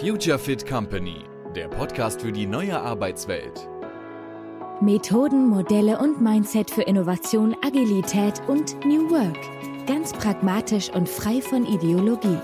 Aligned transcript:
Future 0.00 0.38
Fit 0.38 0.66
Company, 0.66 1.24
der 1.56 1.68
Podcast 1.68 2.22
für 2.22 2.30
die 2.30 2.46
neue 2.46 2.80
Arbeitswelt. 2.80 3.68
Methoden, 4.80 5.48
Modelle 5.48 5.98
und 5.98 6.22
Mindset 6.22 6.70
für 6.70 6.82
Innovation, 6.82 7.56
Agilität 7.62 8.40
und 8.46 8.78
New 8.84 9.10
Work. 9.10 9.86
Ganz 9.88 10.12
pragmatisch 10.12 10.88
und 10.90 11.08
frei 11.08 11.40
von 11.40 11.66
Ideologie. 11.66 12.38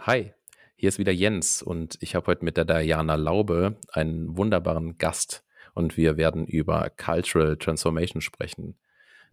Hi, 0.00 0.32
hier 0.76 0.88
ist 0.88 0.98
wieder 0.98 1.12
Jens 1.12 1.62
und 1.62 1.98
ich 2.00 2.14
habe 2.14 2.26
heute 2.28 2.42
mit 2.42 2.56
der 2.56 2.64
Diana 2.64 3.16
Laube 3.16 3.76
einen 3.92 4.38
wunderbaren 4.38 4.96
Gast 4.96 5.44
und 5.74 5.98
wir 5.98 6.16
werden 6.16 6.46
über 6.46 6.88
Cultural 6.96 7.58
Transformation 7.58 8.22
sprechen. 8.22 8.78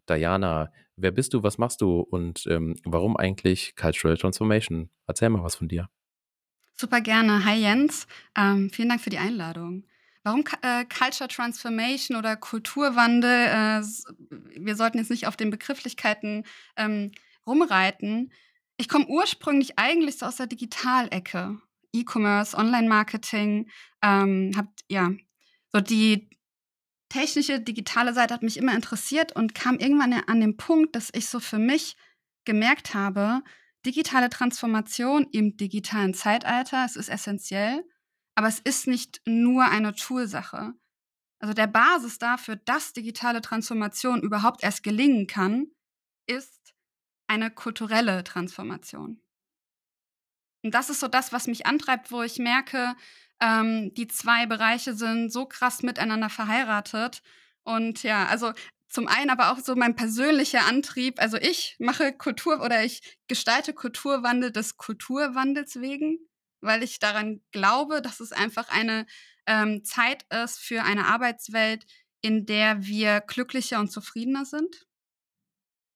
Diana, 0.09 0.73
wer 0.97 1.11
bist 1.11 1.33
du, 1.33 1.43
was 1.43 1.57
machst 1.57 1.79
du 1.79 2.01
und 2.01 2.45
ähm, 2.47 2.75
warum 2.83 3.15
eigentlich 3.15 3.77
Cultural 3.77 4.17
Transformation? 4.17 4.89
Erzähl 5.07 5.29
mal 5.29 5.43
was 5.43 5.55
von 5.55 5.69
dir. 5.69 5.87
Super 6.79 7.01
gerne. 7.01 7.43
Hi 7.43 7.55
Jens, 7.55 8.05
ähm, 8.37 8.69
vielen 8.69 8.89
Dank 8.89 9.01
für 9.01 9.09
die 9.09 9.17
Einladung. 9.17 9.83
Warum 10.21 10.43
äh, 10.61 10.85
Culture 10.85 11.27
Transformation 11.27 12.15
oder 12.15 12.35
Kulturwandel? 12.35 13.47
Äh, 13.47 13.81
wir 14.61 14.75
sollten 14.75 14.99
jetzt 14.99 15.09
nicht 15.09 15.25
auf 15.25 15.35
den 15.35 15.49
Begrifflichkeiten 15.49 16.43
ähm, 16.75 17.13
rumreiten. 17.47 18.31
Ich 18.77 18.89
komme 18.89 19.07
ursprünglich 19.07 19.79
eigentlich 19.79 20.19
so 20.19 20.27
aus 20.27 20.35
der 20.35 20.45
Digitalecke. 20.45 21.59
E-Commerce, 21.93 22.55
Online-Marketing, 22.55 23.71
ähm, 24.03 24.51
habt 24.55 24.81
ja 24.87 25.09
so 25.71 25.79
die 25.81 26.29
technische, 27.09 27.59
digitale 27.59 28.13
Seite 28.13 28.35
hat 28.35 28.43
mich 28.43 28.57
immer 28.57 28.75
interessiert 28.75 29.35
und 29.35 29.55
kam 29.55 29.79
irgendwann 29.79 30.13
an 30.13 30.41
den 30.41 30.57
Punkt, 30.57 30.95
dass 30.95 31.09
ich 31.15 31.27
so 31.27 31.39
für 31.39 31.57
mich 31.57 31.95
gemerkt 32.45 32.93
habe, 32.93 33.41
digitale 33.85 34.29
Transformation 34.29 35.27
im 35.31 35.57
digitalen 35.57 36.13
Zeitalter, 36.13 36.85
es 36.85 36.95
ist 36.95 37.09
essentiell, 37.09 37.83
aber 38.35 38.47
es 38.47 38.59
ist 38.59 38.87
nicht 38.87 39.21
nur 39.25 39.65
eine 39.65 39.95
Toolsache. 39.95 40.73
Also 41.39 41.53
der 41.53 41.67
Basis 41.67 42.17
dafür, 42.17 42.55
dass 42.55 42.93
digitale 42.93 43.41
Transformation 43.41 44.21
überhaupt 44.21 44.63
erst 44.63 44.83
gelingen 44.83 45.27
kann, 45.27 45.67
ist 46.27 46.73
eine 47.27 47.51
kulturelle 47.51 48.23
Transformation. 48.23 49.21
Und 50.63 50.73
das 50.73 50.89
ist 50.89 50.99
so 50.99 51.07
das, 51.07 51.31
was 51.31 51.47
mich 51.47 51.65
antreibt, 51.65 52.11
wo 52.11 52.23
ich 52.23 52.39
merke, 52.39 52.95
ähm, 53.39 53.93
die 53.93 54.07
zwei 54.07 54.45
Bereiche 54.47 54.93
sind 54.93 55.31
so 55.31 55.45
krass 55.45 55.83
miteinander 55.83 56.29
verheiratet. 56.29 57.21
Und 57.63 58.03
ja, 58.03 58.25
also 58.25 58.53
zum 58.89 59.07
einen 59.07 59.29
aber 59.29 59.51
auch 59.51 59.59
so 59.59 59.75
mein 59.75 59.95
persönlicher 59.95 60.65
Antrieb. 60.65 61.19
Also 61.19 61.37
ich 61.37 61.75
mache 61.79 62.13
Kultur 62.13 62.61
oder 62.61 62.83
ich 62.83 63.17
gestalte 63.27 63.73
Kulturwandel 63.73 64.51
des 64.51 64.77
Kulturwandels 64.77 65.81
wegen, 65.81 66.19
weil 66.61 66.83
ich 66.83 66.99
daran 66.99 67.41
glaube, 67.51 68.01
dass 68.01 68.19
es 68.19 68.31
einfach 68.31 68.69
eine 68.69 69.05
ähm, 69.45 69.83
Zeit 69.83 70.25
ist 70.31 70.59
für 70.59 70.83
eine 70.83 71.05
Arbeitswelt, 71.05 71.85
in 72.21 72.45
der 72.45 72.85
wir 72.85 73.21
glücklicher 73.21 73.79
und 73.79 73.91
zufriedener 73.91 74.45
sind. 74.45 74.87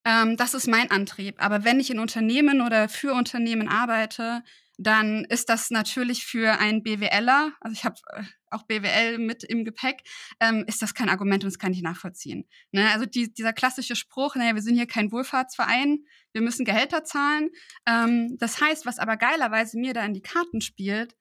Ähm, 0.05 0.37
das 0.37 0.53
ist 0.53 0.67
mein 0.67 0.91
Antrieb. 0.91 1.35
Aber 1.43 1.63
wenn 1.63 1.79
ich 1.79 1.91
in 1.91 1.99
Unternehmen 1.99 2.61
oder 2.61 2.89
für 2.89 3.13
Unternehmen 3.13 3.67
arbeite, 3.67 4.43
dann 4.77 5.25
ist 5.25 5.49
das 5.49 5.69
natürlich 5.69 6.25
für 6.25 6.59
einen 6.59 6.83
BWLer, 6.83 7.53
also 7.59 7.73
ich 7.73 7.85
habe 7.85 7.97
äh, 8.13 8.23
auch 8.51 8.63
BWL 8.63 9.17
mit 9.17 9.43
im 9.43 9.65
Gepäck, 9.65 10.03
ähm, 10.39 10.63
ist 10.67 10.81
das 10.81 10.93
kein 10.93 11.09
Argument 11.09 11.43
und 11.43 11.51
das 11.51 11.59
kann 11.59 11.73
ich 11.73 11.81
nachvollziehen. 11.81 12.47
Ne? 12.71 12.89
Also 12.91 13.05
die, 13.05 13.33
dieser 13.33 13.53
klassische 13.53 13.95
Spruch, 13.95 14.35
naja, 14.35 14.55
wir 14.55 14.61
sind 14.61 14.75
hier 14.75 14.87
kein 14.87 15.11
Wohlfahrtsverein, 15.11 16.05
wir 16.33 16.41
müssen 16.41 16.65
Gehälter 16.65 17.03
zahlen. 17.03 17.49
Ähm, 17.87 18.37
das 18.37 18.61
heißt, 18.61 18.85
was 18.85 18.99
aber 18.99 19.17
geilerweise 19.17 19.79
mir 19.79 19.93
da 19.93 20.05
in 20.05 20.13
die 20.13 20.21
Karten 20.21 20.61
spielt, 20.61 21.15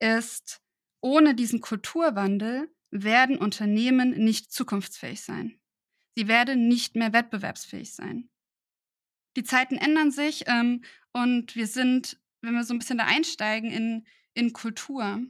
ist, 0.00 0.60
ohne 1.00 1.34
diesen 1.34 1.60
Kulturwandel 1.60 2.68
werden 2.90 3.38
Unternehmen 3.38 4.10
nicht 4.10 4.52
zukunftsfähig 4.52 5.22
sein. 5.22 5.58
Sie 6.16 6.28
werden 6.28 6.68
nicht 6.68 6.96
mehr 6.96 7.12
wettbewerbsfähig 7.12 7.94
sein. 7.94 8.30
Die 9.36 9.44
Zeiten 9.44 9.76
ändern 9.76 10.10
sich 10.10 10.44
ähm, 10.46 10.82
und 11.12 11.56
wir 11.56 11.66
sind 11.66 12.18
wenn 12.46 12.54
wir 12.54 12.64
so 12.64 12.74
ein 12.74 12.78
bisschen 12.78 12.98
da 12.98 13.04
einsteigen 13.04 13.70
in, 13.70 14.06
in 14.34 14.52
Kultur. 14.52 15.20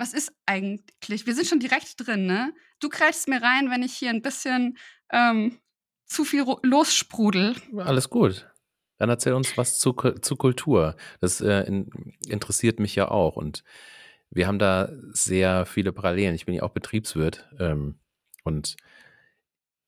Was 0.00 0.14
ist 0.14 0.32
eigentlich? 0.46 1.26
Wir 1.26 1.34
sind 1.34 1.46
schon 1.46 1.60
direkt 1.60 1.94
drin, 1.98 2.24
ne? 2.24 2.54
Du 2.80 2.88
greifst 2.88 3.28
mir 3.28 3.42
rein, 3.42 3.70
wenn 3.70 3.82
ich 3.82 3.92
hier 3.92 4.08
ein 4.08 4.22
bisschen 4.22 4.78
ähm, 5.12 5.58
zu 6.06 6.24
viel 6.24 6.42
lossprudel. 6.62 7.54
Alles 7.76 8.08
gut. 8.08 8.48
Dann 8.96 9.10
erzähl 9.10 9.34
uns 9.34 9.58
was 9.58 9.78
zu, 9.78 9.92
zu 9.92 10.36
Kultur. 10.36 10.96
Das 11.20 11.42
äh, 11.42 11.64
in, 11.66 11.90
interessiert 12.26 12.80
mich 12.80 12.94
ja 12.94 13.10
auch. 13.10 13.36
Und 13.36 13.62
wir 14.30 14.46
haben 14.46 14.58
da 14.58 14.88
sehr 15.10 15.66
viele 15.66 15.92
Parallelen. 15.92 16.34
Ich 16.34 16.46
bin 16.46 16.54
ja 16.54 16.62
auch 16.62 16.70
Betriebswirt. 16.70 17.46
Ähm, 17.58 17.98
und 18.42 18.76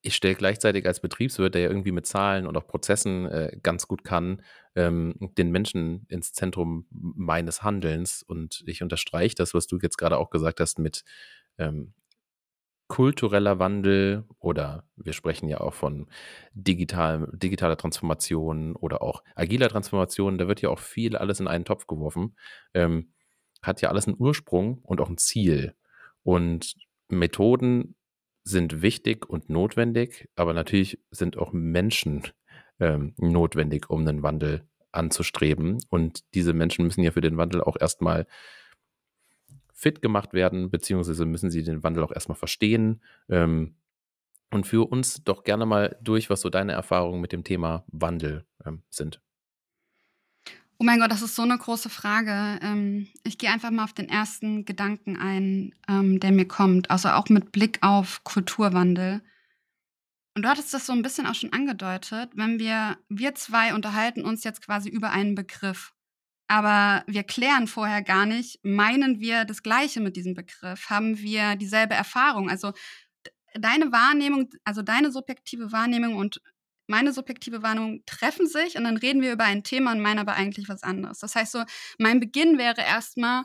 ich 0.02 0.16
stelle 0.16 0.34
gleichzeitig 0.34 0.86
als 0.86 1.00
Betriebswirt, 1.00 1.54
der 1.54 1.62
ja 1.62 1.68
irgendwie 1.68 1.92
mit 1.92 2.06
Zahlen 2.06 2.46
und 2.46 2.56
auch 2.56 2.66
Prozessen 2.66 3.26
äh, 3.26 3.56
ganz 3.62 3.86
gut 3.86 4.02
kann, 4.02 4.42
ähm, 4.74 5.14
den 5.38 5.50
Menschen 5.50 6.06
ins 6.08 6.32
Zentrum 6.32 6.86
meines 6.90 7.62
Handelns. 7.62 8.22
Und 8.22 8.64
ich 8.66 8.82
unterstreiche 8.82 9.36
das, 9.36 9.54
was 9.54 9.68
du 9.68 9.78
jetzt 9.80 9.96
gerade 9.98 10.18
auch 10.18 10.30
gesagt 10.30 10.58
hast, 10.58 10.80
mit 10.80 11.04
ähm, 11.56 11.94
kultureller 12.88 13.58
Wandel 13.58 14.24
oder 14.38 14.84
wir 14.96 15.12
sprechen 15.12 15.48
ja 15.48 15.60
auch 15.60 15.72
von 15.72 16.08
digital, 16.52 17.28
digitaler 17.32 17.76
Transformation 17.76 18.76
oder 18.76 19.02
auch 19.02 19.22
agiler 19.36 19.68
Transformation. 19.68 20.36
Da 20.36 20.48
wird 20.48 20.60
ja 20.60 20.68
auch 20.68 20.80
viel 20.80 21.16
alles 21.16 21.40
in 21.40 21.48
einen 21.48 21.64
Topf 21.64 21.86
geworfen. 21.86 22.36
Ähm, 22.74 23.12
hat 23.62 23.80
ja 23.80 23.88
alles 23.88 24.08
einen 24.08 24.16
Ursprung 24.18 24.80
und 24.82 25.00
auch 25.00 25.08
ein 25.08 25.16
Ziel. 25.16 25.74
Und 26.24 26.74
Methoden 27.08 27.94
sind 28.44 28.82
wichtig 28.82 29.28
und 29.28 29.50
notwendig, 29.50 30.28
aber 30.36 30.52
natürlich 30.52 30.98
sind 31.10 31.36
auch 31.36 31.52
Menschen 31.52 32.22
ähm, 32.80 33.14
notwendig, 33.16 33.90
um 33.90 34.00
einen 34.00 34.22
Wandel 34.22 34.66
anzustreben. 34.90 35.78
Und 35.88 36.22
diese 36.34 36.52
Menschen 36.52 36.84
müssen 36.84 37.02
ja 37.02 37.12
für 37.12 37.20
den 37.20 37.36
Wandel 37.36 37.62
auch 37.62 37.76
erstmal 37.78 38.26
fit 39.72 40.02
gemacht 40.02 40.32
werden, 40.32 40.70
beziehungsweise 40.70 41.24
müssen 41.24 41.50
sie 41.50 41.62
den 41.62 41.82
Wandel 41.82 42.04
auch 42.04 42.12
erstmal 42.12 42.36
verstehen. 42.36 43.02
Ähm, 43.28 43.76
und 44.50 44.66
für 44.66 44.88
uns 44.90 45.24
doch 45.24 45.44
gerne 45.44 45.64
mal 45.64 45.96
durch, 46.02 46.28
was 46.28 46.42
so 46.42 46.50
deine 46.50 46.72
Erfahrungen 46.72 47.20
mit 47.20 47.32
dem 47.32 47.42
Thema 47.42 47.84
Wandel 47.88 48.44
ähm, 48.66 48.82
sind. 48.90 49.20
Oh 50.82 50.84
mein 50.84 50.98
Gott, 50.98 51.12
das 51.12 51.22
ist 51.22 51.36
so 51.36 51.42
eine 51.42 51.56
große 51.56 51.88
Frage. 51.90 52.58
Ähm, 52.60 53.06
ich 53.22 53.38
gehe 53.38 53.52
einfach 53.52 53.70
mal 53.70 53.84
auf 53.84 53.92
den 53.92 54.08
ersten 54.08 54.64
Gedanken 54.64 55.16
ein, 55.16 55.76
ähm, 55.88 56.18
der 56.18 56.32
mir 56.32 56.48
kommt, 56.48 56.90
also 56.90 57.10
auch 57.10 57.28
mit 57.28 57.52
Blick 57.52 57.78
auf 57.82 58.24
Kulturwandel. 58.24 59.22
Und 60.34 60.42
du 60.42 60.48
hattest 60.48 60.74
das 60.74 60.84
so 60.84 60.92
ein 60.92 61.02
bisschen 61.02 61.28
auch 61.28 61.36
schon 61.36 61.52
angedeutet, 61.52 62.30
wenn 62.34 62.58
wir, 62.58 62.98
wir 63.08 63.36
zwei 63.36 63.74
unterhalten 63.74 64.24
uns 64.24 64.42
jetzt 64.42 64.60
quasi 64.60 64.88
über 64.88 65.10
einen 65.10 65.36
Begriff. 65.36 65.92
Aber 66.48 67.04
wir 67.06 67.22
klären 67.22 67.68
vorher 67.68 68.02
gar 68.02 68.26
nicht, 68.26 68.58
meinen 68.64 69.20
wir 69.20 69.44
das 69.44 69.62
Gleiche 69.62 70.00
mit 70.00 70.16
diesem 70.16 70.34
Begriff? 70.34 70.90
Haben 70.90 71.16
wir 71.16 71.54
dieselbe 71.54 71.94
Erfahrung? 71.94 72.50
Also 72.50 72.72
deine 73.54 73.92
Wahrnehmung, 73.92 74.50
also 74.64 74.82
deine 74.82 75.12
subjektive 75.12 75.70
Wahrnehmung 75.70 76.16
und 76.16 76.42
meine 76.92 77.14
subjektive 77.14 77.62
Wahrnehmung 77.62 78.02
treffen 78.04 78.46
sich 78.46 78.76
und 78.76 78.84
dann 78.84 78.98
reden 78.98 79.22
wir 79.22 79.32
über 79.32 79.44
ein 79.44 79.64
Thema 79.64 79.92
und 79.92 80.00
meine 80.00 80.20
aber 80.20 80.34
eigentlich 80.34 80.68
was 80.68 80.82
anderes. 80.82 81.20
Das 81.20 81.34
heißt 81.34 81.52
so, 81.52 81.64
mein 81.98 82.20
Beginn 82.20 82.58
wäre 82.58 82.82
erstmal 82.82 83.44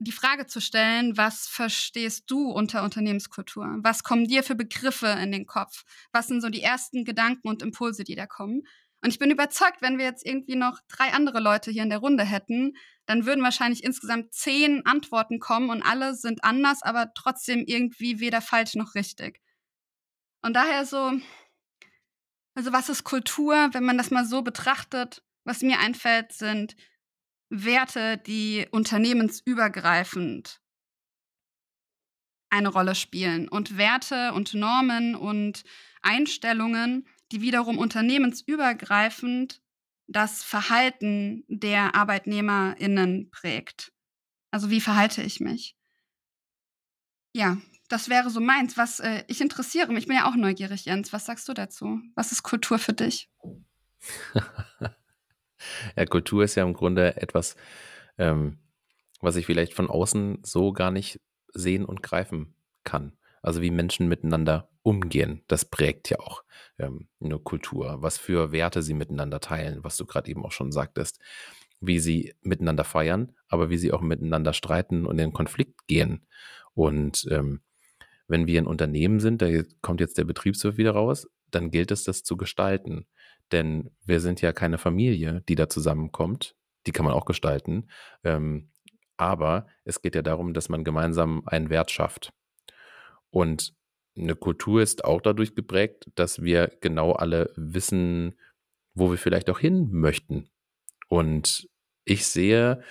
die 0.00 0.12
Frage 0.12 0.46
zu 0.46 0.60
stellen, 0.60 1.16
was 1.16 1.46
verstehst 1.46 2.24
du 2.26 2.50
unter 2.50 2.82
Unternehmenskultur? 2.82 3.78
Was 3.82 4.02
kommen 4.02 4.26
dir 4.26 4.42
für 4.42 4.56
Begriffe 4.56 5.06
in 5.06 5.30
den 5.30 5.46
Kopf? 5.46 5.84
Was 6.10 6.26
sind 6.26 6.40
so 6.40 6.48
die 6.48 6.60
ersten 6.60 7.04
Gedanken 7.04 7.48
und 7.48 7.62
Impulse, 7.62 8.02
die 8.02 8.16
da 8.16 8.26
kommen? 8.26 8.62
Und 9.00 9.10
ich 9.10 9.20
bin 9.20 9.30
überzeugt, 9.30 9.80
wenn 9.82 9.98
wir 9.98 10.04
jetzt 10.04 10.26
irgendwie 10.26 10.56
noch 10.56 10.80
drei 10.88 11.12
andere 11.12 11.38
Leute 11.38 11.70
hier 11.70 11.84
in 11.84 11.90
der 11.90 12.00
Runde 12.00 12.24
hätten, 12.24 12.72
dann 13.06 13.26
würden 13.26 13.44
wahrscheinlich 13.44 13.84
insgesamt 13.84 14.34
zehn 14.34 14.84
Antworten 14.84 15.38
kommen 15.38 15.70
und 15.70 15.82
alle 15.82 16.16
sind 16.16 16.42
anders, 16.42 16.82
aber 16.82 17.12
trotzdem 17.14 17.62
irgendwie 17.64 18.18
weder 18.18 18.40
falsch 18.40 18.74
noch 18.74 18.96
richtig. 18.96 19.40
Und 20.42 20.54
daher 20.54 20.84
so, 20.84 21.12
also 22.56 22.72
was 22.72 22.88
ist 22.88 23.04
Kultur, 23.04 23.68
wenn 23.72 23.84
man 23.84 23.98
das 23.98 24.10
mal 24.10 24.24
so 24.24 24.42
betrachtet? 24.42 25.22
Was 25.44 25.62
mir 25.62 25.78
einfällt, 25.78 26.32
sind 26.32 26.74
Werte, 27.50 28.18
die 28.18 28.66
unternehmensübergreifend 28.70 30.60
eine 32.48 32.68
Rolle 32.68 32.94
spielen 32.94 33.48
und 33.48 33.76
Werte 33.76 34.32
und 34.32 34.54
Normen 34.54 35.14
und 35.14 35.64
Einstellungen, 36.00 37.06
die 37.30 37.42
wiederum 37.42 37.76
unternehmensübergreifend 37.78 39.60
das 40.06 40.42
Verhalten 40.42 41.44
der 41.48 41.94
Arbeitnehmerinnen 41.94 43.30
prägt. 43.30 43.92
Also 44.50 44.70
wie 44.70 44.80
verhalte 44.80 45.22
ich 45.22 45.40
mich? 45.40 45.76
Ja, 47.34 47.58
das 47.88 48.08
wäre 48.08 48.30
so 48.30 48.40
meins. 48.40 48.76
Was 48.76 49.00
äh, 49.00 49.24
ich 49.28 49.40
interessiere 49.40 49.88
mich, 49.88 50.04
ich 50.04 50.08
bin 50.08 50.16
ja 50.16 50.28
auch 50.28 50.36
neugierig, 50.36 50.84
Jens. 50.84 51.12
Was 51.12 51.26
sagst 51.26 51.48
du 51.48 51.54
dazu? 51.54 52.00
Was 52.14 52.32
ist 52.32 52.42
Kultur 52.42 52.78
für 52.78 52.92
dich? 52.92 53.30
ja, 55.96 56.06
Kultur 56.06 56.44
ist 56.44 56.54
ja 56.54 56.64
im 56.64 56.74
Grunde 56.74 57.16
etwas, 57.16 57.56
ähm, 58.18 58.58
was 59.20 59.36
ich 59.36 59.46
vielleicht 59.46 59.74
von 59.74 59.88
außen 59.88 60.38
so 60.42 60.72
gar 60.72 60.90
nicht 60.90 61.20
sehen 61.52 61.84
und 61.84 62.02
greifen 62.02 62.54
kann. 62.84 63.16
Also 63.42 63.62
wie 63.62 63.70
Menschen 63.70 64.08
miteinander 64.08 64.68
umgehen, 64.82 65.42
das 65.48 65.64
prägt 65.64 66.10
ja 66.10 66.18
auch 66.18 66.42
ähm, 66.78 67.08
eine 67.20 67.38
Kultur. 67.38 68.02
Was 68.02 68.18
für 68.18 68.52
Werte 68.52 68.82
sie 68.82 68.94
miteinander 68.94 69.40
teilen, 69.40 69.84
was 69.84 69.96
du 69.96 70.06
gerade 70.06 70.30
eben 70.30 70.44
auch 70.44 70.52
schon 70.52 70.72
sagtest. 70.72 71.20
Wie 71.80 71.98
sie 71.98 72.34
miteinander 72.40 72.84
feiern, 72.84 73.34
aber 73.48 73.68
wie 73.70 73.78
sie 73.78 73.92
auch 73.92 74.00
miteinander 74.00 74.52
streiten 74.52 75.06
und 75.06 75.18
in 75.18 75.32
Konflikt 75.32 75.86
gehen. 75.86 76.26
Und 76.74 77.26
ähm, 77.30 77.60
wenn 78.28 78.46
wir 78.46 78.60
ein 78.60 78.66
Unternehmen 78.66 79.20
sind, 79.20 79.42
da 79.42 79.48
kommt 79.82 80.00
jetzt 80.00 80.18
der 80.18 80.24
Betriebswirt 80.24 80.76
wieder 80.76 80.92
raus, 80.92 81.28
dann 81.50 81.70
gilt 81.70 81.90
es, 81.90 82.04
das 82.04 82.22
zu 82.22 82.36
gestalten. 82.36 83.06
Denn 83.52 83.90
wir 84.04 84.20
sind 84.20 84.40
ja 84.40 84.52
keine 84.52 84.78
Familie, 84.78 85.42
die 85.48 85.54
da 85.54 85.68
zusammenkommt. 85.68 86.56
Die 86.86 86.92
kann 86.92 87.04
man 87.04 87.14
auch 87.14 87.24
gestalten. 87.24 87.88
Ähm, 88.24 88.70
aber 89.16 89.66
es 89.84 90.02
geht 90.02 90.14
ja 90.14 90.22
darum, 90.22 90.52
dass 90.52 90.68
man 90.68 90.84
gemeinsam 90.84 91.42
einen 91.46 91.70
Wert 91.70 91.90
schafft. 91.90 92.32
Und 93.30 93.74
eine 94.16 94.34
Kultur 94.34 94.82
ist 94.82 95.04
auch 95.04 95.20
dadurch 95.20 95.54
geprägt, 95.54 96.10
dass 96.14 96.42
wir 96.42 96.72
genau 96.80 97.12
alle 97.12 97.52
wissen, 97.56 98.38
wo 98.94 99.10
wir 99.10 99.18
vielleicht 99.18 99.50
auch 99.50 99.58
hin 99.58 99.90
möchten. 99.90 100.48
Und 101.08 101.68
ich 102.04 102.26
sehe, 102.26 102.82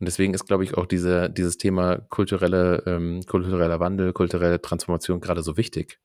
und 0.00 0.06
deswegen 0.06 0.32
ist, 0.32 0.46
glaube 0.46 0.62
ich, 0.62 0.74
auch 0.74 0.86
diese, 0.86 1.28
dieses 1.28 1.58
Thema 1.58 1.98
kulturelle, 1.98 2.84
ähm, 2.86 3.22
kultureller 3.26 3.80
Wandel, 3.80 4.12
kulturelle 4.12 4.62
Transformation 4.62 5.20
gerade 5.20 5.42
so 5.42 5.56
wichtig, 5.56 5.98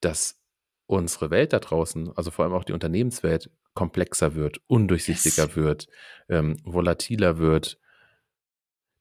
dass 0.00 0.38
unsere 0.86 1.30
Welt 1.30 1.52
da 1.52 1.60
draußen, 1.60 2.14
also 2.16 2.30
vor 2.30 2.44
allem 2.44 2.54
auch 2.54 2.64
die 2.64 2.74
Unternehmenswelt, 2.74 3.50
komplexer 3.72 4.34
wird, 4.34 4.60
undurchsichtiger 4.66 5.46
yes. 5.46 5.56
wird, 5.56 5.86
ähm, 6.28 6.56
volatiler 6.64 7.38
wird. 7.38 7.78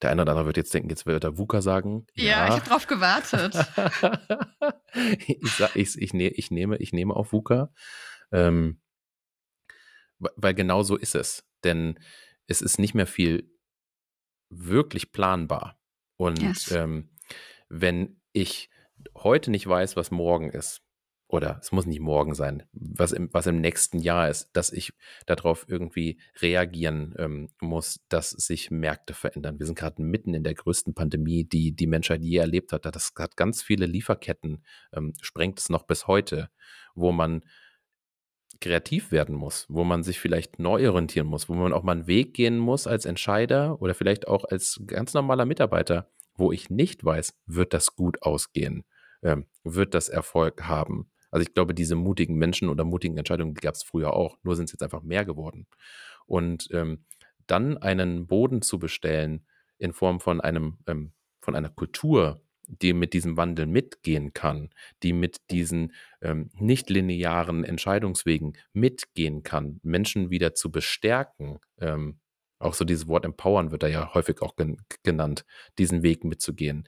Der 0.01 0.11
eine 0.11 0.21
oder 0.21 0.31
andere 0.31 0.45
wird 0.45 0.57
jetzt 0.57 0.73
denken, 0.73 0.89
jetzt 0.89 1.05
wird 1.05 1.25
er 1.25 1.37
VUCA 1.37 1.61
sagen. 1.61 2.05
Ja, 2.13 2.23
ja. 2.23 2.47
ich 2.47 2.53
habe 2.53 2.69
drauf 2.69 2.87
gewartet. 2.87 3.53
ich, 5.27 5.51
sag, 5.51 5.75
ich, 5.75 5.97
ich, 6.01 6.13
ne, 6.13 6.29
ich, 6.29 6.51
nehme, 6.51 6.77
ich 6.77 6.93
nehme 6.93 7.13
auf 7.13 7.33
VUCA, 7.33 7.73
ähm, 8.31 8.79
weil 10.19 10.53
genau 10.53 10.83
so 10.83 10.95
ist 10.95 11.15
es. 11.15 11.43
Denn 11.65 11.99
es 12.47 12.61
ist 12.61 12.79
nicht 12.79 12.93
mehr 12.93 13.07
viel 13.07 13.51
wirklich 14.49 15.11
planbar. 15.11 15.79
Und 16.17 16.41
yes. 16.41 16.71
ähm, 16.71 17.09
wenn 17.69 18.19
ich 18.33 18.69
heute 19.15 19.51
nicht 19.51 19.67
weiß, 19.67 19.95
was 19.95 20.11
morgen 20.11 20.49
ist, 20.49 20.81
oder 21.29 21.59
es 21.61 21.71
muss 21.71 21.85
nicht 21.85 21.99
morgen 21.99 22.33
sein, 22.33 22.63
was 22.71 23.11
im, 23.11 23.29
was 23.31 23.45
im 23.45 23.61
nächsten 23.61 23.99
Jahr 23.99 24.29
ist, 24.29 24.49
dass 24.53 24.71
ich 24.71 24.93
darauf 25.27 25.65
irgendwie 25.69 26.19
reagieren 26.41 27.13
ähm, 27.19 27.49
muss, 27.61 28.03
dass 28.09 28.31
sich 28.31 28.71
Märkte 28.71 29.13
verändern. 29.13 29.59
Wir 29.59 29.67
sind 29.67 29.77
gerade 29.77 30.01
mitten 30.01 30.33
in 30.33 30.43
der 30.43 30.55
größten 30.55 30.95
Pandemie, 30.95 31.43
die 31.43 31.75
die 31.75 31.85
Menschheit 31.85 32.23
je 32.23 32.37
erlebt 32.37 32.73
hat. 32.73 32.85
Das 32.85 33.13
hat 33.15 33.37
ganz 33.37 33.61
viele 33.61 33.85
Lieferketten, 33.85 34.65
ähm, 34.91 35.13
sprengt 35.21 35.59
es 35.59 35.69
noch 35.69 35.83
bis 35.83 36.07
heute, 36.07 36.49
wo 36.95 37.11
man 37.11 37.43
kreativ 38.61 39.11
werden 39.11 39.35
muss, 39.35 39.65
wo 39.69 39.83
man 39.83 40.03
sich 40.03 40.19
vielleicht 40.19 40.59
neu 40.59 40.89
orientieren 40.89 41.27
muss, 41.27 41.49
wo 41.49 41.53
man 41.53 41.73
auch 41.73 41.83
mal 41.83 41.93
einen 41.93 42.07
Weg 42.07 42.33
gehen 42.33 42.57
muss 42.57 42.87
als 42.87 43.05
Entscheider 43.05 43.81
oder 43.81 43.93
vielleicht 43.93 44.27
auch 44.27 44.45
als 44.45 44.81
ganz 44.85 45.13
normaler 45.13 45.45
Mitarbeiter, 45.45 46.09
wo 46.35 46.51
ich 46.51 46.69
nicht 46.69 47.03
weiß, 47.03 47.33
wird 47.45 47.73
das 47.73 47.95
gut 47.95 48.21
ausgehen, 48.21 48.83
ähm, 49.23 49.45
wird 49.63 49.93
das 49.93 50.09
Erfolg 50.09 50.63
haben 50.63 51.09
also 51.31 51.43
ich 51.43 51.53
glaube, 51.53 51.73
diese 51.73 51.95
mutigen 51.95 52.37
Menschen 52.37 52.69
oder 52.69 52.83
mutigen 52.83 53.17
Entscheidungen 53.17 53.53
gab 53.53 53.75
es 53.75 53.83
früher 53.83 54.13
auch, 54.13 54.37
nur 54.43 54.55
sind 54.55 54.65
es 54.65 54.71
jetzt 54.71 54.83
einfach 54.83 55.03
mehr 55.03 55.25
geworden. 55.25 55.67
Und 56.25 56.67
ähm, 56.71 57.05
dann 57.47 57.77
einen 57.77 58.27
Boden 58.27 58.61
zu 58.61 58.79
bestellen 58.79 59.45
in 59.77 59.93
Form 59.93 60.19
von 60.19 60.41
einem, 60.41 60.77
ähm, 60.87 61.13
von 61.41 61.55
einer 61.55 61.69
Kultur, 61.69 62.41
die 62.69 62.93
mit 62.93 63.13
diesem 63.13 63.35
Wandel 63.37 63.65
mitgehen 63.65 64.33
kann, 64.33 64.69
die 65.03 65.13
mit 65.13 65.49
diesen 65.51 65.93
ähm, 66.21 66.49
nicht 66.59 66.89
linearen 66.89 67.63
Entscheidungswegen 67.63 68.57
mitgehen 68.73 69.43
kann, 69.43 69.79
Menschen 69.83 70.29
wieder 70.29 70.53
zu 70.53 70.71
bestärken, 70.71 71.59
ähm, 71.79 72.19
auch 72.59 72.73
so 72.73 72.85
dieses 72.85 73.07
Wort 73.07 73.25
empowern 73.25 73.71
wird 73.71 73.83
da 73.83 73.87
ja 73.87 74.13
häufig 74.13 74.41
auch 74.41 74.55
gen 74.55 74.77
genannt, 75.03 75.45
diesen 75.77 76.03
Weg 76.03 76.25
mitzugehen. 76.25 76.87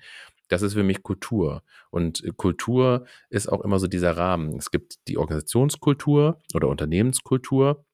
Das 0.49 0.61
ist 0.61 0.73
für 0.73 0.83
mich 0.83 1.01
Kultur. 1.01 1.63
Und 1.91 2.23
äh, 2.25 2.31
Kultur 2.35 3.05
ist 3.29 3.47
auch 3.47 3.61
immer 3.61 3.79
so 3.79 3.87
dieser 3.87 4.17
Rahmen. 4.17 4.57
Es 4.57 4.69
gibt 4.69 4.95
die 5.07 5.17
Organisationskultur 5.17 6.41
oder 6.53 6.67
Unternehmenskultur, 6.67 7.85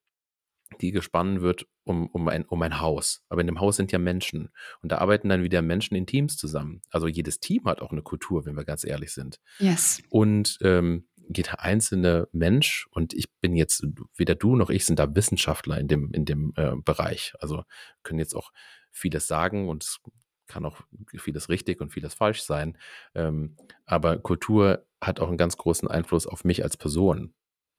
die 0.82 0.92
gespannen 0.92 1.42
wird 1.42 1.66
um, 1.84 2.08
um, 2.08 2.28
ein, 2.28 2.46
um 2.46 2.62
ein 2.62 2.80
Haus. 2.80 3.24
Aber 3.30 3.42
in 3.42 3.48
dem 3.48 3.60
Haus 3.60 3.78
sind 3.78 3.92
ja 3.92 4.00
Menschen. 4.00 4.50
Und 4.82 4.92
da 4.92 4.98
arbeiten 4.98 5.30
dann 5.30 5.44
wieder 5.44 5.62
Menschen 5.62 5.96
in 5.96 6.06
Teams 6.06 6.38
zusammen. 6.38 6.82
Also 6.92 7.08
jedes 7.08 7.40
Team 7.40 7.66
hat 7.66 7.82
auch 7.82 7.92
eine 7.92 8.02
Kultur, 8.02 8.46
wenn 8.46 8.56
wir 8.56 8.66
ganz 8.66 8.84
ehrlich 8.84 9.14
sind. 9.14 9.40
Yes. 9.60 10.02
Und 10.10 10.58
ähm, 10.62 11.08
jeder 11.34 11.62
einzelne 11.62 12.28
Mensch, 12.32 12.88
und 12.92 13.14
ich 13.14 13.32
bin 13.42 13.56
jetzt, 13.56 13.86
weder 14.16 14.36
du 14.36 14.56
noch 14.56 14.70
ich 14.70 14.86
sind 14.86 15.00
da 15.00 15.14
Wissenschaftler 15.14 15.80
in 15.80 15.88
dem, 15.88 16.12
in 16.14 16.26
dem 16.26 16.54
äh, 16.56 16.76
Bereich. 16.84 17.34
Also 17.40 17.64
können 18.04 18.20
jetzt 18.20 18.36
auch 18.36 18.52
vieles 18.92 19.28
sagen 19.28 19.70
und 19.70 19.84
es 19.84 20.00
kann 20.48 20.66
auch 20.66 20.82
vieles 21.18 21.50
richtig 21.50 21.82
und 21.82 21.92
vieles 21.92 22.14
falsch 22.14 22.42
sein. 22.42 22.78
Ähm, 23.14 23.58
aber 23.86 24.18
Kultur 24.18 24.86
hat 25.02 25.20
auch 25.20 25.28
einen 25.28 25.38
ganz 25.38 25.58
großen 25.58 25.88
Einfluss 25.88 26.26
auf 26.26 26.44
mich 26.44 26.64
als 26.64 26.78
Person. 26.78 27.34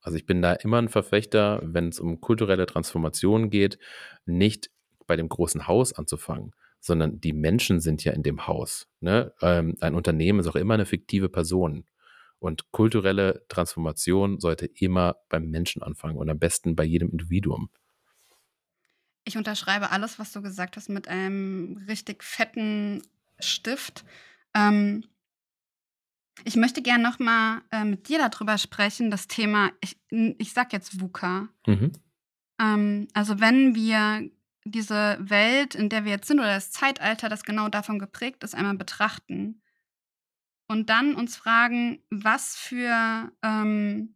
Also 0.09 0.17
ich 0.17 0.25
bin 0.25 0.41
da 0.41 0.55
immer 0.55 0.79
ein 0.79 0.89
Verfechter, 0.89 1.61
wenn 1.63 1.91
es 1.91 2.01
um 2.01 2.23
kulturelle 2.23 2.65
Transformation 2.65 3.51
geht, 3.51 3.79
nicht 4.25 4.71
bei 5.07 5.17
dem 5.17 5.29
großen 5.29 5.67
Haus 5.67 5.93
anzufangen, 5.93 6.55
sondern 6.81 7.21
die 7.21 7.35
Menschen 7.35 7.79
sind 7.83 8.03
ja 8.05 8.13
in 8.13 8.23
dem 8.23 8.47
Haus. 8.47 8.89
Ne? 9.01 9.35
Ähm, 9.43 9.77
ein 9.81 9.95
Unternehmen 9.95 10.41
ist 10.41 10.47
auch 10.47 10.57
immer 10.57 10.73
eine 10.73 10.87
fiktive 10.87 11.29
Person. 11.29 11.85
Und 12.39 12.73
kulturelle 12.73 13.45
Transformation 13.51 14.41
sollte 14.41 14.65
immer 14.65 15.17
beim 15.29 15.51
Menschen 15.51 15.83
anfangen 15.83 16.17
und 16.17 16.31
am 16.31 16.39
besten 16.39 16.75
bei 16.75 16.85
jedem 16.85 17.11
Individuum. 17.11 17.69
Ich 19.25 19.37
unterschreibe 19.37 19.91
alles, 19.91 20.19
was 20.19 20.33
du 20.33 20.41
gesagt 20.41 20.79
hast, 20.79 20.89
mit 20.89 21.07
einem 21.07 21.85
richtig 21.87 22.25
fetten 22.25 23.03
Stift. 23.41 24.07
Ähm, 24.55 25.05
ich 26.45 26.57
möchte 26.57 26.83
gerne 26.83 27.03
noch 27.03 27.19
mal 27.19 27.63
äh, 27.71 27.85
mit 27.85 28.09
dir 28.09 28.19
darüber 28.19 28.59
sprechen, 28.59 29.11
das 29.11 29.29
Thema, 29.29 29.71
ich, 29.81 29.99
ich 30.11 30.53
sag 30.53 30.73
jetzt 30.73 31.01
VUCA. 31.01 31.49
Mhm. 31.67 31.93
Ähm, 32.61 33.09
also 33.15 33.41
wenn 33.41 33.75
wir 33.75 34.31
diese 34.65 35.19
Welt, 35.21 35.75
in 35.75 35.89
der 35.89 36.05
wir 36.05 36.13
jetzt 36.13 36.29
sind, 36.29 36.41
oder 36.41 36.55
das 36.55 36.71
Zeitalter, 36.71 37.29
das 37.29 37.45
genau 37.45 37.69
davon 37.69 37.99
geprägt 37.99 38.45
ist, 38.45 38.55
einmal 38.55 38.77
betrachten 38.77 39.63
und 40.69 40.91
dann 40.91 41.15
uns 41.15 41.37
fragen, 41.37 42.03
was 42.11 42.57
für 42.57 43.33
ähm, 43.43 44.15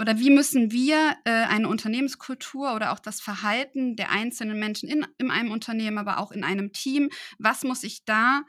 oder 0.00 0.18
wie 0.18 0.30
müssen 0.30 0.72
wir 0.72 1.16
äh, 1.24 1.30
eine 1.30 1.68
Unternehmenskultur 1.68 2.74
oder 2.74 2.92
auch 2.92 2.98
das 2.98 3.20
Verhalten 3.20 3.96
der 3.96 4.10
einzelnen 4.10 4.58
Menschen 4.58 4.88
in, 4.88 5.06
in 5.16 5.30
einem 5.30 5.50
Unternehmen, 5.50 5.98
aber 5.98 6.18
auch 6.18 6.32
in 6.32 6.44
einem 6.44 6.72
Team, 6.72 7.08
was 7.38 7.64
muss 7.64 7.80
sich 7.80 8.04
da 8.04 8.42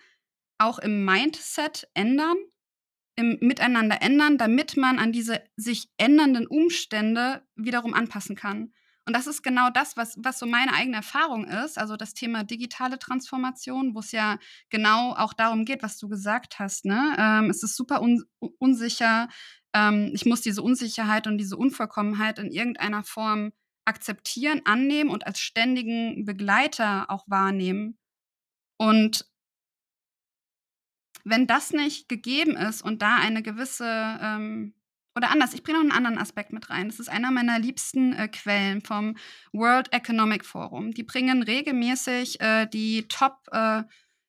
auch 0.58 0.78
im 0.80 1.06
Mindset 1.06 1.88
ändern, 1.94 2.36
im 3.18 3.38
Miteinander 3.42 4.02
ändern, 4.02 4.38
damit 4.38 4.78
man 4.78 5.00
an 5.00 5.12
diese 5.12 5.42
sich 5.58 5.90
ändernden 5.98 6.48
Umstände 6.48 7.44
wiederum 7.56 7.94
anpassen 7.94 8.36
kann. 8.36 8.72
Und 9.06 9.16
das 9.16 9.26
ist 9.26 9.42
genau 9.42 9.70
das, 9.70 9.96
was, 9.96 10.18
was 10.22 10.38
so 10.38 10.46
meine 10.46 10.74
eigene 10.74 10.98
Erfahrung 10.98 11.46
ist, 11.46 11.78
also 11.78 11.96
das 11.96 12.14
Thema 12.14 12.44
digitale 12.44 13.00
Transformation, 13.00 13.96
wo 13.96 14.00
es 14.00 14.12
ja 14.12 14.38
genau 14.70 15.14
auch 15.14 15.34
darum 15.34 15.64
geht, 15.64 15.82
was 15.82 15.98
du 15.98 16.10
gesagt 16.10 16.60
hast. 16.60 16.84
Ne? 16.84 17.16
Ähm, 17.18 17.50
es 17.50 17.64
ist 17.64 17.78
super 17.78 18.02
un 18.02 18.24
unsicher, 18.60 19.30
ähm, 19.74 20.12
ich 20.14 20.26
muss 20.26 20.42
diese 20.42 20.62
Unsicherheit 20.62 21.26
und 21.26 21.38
diese 21.38 21.56
Unvollkommenheit 21.56 22.38
in 22.38 22.52
irgendeiner 22.52 23.02
Form 23.04 23.54
akzeptieren, 23.86 24.62
annehmen 24.66 25.10
und 25.10 25.26
als 25.26 25.40
ständigen 25.40 26.26
Begleiter 26.26 27.10
auch 27.10 27.24
wahrnehmen. 27.28 27.98
Und 28.78 29.26
wenn 31.30 31.48
das 31.48 31.72
nicht 31.72 32.10
gegeben 32.10 32.56
ist 32.56 32.82
und 32.82 33.02
da 33.02 33.18
eine 33.18 33.42
gewisse, 33.44 33.86
ähm, 34.22 34.74
oder 35.16 35.32
anders, 35.32 35.54
ich 35.54 35.64
bringe 35.64 35.80
noch 35.80 35.84
einen 35.84 35.92
anderen 35.92 36.18
Aspekt 36.18 36.54
mit 36.54 36.70
rein. 36.70 36.90
Das 36.90 37.00
ist 37.00 37.10
einer 37.10 37.32
meiner 37.32 37.60
liebsten 37.60 38.14
äh, 38.14 38.28
Quellen 38.28 38.82
vom 38.82 39.18
World 39.52 39.92
Economic 39.94 40.46
Forum. 40.46 40.92
Die 40.92 41.04
bringen 41.04 41.44
regelmäßig 41.44 42.40
äh, 42.40 42.68
die 42.68 43.08
Top 43.08 43.48
äh, 43.52 43.84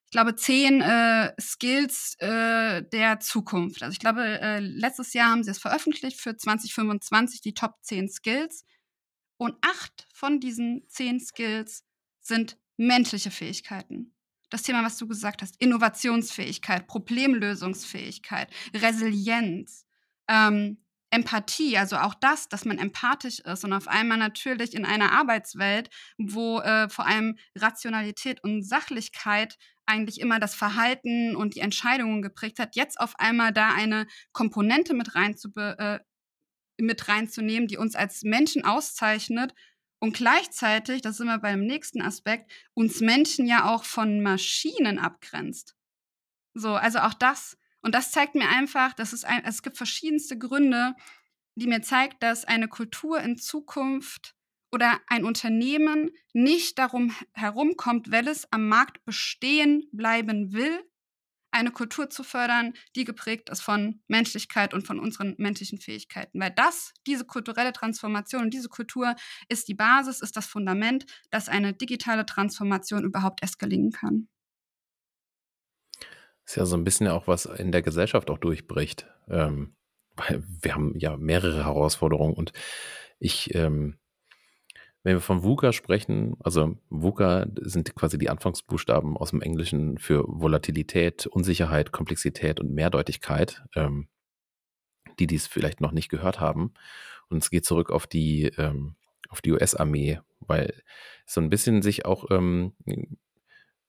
ich 0.09 0.11
glaube, 0.11 0.35
zehn 0.35 0.81
äh, 0.81 1.33
Skills 1.39 2.15
äh, 2.17 2.81
der 2.81 3.19
Zukunft. 3.19 3.83
Also 3.83 3.91
ich 3.91 3.99
glaube, 3.99 4.23
äh, 4.23 4.59
letztes 4.59 5.13
Jahr 5.13 5.29
haben 5.29 5.43
sie 5.43 5.51
es 5.51 5.59
veröffentlicht 5.59 6.19
für 6.19 6.35
2025, 6.35 7.41
die 7.41 7.53
Top 7.53 7.75
10 7.83 8.09
Skills. 8.09 8.65
Und 9.37 9.55
acht 9.61 10.07
von 10.11 10.39
diesen 10.39 10.83
zehn 10.89 11.19
Skills 11.19 11.83
sind 12.21 12.57
menschliche 12.77 13.29
Fähigkeiten. 13.29 14.15
Das 14.49 14.63
Thema, 14.63 14.83
was 14.83 14.97
du 14.97 15.07
gesagt 15.07 15.41
hast, 15.41 15.61
Innovationsfähigkeit, 15.61 16.87
Problemlösungsfähigkeit, 16.87 18.49
Resilienz, 18.73 19.85
ähm, 20.27 20.77
Empathie, 21.11 21.77
also 21.77 21.97
auch 21.97 22.13
das, 22.13 22.49
dass 22.49 22.65
man 22.65 22.77
empathisch 22.77 23.39
ist 23.39 23.63
und 23.63 23.73
auf 23.73 23.87
einmal 23.87 24.17
natürlich 24.17 24.75
in 24.75 24.85
einer 24.85 25.11
Arbeitswelt, 25.11 25.89
wo 26.17 26.59
äh, 26.59 26.87
vor 26.89 27.07
allem 27.07 27.37
Rationalität 27.55 28.43
und 28.43 28.63
Sachlichkeit 28.63 29.57
eigentlich 29.87 30.19
immer 30.19 30.39
das 30.39 30.53
Verhalten 30.53 31.35
und 31.35 31.55
die 31.55 31.61
Entscheidungen 31.61 32.21
geprägt 32.21 32.59
hat, 32.59 32.75
jetzt 32.75 32.99
auf 32.99 33.15
einmal 33.17 33.51
da 33.51 33.73
eine 33.73 34.05
Komponente 34.33 34.93
mit, 34.93 35.15
rein 35.15 35.35
zu 35.35 35.49
äh, 35.55 35.99
mit 36.77 37.07
reinzunehmen, 37.07 37.67
die 37.67 37.77
uns 37.77 37.95
als 37.95 38.21
Menschen 38.23 38.63
auszeichnet 38.63 39.53
und 39.99 40.15
gleichzeitig, 40.15 41.01
das 41.01 41.17
sind 41.17 41.27
wir 41.27 41.39
beim 41.39 41.61
nächsten 41.61 42.01
Aspekt, 42.01 42.51
uns 42.73 43.01
Menschen 43.01 43.45
ja 43.45 43.69
auch 43.69 43.83
von 43.83 44.21
Maschinen 44.21 44.97
abgrenzt. 44.97 45.75
So, 46.53 46.75
also 46.75 46.99
auch 46.99 47.13
das 47.13 47.57
und 47.81 47.95
das 47.95 48.11
zeigt 48.11 48.35
mir 48.35 48.49
einfach, 48.49 48.93
dass 48.93 49.13
es, 49.13 49.23
ein, 49.23 49.43
es 49.45 49.61
gibt 49.61 49.77
verschiedenste 49.77 50.37
Gründe, 50.37 50.95
die 51.55 51.67
mir 51.67 51.81
zeigt, 51.81 52.23
dass 52.23 52.45
eine 52.45 52.67
Kultur 52.67 53.19
in 53.21 53.37
Zukunft 53.37 54.35
oder 54.71 54.99
ein 55.07 55.25
Unternehmen 55.25 56.11
nicht 56.33 56.77
darum 56.77 57.15
herumkommt, 57.33 58.11
weil 58.11 58.27
es 58.27 58.51
am 58.51 58.67
Markt 58.67 59.03
bestehen 59.05 59.87
bleiben 59.91 60.53
will, 60.53 60.83
eine 61.51 61.71
Kultur 61.71 62.09
zu 62.09 62.23
fördern, 62.23 62.73
die 62.95 63.03
geprägt 63.03 63.49
ist 63.49 63.61
von 63.61 64.01
Menschlichkeit 64.07 64.73
und 64.73 64.85
von 64.85 64.99
unseren 64.99 65.35
menschlichen 65.37 65.79
Fähigkeiten. 65.79 66.39
Weil 66.39 66.51
das, 66.51 66.93
diese 67.07 67.25
kulturelle 67.25 67.73
Transformation 67.73 68.43
und 68.43 68.53
diese 68.53 68.69
Kultur 68.69 69.15
ist 69.49 69.67
die 69.67 69.73
Basis, 69.73 70.21
ist 70.21 70.37
das 70.37 70.45
Fundament, 70.45 71.05
dass 71.29 71.49
eine 71.49 71.73
digitale 71.73 72.25
Transformation 72.25 73.03
überhaupt 73.03 73.41
erst 73.41 73.59
gelingen 73.59 73.91
kann. 73.91 74.27
Ist 76.45 76.55
ja 76.55 76.65
so 76.65 76.75
ein 76.75 76.83
bisschen 76.83 77.07
auch, 77.07 77.27
was 77.27 77.45
in 77.45 77.71
der 77.71 77.81
Gesellschaft 77.81 78.29
auch 78.29 78.39
durchbricht. 78.39 79.07
Ähm, 79.27 79.75
weil 80.15 80.43
wir 80.61 80.73
haben 80.73 80.97
ja 80.97 81.15
mehrere 81.17 81.65
Herausforderungen 81.65 82.33
und 82.33 82.51
ich, 83.19 83.53
ähm, 83.53 83.98
wenn 85.03 85.15
wir 85.15 85.21
von 85.21 85.43
VUCA 85.43 85.71
sprechen, 85.71 86.35
also 86.43 86.75
VUCA 86.89 87.47
sind 87.61 87.95
quasi 87.95 88.17
die 88.17 88.29
Anfangsbuchstaben 88.29 89.15
aus 89.15 89.29
dem 89.29 89.41
Englischen 89.41 89.97
für 89.97 90.25
Volatilität, 90.27 91.25
Unsicherheit, 91.25 91.91
Komplexität 91.91 92.59
und 92.59 92.73
Mehrdeutigkeit, 92.73 93.63
ähm, 93.75 94.09
die 95.19 95.27
dies 95.27 95.47
vielleicht 95.47 95.79
noch 95.79 95.91
nicht 95.91 96.09
gehört 96.09 96.39
haben. 96.39 96.73
Und 97.29 97.43
es 97.43 97.49
geht 97.49 97.65
zurück 97.65 97.91
auf 97.91 98.07
die, 98.07 98.45
ähm, 98.57 98.95
auf 99.29 99.41
die 99.41 99.51
US-Armee, 99.51 100.19
weil 100.41 100.73
so 101.25 101.39
ein 101.39 101.49
bisschen 101.49 101.81
sich 101.81 102.05
auch 102.05 102.25
ähm, 102.31 102.73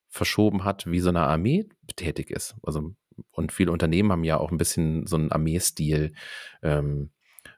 verschoben 0.08 0.64
hat, 0.64 0.90
wie 0.90 1.00
so 1.00 1.08
eine 1.08 1.22
Armee 1.22 1.68
tätig 1.96 2.30
ist. 2.30 2.54
Also, 2.62 2.94
und 3.32 3.52
viele 3.52 3.72
Unternehmen 3.72 4.12
haben 4.12 4.24
ja 4.24 4.38
auch 4.38 4.52
ein 4.52 4.58
bisschen 4.58 5.06
so 5.06 5.16
einen 5.16 5.32
Armeestil. 5.32 6.12
Ähm, 6.62 7.10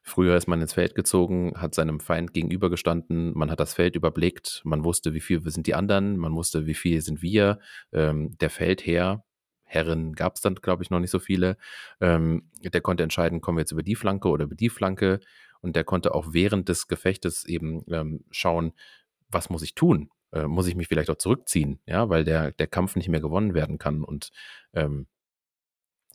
früher 0.03 0.37
ist 0.37 0.47
man 0.47 0.61
ins 0.61 0.75
Feld 0.75 0.95
gezogen, 0.95 1.53
hat 1.57 1.75
seinem 1.75 2.01
Feind 2.01 2.33
gegenübergestanden, 2.35 3.33
man 3.37 3.51
hat 3.51 3.61
das 3.61 3.75
Feld 3.75 3.97
überblickt, 3.97 4.61
man 4.65 4.85
wusste, 4.85 5.15
wie 5.15 5.21
viel 5.21 5.41
sind 5.51 5.67
die 5.67 5.75
anderen, 5.75 6.17
man 6.17 6.35
wusste, 6.35 6.67
wie 6.67 6.75
viel 6.75 7.01
sind 7.01 7.23
wir. 7.23 7.59
Ähm, 7.93 8.37
der 8.41 8.51
Feldherr, 8.51 9.25
Herren 9.65 10.13
gab 10.15 10.37
es 10.37 10.43
dann, 10.43 10.57
glaube 10.57 10.83
ich, 10.83 10.91
noch 10.91 11.01
nicht 11.01 11.11
so 11.11 11.19
viele, 11.19 11.57
ähm, 12.01 12.51
der 12.63 12.81
konnte 12.81 13.03
entscheiden, 13.03 13.41
kommen 13.41 13.59
wir 13.59 13.63
jetzt 13.63 13.73
über 13.73 13.83
die 13.83 13.97
Flanke 13.97 14.29
oder 14.29 14.45
über 14.45 14.55
die 14.55 14.69
Flanke. 14.69 15.21
Und 15.61 15.77
der 15.77 15.85
konnte 15.85 16.15
auch 16.15 16.33
während 16.33 16.69
des 16.69 16.89
Gefechtes 16.89 17.45
eben 17.45 17.85
ähm, 17.89 18.25
schauen, 18.33 18.73
was 19.29 19.49
muss 19.49 19.63
ich 19.63 19.75
tun? 19.77 20.11
äh, 20.33 20.47
muss 20.47 20.67
ich 20.67 20.75
mich 20.75 20.89
vielleicht 20.89 21.11
auch 21.11 21.17
zurückziehen, 21.17 21.81
ja, 21.87 22.09
weil 22.09 22.25
der, 22.25 22.53
der 22.53 22.67
Kampf 22.67 22.97
nicht 22.97 23.09
mehr 23.09 23.21
gewonnen 23.21 23.55
werden 23.55 23.79
kann. 23.79 24.03
Und 24.03 24.31
ähm, 24.73 25.07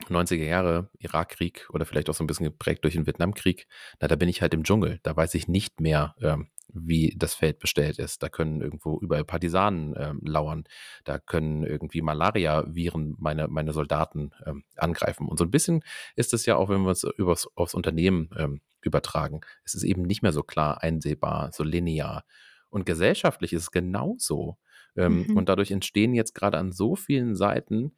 90er 0.06 0.44
Jahre 0.44 0.90
Irakkrieg 1.00 1.68
oder 1.72 1.86
vielleicht 1.86 2.10
auch 2.10 2.14
so 2.14 2.24
ein 2.24 2.28
bisschen 2.28 2.46
geprägt 2.46 2.84
durch 2.84 2.94
den 2.94 3.08
Vietnamkrieg, 3.08 3.68
na, 4.00 4.08
da 4.08 4.16
bin 4.16 4.30
ich 4.30 4.42
halt 4.42 4.54
im 4.54 4.64
Dschungel. 4.64 5.00
Da 5.04 5.16
weiß 5.16 5.34
ich 5.36 5.48
nicht 5.48 5.82
mehr, 5.82 6.16
ähm, 6.22 6.50
wie 6.70 7.14
das 7.18 7.34
Feld 7.34 7.60
bestellt 7.60 8.00
ist. 8.00 8.22
Da 8.22 8.30
können 8.30 8.62
irgendwo 8.62 9.00
überall 9.00 9.24
Partisanen 9.24 9.96
ähm, 9.98 10.22
lauern. 10.24 10.66
Da 11.04 11.18
können 11.18 11.64
irgendwie 11.64 12.02
Malaria-Viren 12.02 13.16
meine, 13.18 13.48
meine 13.48 13.74
Soldaten 13.74 14.32
ähm, 14.46 14.64
angreifen. 14.76 15.28
Und 15.28 15.38
so 15.38 15.46
ein 15.46 15.52
bisschen 15.52 15.84
ist 16.16 16.34
es 16.34 16.46
ja 16.46 16.56
auch, 16.56 16.70
wenn 16.70 16.82
wir 16.82 16.92
es 16.92 17.04
übers, 17.04 17.48
aufs 17.56 17.74
Unternehmen 17.74 18.30
ähm, 18.38 18.62
übertragen. 18.82 19.42
Es 19.64 19.76
ist 19.76 19.84
eben 19.84 20.04
nicht 20.04 20.22
mehr 20.22 20.34
so 20.34 20.44
klar 20.44 20.84
einsehbar, 20.84 21.52
so 21.54 21.64
linear. 21.64 22.24
Und 22.70 22.86
gesellschaftlich 22.86 23.54
ist 23.54 23.64
es 23.64 23.72
genauso. 23.72 24.58
Ähm, 24.96 25.26
mhm. 25.28 25.38
Und 25.38 25.50
dadurch 25.50 25.72
entstehen 25.72 26.14
jetzt 26.14 26.34
gerade 26.34 26.58
an 26.58 26.72
so 26.72 26.96
vielen 26.96 27.36
Seiten 27.36 27.96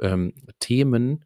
ähm, 0.00 0.34
Themen, 0.58 1.24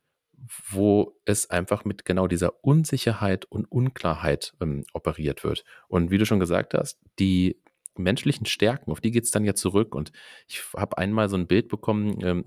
wo 0.71 1.19
es 1.25 1.51
einfach 1.51 1.85
mit 1.85 2.05
genau 2.05 2.27
dieser 2.27 2.65
Unsicherheit 2.65 3.45
und 3.47 3.71
Unklarheit 3.71 4.55
ähm, 4.61 4.85
operiert 4.93 5.45
wird. 5.45 5.65
Und 5.89 6.11
wie 6.11 6.19
du 6.19 6.27
schon 6.27 6.41
gesagt 6.41 6.75
hast, 6.75 6.99
die 7.19 7.61
menschlichen 7.97 8.47
Stärken, 8.47 8.91
auf 8.91 9.01
die 9.01 9.11
geht 9.11 9.25
es 9.25 9.31
dann 9.31 9.45
ja 9.45 9.55
zurück. 9.55 9.95
Und 9.95 10.13
ich 10.49 10.63
habe 10.77 10.99
einmal 10.99 11.29
so 11.29 11.37
ein 11.37 11.47
Bild 11.47 11.69
bekommen, 11.69 12.19
ähm, 12.23 12.45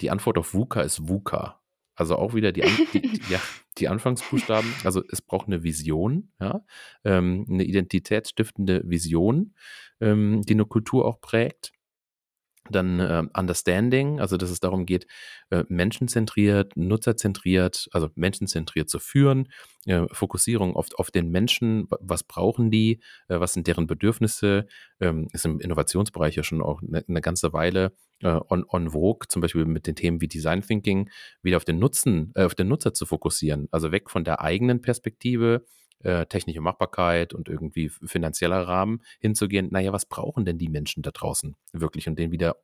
die 0.00 0.10
Antwort 0.10 0.38
auf 0.38 0.54
VUCA 0.54 0.82
ist 0.82 1.08
VUCA. 1.08 1.60
Also 1.94 2.16
auch 2.16 2.34
wieder 2.34 2.52
die, 2.52 2.64
An 2.64 2.70
die, 2.92 3.20
ja, 3.28 3.40
die 3.78 3.88
Anfangsbuchstaben. 3.88 4.72
Also 4.84 5.02
es 5.10 5.22
braucht 5.22 5.46
eine 5.46 5.62
Vision, 5.62 6.32
ja, 6.40 6.64
ähm, 7.04 7.46
eine 7.48 7.64
identitätsstiftende 7.64 8.82
Vision, 8.84 9.54
ähm, 10.00 10.42
die 10.42 10.54
eine 10.54 10.64
Kultur 10.64 11.04
auch 11.04 11.20
prägt. 11.20 11.72
Dann 12.72 13.00
äh, 13.00 13.22
Understanding, 13.36 14.20
also 14.20 14.36
dass 14.36 14.50
es 14.50 14.60
darum 14.60 14.86
geht, 14.86 15.06
äh, 15.50 15.64
menschenzentriert, 15.68 16.76
nutzerzentriert, 16.76 17.88
also 17.92 18.08
menschenzentriert 18.14 18.88
zu 18.88 18.98
führen, 18.98 19.48
äh, 19.86 20.06
Fokussierung 20.12 20.74
oft 20.74 20.96
auf 20.96 21.10
den 21.10 21.30
Menschen, 21.30 21.86
was 22.00 22.24
brauchen 22.24 22.70
die, 22.70 23.00
äh, 23.28 23.38
was 23.38 23.52
sind 23.52 23.66
deren 23.66 23.86
Bedürfnisse, 23.86 24.66
ähm, 25.00 25.28
ist 25.32 25.44
im 25.44 25.60
Innovationsbereich 25.60 26.36
ja 26.36 26.42
schon 26.42 26.62
auch 26.62 26.82
eine, 26.82 27.04
eine 27.06 27.20
ganze 27.20 27.52
Weile 27.52 27.92
äh, 28.22 28.40
on, 28.48 28.64
on 28.68 28.90
vogue, 28.90 29.28
zum 29.28 29.42
Beispiel 29.42 29.64
mit 29.64 29.86
den 29.86 29.96
Themen 29.96 30.20
wie 30.20 30.28
Design 30.28 30.62
Thinking, 30.62 31.10
wieder 31.42 31.56
auf 31.56 31.64
den 31.64 31.78
Nutzen, 31.78 32.32
äh, 32.34 32.44
auf 32.44 32.54
den 32.54 32.68
Nutzer 32.68 32.94
zu 32.94 33.06
fokussieren, 33.06 33.68
also 33.70 33.92
weg 33.92 34.10
von 34.10 34.24
der 34.24 34.40
eigenen 34.40 34.80
Perspektive, 34.80 35.64
äh, 36.02 36.26
technische 36.26 36.60
Machbarkeit 36.60 37.34
und 37.34 37.48
irgendwie 37.48 37.88
finanzieller 37.88 38.66
Rahmen 38.66 39.02
hinzugehen, 39.20 39.68
naja, 39.70 39.92
was 39.92 40.06
brauchen 40.06 40.44
denn 40.44 40.58
die 40.58 40.68
Menschen 40.68 41.02
da 41.02 41.10
draußen 41.10 41.56
wirklich 41.72 42.08
und 42.08 42.18
denen 42.18 42.32
wieder 42.32 42.56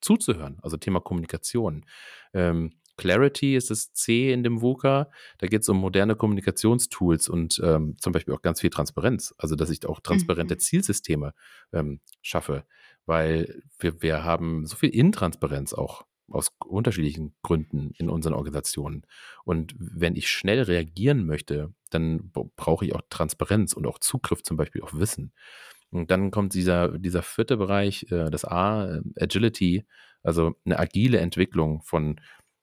zuzuhören, 0.00 0.58
also 0.62 0.76
Thema 0.76 1.00
Kommunikation. 1.00 1.84
Ähm, 2.32 2.72
Clarity 2.96 3.56
ist 3.56 3.70
das 3.70 3.94
C 3.94 4.30
in 4.30 4.42
dem 4.42 4.60
VUCA. 4.60 5.10
Da 5.38 5.46
geht 5.46 5.62
es 5.62 5.68
um 5.70 5.78
moderne 5.78 6.16
Kommunikationstools 6.16 7.30
und 7.30 7.58
ähm, 7.64 7.96
zum 7.98 8.12
Beispiel 8.12 8.34
auch 8.34 8.42
ganz 8.42 8.60
viel 8.60 8.68
Transparenz. 8.68 9.34
Also, 9.38 9.56
dass 9.56 9.70
ich 9.70 9.86
auch 9.86 10.00
transparente 10.00 10.54
mhm. 10.54 10.58
Zielsysteme 10.58 11.32
ähm, 11.72 12.00
schaffe, 12.20 12.64
weil 13.06 13.62
wir, 13.78 14.02
wir 14.02 14.22
haben 14.22 14.66
so 14.66 14.76
viel 14.76 14.90
Intransparenz 14.90 15.72
auch 15.72 16.04
aus 16.28 16.52
unterschiedlichen 16.66 17.34
Gründen 17.42 17.92
in 17.96 18.10
unseren 18.10 18.34
Organisationen. 18.34 19.06
Und 19.44 19.74
wenn 19.78 20.14
ich 20.14 20.28
schnell 20.28 20.60
reagieren 20.60 21.24
möchte, 21.24 21.72
dann 21.90 22.30
brauche 22.56 22.84
ich 22.84 22.94
auch 22.94 23.02
Transparenz 23.10 23.72
und 23.72 23.86
auch 23.86 23.98
Zugriff 23.98 24.42
zum 24.42 24.56
Beispiel 24.56 24.82
auf 24.82 24.98
Wissen. 24.98 25.32
Und 25.90 26.10
dann 26.10 26.30
kommt 26.30 26.54
dieser, 26.54 26.98
dieser 26.98 27.22
vierte 27.22 27.56
Bereich, 27.56 28.06
äh, 28.10 28.30
das 28.30 28.44
A, 28.44 28.86
äh, 28.86 29.00
Agility, 29.18 29.84
also 30.22 30.52
eine 30.64 30.78
agile 30.78 31.18
Entwicklung 31.18 31.82
von 31.82 32.20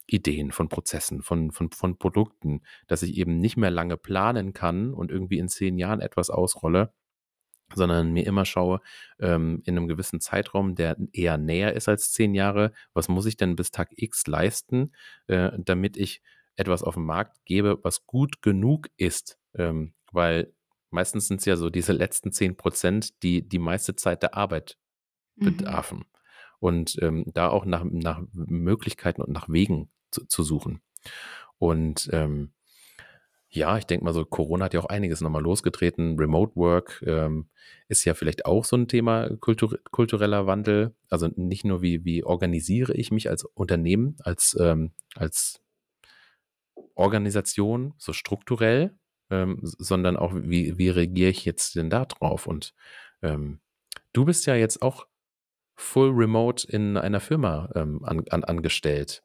Ideen, 0.08 0.52
von 0.52 0.70
Prozessen, 0.70 1.22
von, 1.22 1.52
von, 1.52 1.72
von 1.72 1.98
Produkten, 1.98 2.62
dass 2.88 3.04
ich 3.04 3.18
eben 3.18 3.40
nicht 3.40 3.58
mehr 3.58 3.72
lange 3.72 3.98
planen 3.98 4.54
kann 4.54 4.94
und 4.94 5.12
irgendwie 5.12 5.38
in 5.40 5.50
zehn 5.50 5.78
Jahren 5.78 6.00
etwas 6.00 6.30
ausrolle, 6.30 6.94
sondern 7.76 8.14
mir 8.14 8.26
immer 8.26 8.46
schaue, 8.46 8.80
ähm, 9.20 9.62
in 9.66 9.78
einem 9.78 9.90
gewissen 9.90 10.22
Zeitraum, 10.22 10.76
der 10.76 10.96
eher 11.12 11.38
näher 11.38 11.74
ist 11.74 11.90
als 11.90 12.12
zehn 12.12 12.34
Jahre, 12.34 12.72
was 12.94 13.10
muss 13.10 13.26
ich 13.26 13.36
denn 13.36 13.58
bis 13.58 13.72
Tag 13.72 13.90
X 13.98 14.26
leisten, 14.28 14.94
äh, 15.28 15.52
damit 15.58 15.98
ich 15.98 16.22
etwas 16.58 16.84
auf 16.84 16.96
den 16.96 17.06
Markt 17.06 17.46
gebe, 17.46 17.80
was 17.84 18.06
gut 18.06 18.42
genug 18.42 18.90
ist. 18.98 19.40
Ähm, 19.54 19.94
weil 20.12 20.54
meistens 20.90 21.28
sind 21.28 21.40
es 21.40 21.46
ja 21.46 21.56
so 21.56 21.70
diese 21.70 21.94
letzten 21.94 22.32
zehn 22.32 22.58
Prozent, 22.58 23.24
die 23.24 23.48
die 23.48 23.60
meiste 23.60 23.96
Zeit 23.96 24.24
der 24.24 24.36
Arbeit 24.36 24.78
mhm. 25.36 25.46
bedarfen. 25.58 26.06
Und 26.60 26.98
ähm, 27.02 27.24
da 27.28 27.50
auch 27.50 27.66
nach, 27.66 27.84
nach 27.84 28.22
Möglichkeiten 28.34 29.22
und 29.22 29.32
nach 29.32 29.48
Wegen 29.48 29.90
zu, 30.12 30.26
zu 30.26 30.44
suchen. 30.44 30.82
Und 31.60 32.10
ähm, 32.12 32.52
ja, 33.50 33.78
ich 33.78 33.86
denke 33.86 34.04
mal 34.04 34.14
so, 34.14 34.26
Corona 34.26 34.66
hat 34.66 34.74
ja 34.74 34.80
auch 34.82 34.88
einiges 34.88 35.22
nochmal 35.22 35.42
losgetreten. 35.42 36.18
Remote 36.20 36.56
Work 36.56 37.04
ähm, 37.06 37.50
ist 37.88 38.04
ja 38.04 38.14
vielleicht 38.14 38.46
auch 38.46 38.66
so 38.66 38.76
ein 38.76 38.88
Thema 38.88 39.30
kultur 39.38 39.80
kultureller 39.92 40.48
Wandel. 40.48 40.96
Also 41.10 41.30
nicht 41.36 41.64
nur, 41.64 41.82
wie, 41.82 42.04
wie 42.04 42.24
organisiere 42.24 42.94
ich 42.94 43.12
mich 43.12 43.30
als 43.30 43.46
Unternehmen, 43.46 44.18
als, 44.20 44.58
ähm, 44.60 44.92
als 45.16 45.62
Organisation, 46.98 47.94
so 47.98 48.14
strukturell, 48.14 48.98
ähm, 49.30 49.60
sondern 49.62 50.18
auch, 50.18 50.34
wie, 50.36 50.78
wie 50.78 50.90
reagiere 50.90 51.30
ich 51.30 51.46
jetzt 51.46 51.76
denn 51.76 51.90
da 51.90 52.06
drauf? 52.06 52.48
Und 52.48 52.74
ähm, 53.22 53.60
du 54.14 54.26
bist 54.26 54.46
ja 54.46 54.56
jetzt 54.56 54.82
auch 54.82 55.08
full 55.76 56.10
remote 56.12 56.68
in 56.68 56.98
einer 56.98 57.20
Firma 57.20 57.70
ähm, 57.76 58.04
an, 58.04 58.24
an, 58.30 58.44
angestellt. 58.44 59.22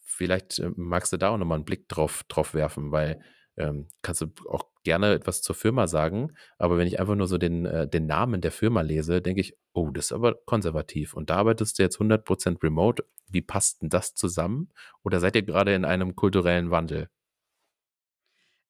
Vielleicht 0.00 0.58
äh, 0.58 0.70
magst 0.76 1.12
du 1.12 1.16
da 1.16 1.30
auch 1.30 1.38
nochmal 1.38 1.56
einen 1.56 1.64
Blick 1.64 1.88
drauf, 1.88 2.24
drauf 2.28 2.54
werfen, 2.54 2.90
weil 2.92 3.20
ähm, 3.56 3.88
kannst 4.02 4.20
du 4.20 4.26
auch 4.48 4.66
gerne 4.84 5.12
etwas 5.12 5.42
zur 5.42 5.54
Firma 5.54 5.86
sagen, 5.86 6.32
aber 6.58 6.78
wenn 6.78 6.86
ich 6.86 6.98
einfach 7.00 7.14
nur 7.14 7.26
so 7.26 7.38
den, 7.38 7.66
äh, 7.66 7.88
den 7.88 8.06
Namen 8.06 8.40
der 8.40 8.52
Firma 8.52 8.80
lese, 8.80 9.20
denke 9.20 9.40
ich, 9.40 9.56
oh, 9.72 9.90
das 9.90 10.06
ist 10.06 10.12
aber 10.12 10.34
konservativ. 10.44 11.14
Und 11.14 11.30
da 11.30 11.36
arbeitest 11.36 11.78
du 11.78 11.82
jetzt 11.82 11.98
100% 11.98 12.62
remote. 12.62 13.04
Wie 13.28 13.42
passt 13.42 13.82
denn 13.82 13.88
das 13.88 14.14
zusammen? 14.14 14.70
Oder 15.02 15.20
seid 15.20 15.36
ihr 15.36 15.42
gerade 15.42 15.74
in 15.74 15.84
einem 15.84 16.16
kulturellen 16.16 16.70
Wandel? 16.70 17.08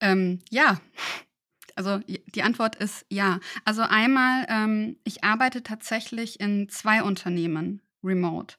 Ähm, 0.01 0.41
ja, 0.51 0.81
also 1.77 2.01
die 2.07 2.43
Antwort 2.43 2.77
ist 2.77 3.07
ja. 3.09 3.41
Also 3.65 3.83
einmal, 3.83 4.47
ähm, 4.49 4.97
ich 5.05 5.25
arbeite 5.25 5.63
tatsächlich 5.63 6.41
in 6.41 6.69
zwei 6.69 7.03
Unternehmen 7.03 7.81
remote. 8.03 8.57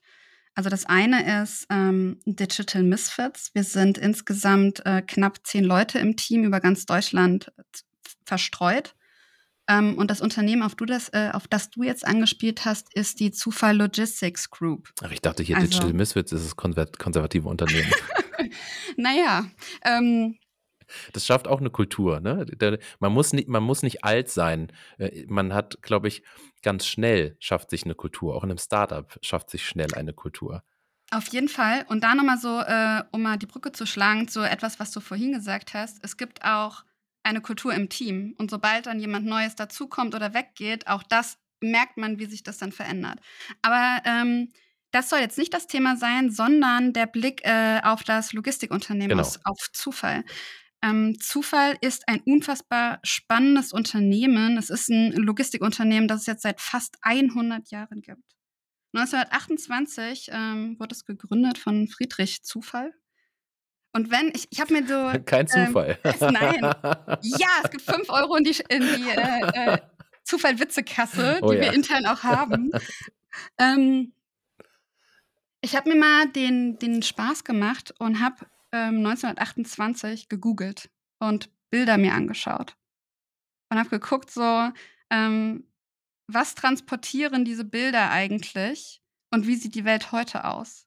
Also 0.54 0.70
das 0.70 0.86
eine 0.86 1.42
ist 1.42 1.66
ähm, 1.70 2.20
Digital 2.26 2.82
Misfits. 2.82 3.50
Wir 3.54 3.64
sind 3.64 3.98
insgesamt 3.98 4.84
äh, 4.86 5.02
knapp 5.02 5.44
zehn 5.44 5.64
Leute 5.64 5.98
im 5.98 6.16
Team 6.16 6.44
über 6.44 6.60
ganz 6.60 6.86
Deutschland 6.86 7.52
verstreut. 8.24 8.94
Ähm, 9.66 9.96
und 9.96 10.10
das 10.10 10.20
Unternehmen, 10.20 10.62
auf, 10.62 10.74
das, 10.76 11.08
äh, 11.08 11.30
auf 11.32 11.48
das 11.48 11.70
du 11.70 11.82
jetzt 11.82 12.06
angespielt 12.06 12.64
hast, 12.64 12.94
ist 12.94 13.18
die 13.18 13.32
Zufall 13.32 13.76
Logistics 13.76 14.50
Group. 14.50 14.90
Ach, 15.02 15.10
ich 15.10 15.22
dachte 15.22 15.42
hier, 15.42 15.56
also, 15.56 15.68
Digital 15.68 15.92
Misfits 15.94 16.32
ist 16.32 16.44
das 16.44 16.56
konservative 16.56 17.48
Unternehmen. 17.48 17.90
naja, 18.96 19.46
ähm, 19.84 20.36
das 21.12 21.26
schafft 21.26 21.48
auch 21.48 21.60
eine 21.60 21.70
Kultur. 21.70 22.20
Ne? 22.20 22.46
Man, 22.98 23.12
muss 23.12 23.32
nicht, 23.32 23.48
man 23.48 23.62
muss 23.62 23.82
nicht 23.82 24.04
alt 24.04 24.30
sein. 24.30 24.72
Äh, 24.98 25.24
man 25.28 25.54
hat, 25.54 25.82
glaube 25.82 26.08
ich, 26.08 26.22
ganz 26.62 26.86
schnell 26.86 27.36
schafft 27.40 27.70
sich 27.70 27.84
eine 27.84 27.94
Kultur. 27.94 28.34
Auch 28.34 28.44
in 28.44 28.50
einem 28.50 28.58
Startup 28.58 29.18
schafft 29.22 29.50
sich 29.50 29.66
schnell 29.66 29.94
eine 29.94 30.12
Kultur. 30.12 30.62
Auf 31.10 31.28
jeden 31.28 31.48
Fall. 31.48 31.84
Und 31.88 32.02
da 32.02 32.14
nochmal 32.14 32.38
so, 32.38 32.60
äh, 32.60 33.04
um 33.12 33.22
mal 33.22 33.36
die 33.36 33.46
Brücke 33.46 33.72
zu 33.72 33.86
schlagen, 33.86 34.26
zu 34.28 34.40
etwas, 34.40 34.80
was 34.80 34.90
du 34.90 35.00
vorhin 35.00 35.32
gesagt 35.32 35.74
hast. 35.74 35.98
Es 36.02 36.16
gibt 36.16 36.44
auch 36.44 36.84
eine 37.22 37.40
Kultur 37.40 37.72
im 37.72 37.88
Team. 37.88 38.34
Und 38.38 38.50
sobald 38.50 38.86
dann 38.86 39.00
jemand 39.00 39.26
Neues 39.26 39.54
dazukommt 39.56 40.14
oder 40.14 40.34
weggeht, 40.34 40.86
auch 40.86 41.02
das 41.02 41.38
merkt 41.60 41.96
man, 41.96 42.18
wie 42.18 42.26
sich 42.26 42.42
das 42.42 42.58
dann 42.58 42.72
verändert. 42.72 43.20
Aber 43.62 44.02
ähm, 44.04 44.52
das 44.90 45.10
soll 45.10 45.18
jetzt 45.18 45.38
nicht 45.38 45.52
das 45.52 45.66
Thema 45.66 45.96
sein, 45.96 46.30
sondern 46.30 46.92
der 46.92 47.06
Blick 47.06 47.44
äh, 47.44 47.80
auf 47.82 48.04
das 48.04 48.32
Logistikunternehmen, 48.32 49.16
genau. 49.16 49.28
auf 49.44 49.72
Zufall. 49.72 50.24
Ähm, 50.84 51.18
Zufall 51.18 51.76
ist 51.80 52.08
ein 52.08 52.20
unfassbar 52.26 53.00
spannendes 53.04 53.72
Unternehmen. 53.72 54.58
Es 54.58 54.68
ist 54.68 54.90
ein 54.90 55.12
Logistikunternehmen, 55.12 56.08
das 56.08 56.22
es 56.22 56.26
jetzt 56.26 56.42
seit 56.42 56.60
fast 56.60 56.96
100 57.00 57.70
Jahren 57.70 58.02
gibt. 58.02 58.22
1928 58.92 60.28
ähm, 60.32 60.76
wurde 60.78 60.94
es 60.94 61.04
gegründet 61.06 61.58
von 61.58 61.88
Friedrich 61.88 62.44
Zufall. 62.44 62.92
Und 63.92 64.10
wenn, 64.10 64.30
ich, 64.34 64.46
ich 64.50 64.60
habe 64.60 64.74
mir 64.74 64.86
so. 64.86 65.18
Kein 65.24 65.46
ähm, 65.54 65.66
Zufall. 65.66 65.98
Ähm, 66.04 66.14
nein. 66.32 66.60
Ja, 67.22 67.48
es 67.62 67.70
gibt 67.70 67.82
5 67.82 68.10
Euro 68.10 68.36
in 68.36 68.44
die, 68.44 68.56
in 68.68 68.82
die 68.82 69.10
äh, 69.10 69.74
äh, 69.74 69.78
Zufall-Witzekasse, 70.24 71.38
oh, 71.40 71.50
die 71.50 71.56
ja. 71.56 71.62
wir 71.62 71.72
intern 71.72 72.04
auch 72.06 72.22
haben. 72.22 72.72
ähm, 73.58 74.12
ich 75.62 75.74
habe 75.74 75.88
mir 75.88 75.96
mal 75.98 76.28
den, 76.28 76.78
den 76.78 77.02
Spaß 77.02 77.44
gemacht 77.44 77.94
und 77.98 78.20
habe 78.20 78.36
ähm, 78.74 78.98
1928 78.98 80.28
gegoogelt 80.28 80.90
und 81.20 81.48
Bilder 81.70 81.96
mir 81.96 82.12
angeschaut. 82.12 82.76
Und 83.70 83.78
habe 83.78 83.88
geguckt, 83.88 84.30
so, 84.30 84.70
ähm, 85.10 85.66
was 86.26 86.54
transportieren 86.54 87.44
diese 87.44 87.64
Bilder 87.64 88.10
eigentlich 88.10 89.00
und 89.30 89.46
wie 89.46 89.56
sieht 89.56 89.74
die 89.74 89.84
Welt 89.84 90.12
heute 90.12 90.44
aus? 90.44 90.86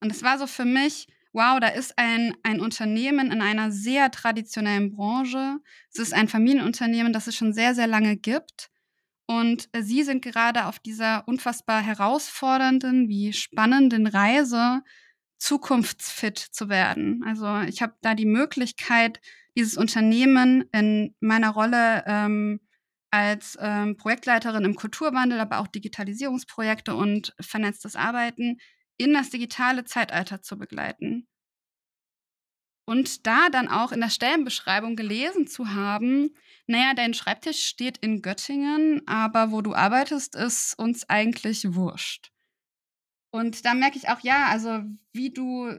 Und 0.00 0.12
es 0.12 0.22
war 0.22 0.38
so 0.38 0.46
für 0.46 0.64
mich, 0.64 1.08
wow, 1.32 1.58
da 1.60 1.68
ist 1.68 1.98
ein, 1.98 2.36
ein 2.42 2.60
Unternehmen 2.60 3.30
in 3.30 3.42
einer 3.42 3.70
sehr 3.70 4.10
traditionellen 4.10 4.90
Branche. 4.90 5.58
Es 5.92 5.98
ist 5.98 6.14
ein 6.14 6.28
Familienunternehmen, 6.28 7.12
das 7.12 7.26
es 7.26 7.36
schon 7.36 7.52
sehr, 7.52 7.74
sehr 7.74 7.86
lange 7.86 8.16
gibt. 8.16 8.70
Und 9.26 9.68
Sie 9.76 10.02
sind 10.04 10.22
gerade 10.22 10.66
auf 10.66 10.78
dieser 10.78 11.26
unfassbar 11.26 11.82
herausfordernden, 11.82 13.08
wie 13.08 13.32
spannenden 13.32 14.06
Reise 14.06 14.82
zukunftsfit 15.38 16.38
zu 16.38 16.68
werden. 16.68 17.22
Also 17.26 17.60
ich 17.68 17.82
habe 17.82 17.94
da 18.00 18.14
die 18.14 18.26
Möglichkeit, 18.26 19.20
dieses 19.56 19.76
Unternehmen 19.76 20.68
in 20.72 21.14
meiner 21.20 21.50
Rolle 21.50 22.04
ähm, 22.06 22.60
als 23.10 23.56
ähm, 23.60 23.96
Projektleiterin 23.96 24.64
im 24.64 24.74
Kulturwandel, 24.74 25.40
aber 25.40 25.58
auch 25.58 25.68
Digitalisierungsprojekte 25.68 26.94
und 26.94 27.34
vernetztes 27.40 27.96
Arbeiten 27.96 28.58
in 28.98 29.12
das 29.12 29.30
digitale 29.30 29.84
Zeitalter 29.84 30.42
zu 30.42 30.58
begleiten. 30.58 31.26
Und 32.88 33.26
da 33.26 33.48
dann 33.50 33.68
auch 33.68 33.90
in 33.90 34.00
der 34.00 34.10
Stellenbeschreibung 34.10 34.94
gelesen 34.94 35.48
zu 35.48 35.72
haben, 35.72 36.36
naja, 36.68 36.94
dein 36.94 37.14
Schreibtisch 37.14 37.66
steht 37.66 37.98
in 37.98 38.22
Göttingen, 38.22 39.02
aber 39.06 39.50
wo 39.50 39.60
du 39.60 39.74
arbeitest, 39.74 40.36
ist 40.36 40.78
uns 40.78 41.08
eigentlich 41.08 41.74
wurscht. 41.74 42.30
Und 43.36 43.66
da 43.66 43.74
merke 43.74 43.98
ich 43.98 44.08
auch, 44.08 44.20
ja, 44.20 44.46
also 44.46 44.80
wie 45.12 45.30
du 45.30 45.70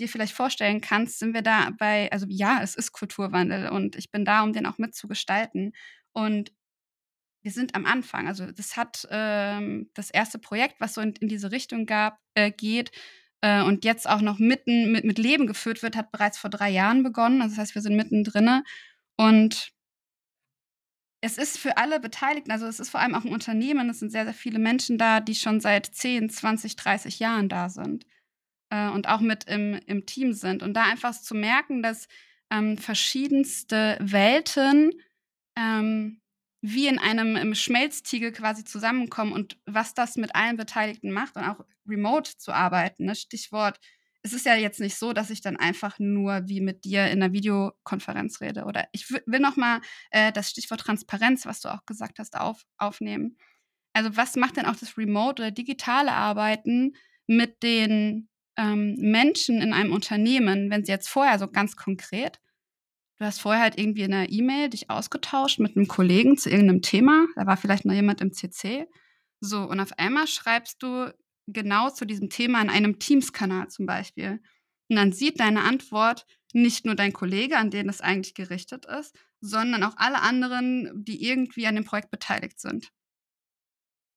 dir 0.00 0.08
vielleicht 0.08 0.32
vorstellen 0.32 0.80
kannst, 0.80 1.20
sind 1.20 1.32
wir 1.32 1.42
da 1.42 1.70
bei, 1.78 2.10
also 2.10 2.26
ja, 2.28 2.58
es 2.60 2.74
ist 2.74 2.90
Kulturwandel 2.90 3.68
und 3.68 3.94
ich 3.94 4.10
bin 4.10 4.24
da, 4.24 4.42
um 4.42 4.52
den 4.52 4.66
auch 4.66 4.78
mitzugestalten. 4.78 5.74
Und 6.12 6.50
wir 7.42 7.52
sind 7.52 7.76
am 7.76 7.86
Anfang. 7.86 8.26
Also 8.26 8.50
das 8.50 8.76
hat 8.76 9.06
ähm, 9.12 9.88
das 9.94 10.10
erste 10.10 10.40
Projekt, 10.40 10.80
was 10.80 10.94
so 10.94 11.00
in, 11.00 11.12
in 11.20 11.28
diese 11.28 11.52
Richtung 11.52 11.86
gab, 11.86 12.18
äh, 12.34 12.50
geht 12.50 12.90
äh, 13.42 13.62
und 13.62 13.84
jetzt 13.84 14.08
auch 14.08 14.20
noch 14.20 14.40
mitten 14.40 14.90
mit, 14.90 15.04
mit 15.04 15.18
Leben 15.18 15.46
geführt 15.46 15.84
wird, 15.84 15.94
hat 15.94 16.10
bereits 16.10 16.36
vor 16.36 16.50
drei 16.50 16.70
Jahren 16.70 17.04
begonnen. 17.04 17.42
Also 17.42 17.54
das 17.54 17.60
heißt, 17.60 17.74
wir 17.76 17.82
sind 17.82 17.94
mittendrin. 17.94 18.64
Und 19.16 19.70
es 21.20 21.36
ist 21.36 21.58
für 21.58 21.76
alle 21.76 22.00
Beteiligten, 22.00 22.52
also 22.52 22.66
es 22.66 22.80
ist 22.80 22.90
vor 22.90 23.00
allem 23.00 23.14
auch 23.14 23.24
ein 23.24 23.32
Unternehmen, 23.32 23.90
es 23.90 23.98
sind 23.98 24.10
sehr, 24.10 24.24
sehr 24.24 24.34
viele 24.34 24.58
Menschen 24.58 24.98
da, 24.98 25.20
die 25.20 25.34
schon 25.34 25.60
seit 25.60 25.86
10, 25.86 26.30
20, 26.30 26.76
30 26.76 27.18
Jahren 27.18 27.48
da 27.48 27.68
sind 27.68 28.06
äh, 28.70 28.88
und 28.88 29.08
auch 29.08 29.20
mit 29.20 29.44
im, 29.44 29.80
im 29.86 30.06
Team 30.06 30.32
sind. 30.32 30.62
Und 30.62 30.74
da 30.74 30.84
einfach 30.84 31.12
zu 31.12 31.34
merken, 31.34 31.82
dass 31.82 32.06
ähm, 32.50 32.78
verschiedenste 32.78 33.98
Welten 34.00 34.92
ähm, 35.56 36.20
wie 36.60 36.86
in 36.88 36.98
einem 36.98 37.54
Schmelztiegel 37.54 38.32
quasi 38.32 38.64
zusammenkommen 38.64 39.32
und 39.32 39.58
was 39.66 39.94
das 39.94 40.16
mit 40.16 40.34
allen 40.34 40.56
Beteiligten 40.56 41.10
macht 41.12 41.36
und 41.36 41.44
auch 41.44 41.64
remote 41.86 42.36
zu 42.36 42.52
arbeiten. 42.52 43.06
Ne? 43.06 43.14
Stichwort 43.14 43.78
es 44.22 44.32
ist 44.32 44.46
ja 44.46 44.56
jetzt 44.56 44.80
nicht 44.80 44.96
so, 44.96 45.12
dass 45.12 45.30
ich 45.30 45.40
dann 45.40 45.56
einfach 45.56 45.98
nur 45.98 46.48
wie 46.48 46.60
mit 46.60 46.84
dir 46.84 47.06
in 47.06 47.22
einer 47.22 47.32
Videokonferenz 47.32 48.40
rede. 48.40 48.64
Oder 48.64 48.88
ich 48.92 49.10
will 49.10 49.40
noch 49.40 49.56
mal 49.56 49.80
äh, 50.10 50.32
das 50.32 50.50
Stichwort 50.50 50.80
Transparenz, 50.80 51.46
was 51.46 51.60
du 51.60 51.72
auch 51.72 51.86
gesagt 51.86 52.18
hast, 52.18 52.36
auf, 52.36 52.64
aufnehmen. 52.78 53.38
Also 53.92 54.16
was 54.16 54.36
macht 54.36 54.56
denn 54.56 54.66
auch 54.66 54.76
das 54.76 54.98
Remote 54.98 55.42
oder 55.42 55.50
digitale 55.50 56.12
Arbeiten 56.12 56.94
mit 57.26 57.62
den 57.62 58.28
ähm, 58.56 58.96
Menschen 58.98 59.60
in 59.60 59.72
einem 59.72 59.92
Unternehmen, 59.92 60.70
wenn 60.70 60.84
sie 60.84 60.92
jetzt 60.92 61.08
vorher 61.08 61.38
so 61.38 61.48
ganz 61.48 61.76
konkret, 61.76 62.40
du 63.18 63.24
hast 63.24 63.40
vorher 63.40 63.62
halt 63.62 63.78
irgendwie 63.78 64.02
in 64.02 64.12
einer 64.12 64.30
E-Mail 64.30 64.68
dich 64.68 64.90
ausgetauscht 64.90 65.60
mit 65.60 65.76
einem 65.76 65.86
Kollegen 65.86 66.36
zu 66.36 66.50
irgendeinem 66.50 66.82
Thema, 66.82 67.26
da 67.36 67.46
war 67.46 67.56
vielleicht 67.56 67.84
noch 67.84 67.94
jemand 67.94 68.20
im 68.20 68.32
CC, 68.32 68.86
so, 69.40 69.62
und 69.62 69.78
auf 69.78 69.96
einmal 69.98 70.26
schreibst 70.26 70.82
du 70.82 71.12
genau 71.52 71.90
zu 71.90 72.04
diesem 72.04 72.30
Thema 72.30 72.62
in 72.62 72.70
einem 72.70 72.98
Teams-Kanal 72.98 73.68
zum 73.68 73.86
Beispiel. 73.86 74.40
Und 74.88 74.96
dann 74.96 75.12
sieht 75.12 75.40
deine 75.40 75.62
Antwort 75.62 76.26
nicht 76.52 76.86
nur 76.86 76.94
dein 76.94 77.12
Kollege, 77.12 77.58
an 77.58 77.70
den 77.70 77.88
es 77.88 78.00
eigentlich 78.00 78.34
gerichtet 78.34 78.86
ist, 78.86 79.14
sondern 79.40 79.82
auch 79.84 79.96
alle 79.96 80.20
anderen, 80.20 81.04
die 81.04 81.24
irgendwie 81.24 81.66
an 81.66 81.74
dem 81.74 81.84
Projekt 81.84 82.10
beteiligt 82.10 82.58
sind. 82.60 82.90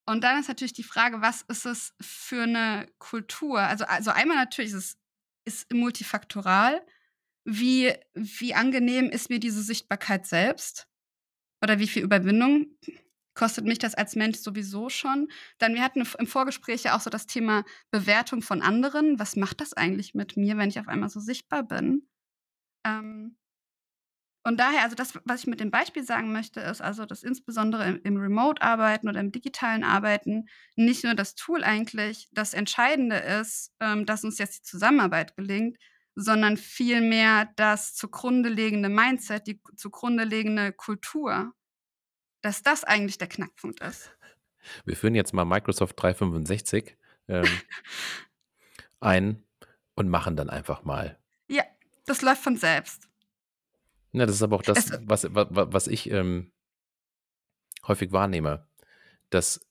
Und 0.08 0.24
dann 0.24 0.40
ist 0.40 0.48
natürlich 0.48 0.74
die 0.74 0.84
Frage, 0.84 1.22
was 1.22 1.44
ist 1.44 1.66
es 1.66 1.94
für 2.02 2.44
eine 2.44 2.88
Kultur? 2.98 3.60
Also, 3.60 3.86
also 3.86 4.12
einmal 4.12 4.38
natürlich 4.38 4.72
ist 4.72 4.78
es 4.78 5.02
ist 5.46 5.74
multifaktoral. 5.74 6.86
Wie, 7.44 7.94
wie 8.14 8.54
angenehm 8.54 9.10
ist 9.10 9.30
mir 9.30 9.40
diese 9.40 9.64
Sichtbarkeit 9.64 10.28
selbst? 10.28 10.88
Oder 11.64 11.80
wie 11.80 11.88
viel 11.88 12.04
Überwindung 12.04 12.68
kostet 13.34 13.66
mich 13.66 13.80
das 13.80 13.96
als 13.96 14.16
Mensch 14.16 14.40
sowieso 14.40 14.90
schon. 14.90 15.30
Dann, 15.58 15.74
wir 15.74 15.84
hatten 15.84 16.04
im 16.18 16.28
Vorgespräch 16.28 16.84
ja 16.84 16.96
auch 16.96 17.02
so 17.02 17.10
das 17.10 17.28
Thema 17.28 17.64
Bewertung 17.92 18.42
von 18.42 18.62
anderen. 18.62 19.20
Was 19.20 19.36
macht 19.36 19.62
das 19.62 19.74
eigentlich 19.74 20.14
mit 20.14 20.38
mir, 20.38 20.58
wenn 20.58 20.70
ich 20.70 20.80
auf 20.80 20.88
einmal 20.88 21.10
so 21.10 21.20
sichtbar 21.20 21.64
bin? 21.64 22.08
Ähm, 22.86 23.38
und 24.44 24.60
daher, 24.60 24.84
also 24.84 24.96
das, 24.96 25.14
was 25.24 25.42
ich 25.42 25.48
mit 25.48 25.60
dem 25.60 25.70
Beispiel 25.70 26.04
sagen 26.04 26.32
möchte, 26.32 26.62
ist 26.62 26.82
also, 26.82 27.06
dass 27.06 27.22
insbesondere 27.22 27.88
im, 27.88 28.02
im 28.04 28.18
Remote-Arbeiten 28.18 29.08
oder 29.08 29.20
im 29.20 29.32
digitalen 29.32 29.84
Arbeiten 29.84 30.48
nicht 30.76 31.04
nur 31.04 31.14
das 31.14 31.36
Tool 31.36 31.64
eigentlich 31.64 32.28
das 32.32 32.56
Entscheidende 32.56 33.18
ist, 33.18 33.72
ähm, 33.80 34.06
dass 34.08 34.24
uns 34.24 34.40
jetzt 34.40 34.60
die 34.60 34.64
Zusammenarbeit 34.64 35.36
gelingt, 35.36 35.78
sondern 36.16 36.58
vielmehr 36.58 37.50
das 37.56 37.94
zugrunde 37.94 38.50
liegende 38.50 38.90
Mindset, 38.90 39.46
die 39.46 39.62
zugrunde 39.78 40.24
liegende 40.24 40.74
Kultur 40.74 41.54
dass 42.42 42.64
das 42.64 42.84
eigentlich 42.84 43.18
der 43.18 43.28
Knackpunkt 43.28 43.82
ist. 43.82 44.12
Wir 44.86 44.96
führen 44.96 45.16
jetzt 45.16 45.34
mal 45.34 45.46
Microsoft 45.46 46.02
365 46.02 46.96
ähm, 47.28 47.46
ein 49.00 49.44
und 49.96 50.10
machen 50.10 50.36
dann 50.36 50.50
einfach 50.50 50.84
mal. 50.84 51.18
Ja, 51.48 51.64
das 52.06 52.22
läuft 52.22 52.44
von 52.44 52.58
selbst. 52.58 53.08
Ja, 54.14 54.26
das 54.26 54.36
ist 54.36 54.42
aber 54.44 54.58
auch 54.58 54.62
das, 54.64 54.90
Es 54.92 55.00
was, 55.04 55.24
wa- 55.34 55.48
wa- 55.50 55.68
was 55.72 55.88
ich 55.88 56.10
ähm, 56.12 56.52
häufig 57.88 58.12
wahrnehme, 58.12 58.68
dass 59.30 59.66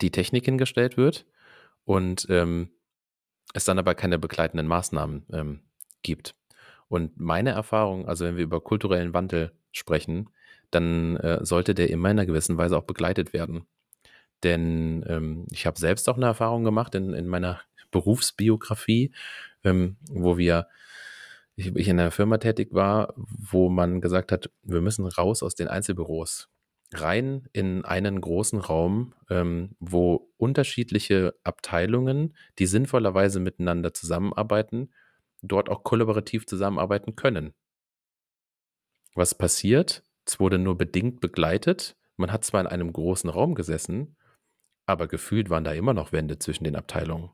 die 0.00 0.10
Technik 0.10 0.44
hingestellt 0.44 0.96
wird 0.96 1.26
und 1.84 2.26
ähm, 2.28 2.70
es 3.54 3.64
dann 3.64 3.78
aber 3.78 3.94
keine 3.94 4.18
begleitenden 4.18 4.66
Maßnahmen 4.66 5.26
ähm, 5.32 5.62
gibt. 6.02 6.34
Und 6.88 7.18
meine 7.18 7.50
Erfahrung, 7.50 8.06
also 8.06 8.24
wenn 8.24 8.36
wir 8.36 8.44
über 8.44 8.60
kulturellen 8.60 9.14
Wandel 9.14 9.52
sprechen, 9.72 10.28
dann 10.74 11.16
äh, 11.18 11.44
sollte 11.44 11.74
der 11.74 11.90
immer 11.90 12.10
in 12.10 12.18
einer 12.18 12.26
gewissen 12.26 12.56
Weise 12.56 12.76
auch 12.76 12.84
begleitet 12.84 13.32
werden. 13.32 13.66
Denn 14.42 15.04
ähm, 15.06 15.46
ich 15.50 15.66
habe 15.66 15.78
selbst 15.78 16.08
auch 16.08 16.16
eine 16.16 16.26
Erfahrung 16.26 16.64
gemacht 16.64 16.94
in, 16.94 17.12
in 17.14 17.28
meiner 17.28 17.60
Berufsbiografie, 17.90 19.12
ähm, 19.62 19.96
wo 20.10 20.36
wir, 20.36 20.66
ich, 21.54 21.74
ich 21.76 21.88
in 21.88 22.00
einer 22.00 22.10
Firma 22.10 22.38
tätig 22.38 22.72
war, 22.72 23.14
wo 23.16 23.68
man 23.68 24.00
gesagt 24.00 24.32
hat, 24.32 24.50
wir 24.62 24.80
müssen 24.80 25.06
raus 25.06 25.42
aus 25.42 25.54
den 25.54 25.68
Einzelbüros, 25.68 26.48
rein 26.92 27.48
in 27.52 27.84
einen 27.84 28.20
großen 28.20 28.58
Raum, 28.58 29.14
ähm, 29.30 29.76
wo 29.78 30.32
unterschiedliche 30.38 31.34
Abteilungen, 31.44 32.34
die 32.58 32.66
sinnvollerweise 32.66 33.38
miteinander 33.38 33.94
zusammenarbeiten, 33.94 34.92
dort 35.42 35.68
auch 35.68 35.84
kollaborativ 35.84 36.46
zusammenarbeiten 36.46 37.14
können. 37.14 37.54
Was 39.14 39.34
passiert? 39.34 40.02
Es 40.26 40.40
wurde 40.40 40.58
nur 40.58 40.76
bedingt 40.76 41.20
begleitet. 41.20 41.96
Man 42.16 42.32
hat 42.32 42.44
zwar 42.44 42.60
in 42.60 42.66
einem 42.66 42.92
großen 42.92 43.30
Raum 43.30 43.54
gesessen, 43.54 44.16
aber 44.86 45.08
gefühlt 45.08 45.50
waren 45.50 45.64
da 45.64 45.72
immer 45.72 45.94
noch 45.94 46.12
Wände 46.12 46.38
zwischen 46.38 46.64
den 46.64 46.76
Abteilungen. 46.76 47.30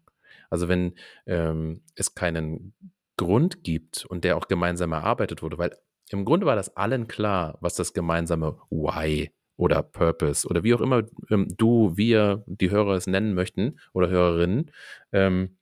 Also 0.51 0.68
wenn 0.68 0.94
ähm, 1.27 1.83
es 1.94 2.14
keinen 2.14 2.74
Grund 3.16 3.64
gibt 3.64 4.07
und 4.07 4.24
der 4.24 4.37
auch 4.37 4.48
gemeinsam 4.48 4.92
erarbeitet 4.92 5.42
wurde, 5.42 5.59
weil 5.59 5.77
im 6.11 6.24
Grunde 6.24 6.46
war 6.46 6.57
das 6.57 6.77
allen 6.77 7.09
klar, 7.09 7.59
was 7.61 7.74
das 7.74 7.92
gemeinsame 7.92 8.59
Why 8.70 9.31
oder 9.57 9.83
Purpose 9.83 10.48
oder 10.48 10.62
wie 10.62 10.72
auch 10.74 10.81
immer 10.81 11.03
ähm, 11.31 11.48
du, 11.57 11.96
wir, 11.96 12.44
die 12.46 12.70
Hörer 12.70 12.94
es 12.94 13.07
nennen 13.07 13.35
möchten 13.35 13.79
oder 13.92 14.09
Hörerinnen, 14.09 14.70
ähm, 15.12 15.59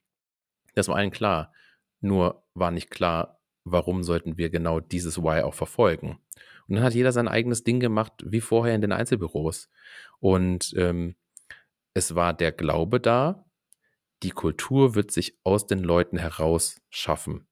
das 0.75 0.89
war 0.89 0.97
allen 0.97 1.11
klar. 1.11 1.53
Nur 2.01 2.45
war 2.55 2.71
nicht 2.71 2.91
klar, 2.91 3.41
warum 3.65 4.03
sollten 4.03 4.37
wir 4.37 4.51
genau 4.51 4.79
dieses 4.79 5.19
Why 5.19 5.41
auch 5.43 5.55
verfolgen. 5.55 6.19
Und 6.69 6.77
dann 6.77 6.85
hat 6.85 6.95
jeder 6.95 7.13
sein 7.13 7.29
eigenes 7.29 7.65
Ding 7.65 7.81
gemacht, 7.81 8.13
wie 8.25 8.41
vorher 8.41 8.75
in 8.75 8.81
den 8.81 8.93
Einzelbüros. 8.93 9.69
Und 10.19 10.75
ähm, 10.77 11.17
es 11.95 12.15
war 12.15 12.35
der 12.35 12.53
Glaube 12.53 13.01
da, 13.01 13.45
die 14.23 14.31
Kultur 14.31 14.95
wird 14.95 15.11
sich 15.11 15.39
aus 15.45 15.67
den 15.67 15.81
Leuten 15.81 16.19
heraus 16.19 16.81
schaffen. 16.91 17.47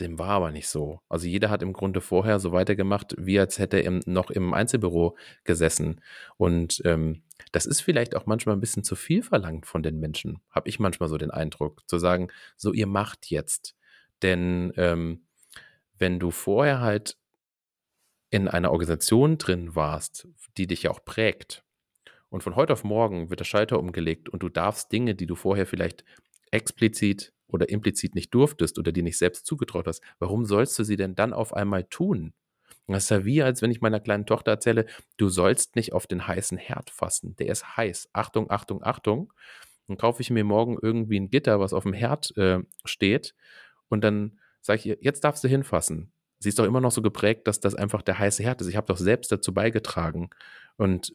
Dem 0.00 0.18
war 0.18 0.30
aber 0.30 0.50
nicht 0.50 0.66
so. 0.66 1.00
Also 1.08 1.28
jeder 1.28 1.50
hat 1.50 1.62
im 1.62 1.72
Grunde 1.72 2.00
vorher 2.00 2.40
so 2.40 2.50
weitergemacht, 2.50 3.14
wie 3.16 3.38
als 3.38 3.60
hätte 3.60 3.78
er 3.78 4.00
noch 4.06 4.30
im 4.30 4.52
Einzelbüro 4.52 5.16
gesessen. 5.44 6.00
Und 6.36 6.82
ähm, 6.84 7.22
das 7.52 7.66
ist 7.66 7.80
vielleicht 7.80 8.16
auch 8.16 8.26
manchmal 8.26 8.56
ein 8.56 8.60
bisschen 8.60 8.82
zu 8.82 8.96
viel 8.96 9.22
verlangt 9.22 9.66
von 9.66 9.84
den 9.84 10.00
Menschen, 10.00 10.40
habe 10.50 10.68
ich 10.68 10.80
manchmal 10.80 11.08
so 11.08 11.16
den 11.16 11.30
Eindruck, 11.30 11.82
zu 11.86 11.98
sagen, 11.98 12.28
so 12.56 12.72
ihr 12.72 12.88
macht 12.88 13.30
jetzt. 13.30 13.76
Denn 14.22 14.72
ähm, 14.76 15.26
wenn 15.96 16.18
du 16.18 16.32
vorher 16.32 16.80
halt 16.80 17.16
in 18.34 18.48
einer 18.48 18.72
Organisation 18.72 19.38
drin 19.38 19.76
warst, 19.76 20.26
die 20.56 20.66
dich 20.66 20.82
ja 20.82 20.90
auch 20.90 21.04
prägt, 21.04 21.62
und 22.30 22.42
von 22.42 22.56
heute 22.56 22.72
auf 22.72 22.82
morgen 22.82 23.30
wird 23.30 23.38
der 23.38 23.44
Schalter 23.44 23.78
umgelegt 23.78 24.28
und 24.28 24.42
du 24.42 24.48
darfst 24.48 24.90
Dinge, 24.90 25.14
die 25.14 25.26
du 25.26 25.36
vorher 25.36 25.66
vielleicht 25.66 26.04
explizit 26.50 27.32
oder 27.46 27.68
implizit 27.68 28.16
nicht 28.16 28.34
durftest 28.34 28.76
oder 28.76 28.90
dir 28.90 29.04
nicht 29.04 29.18
selbst 29.18 29.46
zugetraut 29.46 29.86
hast, 29.86 30.02
warum 30.18 30.44
sollst 30.44 30.76
du 30.76 30.82
sie 30.82 30.96
denn 30.96 31.14
dann 31.14 31.32
auf 31.32 31.54
einmal 31.54 31.84
tun? 31.84 32.32
Das 32.88 33.04
ist 33.04 33.10
ja 33.10 33.24
wie, 33.24 33.40
als 33.40 33.62
wenn 33.62 33.70
ich 33.70 33.80
meiner 33.80 34.00
kleinen 34.00 34.26
Tochter 34.26 34.50
erzähle, 34.50 34.86
du 35.16 35.28
sollst 35.28 35.76
nicht 35.76 35.92
auf 35.92 36.08
den 36.08 36.26
heißen 36.26 36.58
Herd 36.58 36.90
fassen. 36.90 37.36
Der 37.36 37.46
ist 37.46 37.76
heiß. 37.76 38.08
Achtung, 38.12 38.50
Achtung, 38.50 38.82
Achtung. 38.82 39.32
Dann 39.86 39.96
kaufe 39.96 40.20
ich 40.20 40.30
mir 40.30 40.42
morgen 40.42 40.76
irgendwie 40.82 41.20
ein 41.20 41.30
Gitter, 41.30 41.60
was 41.60 41.72
auf 41.72 41.84
dem 41.84 41.92
Herd 41.92 42.36
äh, 42.36 42.58
steht. 42.84 43.36
Und 43.88 44.02
dann 44.02 44.40
sage 44.60 44.80
ich 44.80 44.86
ihr, 44.86 44.98
jetzt 45.00 45.22
darfst 45.22 45.44
du 45.44 45.48
hinfassen. 45.48 46.10
Sie 46.44 46.50
ist 46.50 46.58
doch 46.58 46.64
immer 46.64 46.80
noch 46.80 46.92
so 46.92 47.02
geprägt, 47.02 47.48
dass 47.48 47.58
das 47.58 47.74
einfach 47.74 48.02
der 48.02 48.18
heiße 48.18 48.42
Herd 48.42 48.60
ist. 48.60 48.68
Ich 48.68 48.76
habe 48.76 48.86
doch 48.86 48.98
selbst 48.98 49.32
dazu 49.32 49.52
beigetragen. 49.52 50.30
Und 50.76 51.14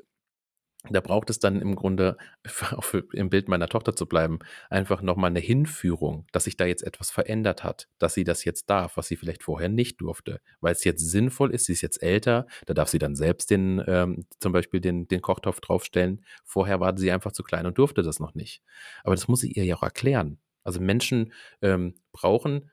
da 0.89 1.01
braucht 1.01 1.29
es 1.29 1.39
dann 1.39 1.61
im 1.61 1.75
Grunde, 1.75 2.17
auch 2.75 2.83
für, 2.83 3.03
im 3.13 3.29
Bild 3.29 3.47
meiner 3.47 3.67
Tochter 3.67 3.95
zu 3.95 4.07
bleiben, 4.07 4.39
einfach 4.69 5.01
nochmal 5.01 5.29
eine 5.29 5.39
Hinführung, 5.39 6.25
dass 6.31 6.45
sich 6.45 6.57
da 6.57 6.65
jetzt 6.65 6.83
etwas 6.83 7.11
verändert 7.11 7.63
hat, 7.63 7.89
dass 7.99 8.13
sie 8.13 8.23
das 8.23 8.43
jetzt 8.43 8.69
darf, 8.69 8.97
was 8.97 9.07
sie 9.07 9.17
vielleicht 9.17 9.43
vorher 9.43 9.69
nicht 9.69 10.01
durfte, 10.01 10.41
weil 10.61 10.71
es 10.71 10.83
jetzt 10.83 11.07
sinnvoll 11.07 11.53
ist, 11.53 11.65
sie 11.65 11.73
ist 11.73 11.81
jetzt 11.81 12.01
älter, 12.01 12.47
da 12.65 12.73
darf 12.73 12.89
sie 12.89 12.99
dann 12.99 13.15
selbst 13.15 13.51
den, 13.51 13.83
ähm, 13.87 14.25
zum 14.39 14.51
Beispiel 14.51 14.79
den, 14.79 15.07
den 15.07 15.21
Kochtopf 15.21 15.59
draufstellen. 15.59 16.25
Vorher 16.43 16.79
war 16.79 16.97
sie 16.97 17.11
einfach 17.11 17.33
zu 17.33 17.43
klein 17.43 17.65
und 17.65 17.77
durfte 17.77 18.01
das 18.01 18.19
noch 18.19 18.33
nicht. 18.33 18.63
Aber 19.03 19.15
das 19.15 19.27
muss 19.27 19.43
ich 19.43 19.57
ihr 19.57 19.65
ja 19.65 19.75
auch 19.75 19.83
erklären. 19.83 20.39
Also 20.63 20.79
Menschen 20.79 21.33
ähm, 21.61 21.95
brauchen 22.13 22.71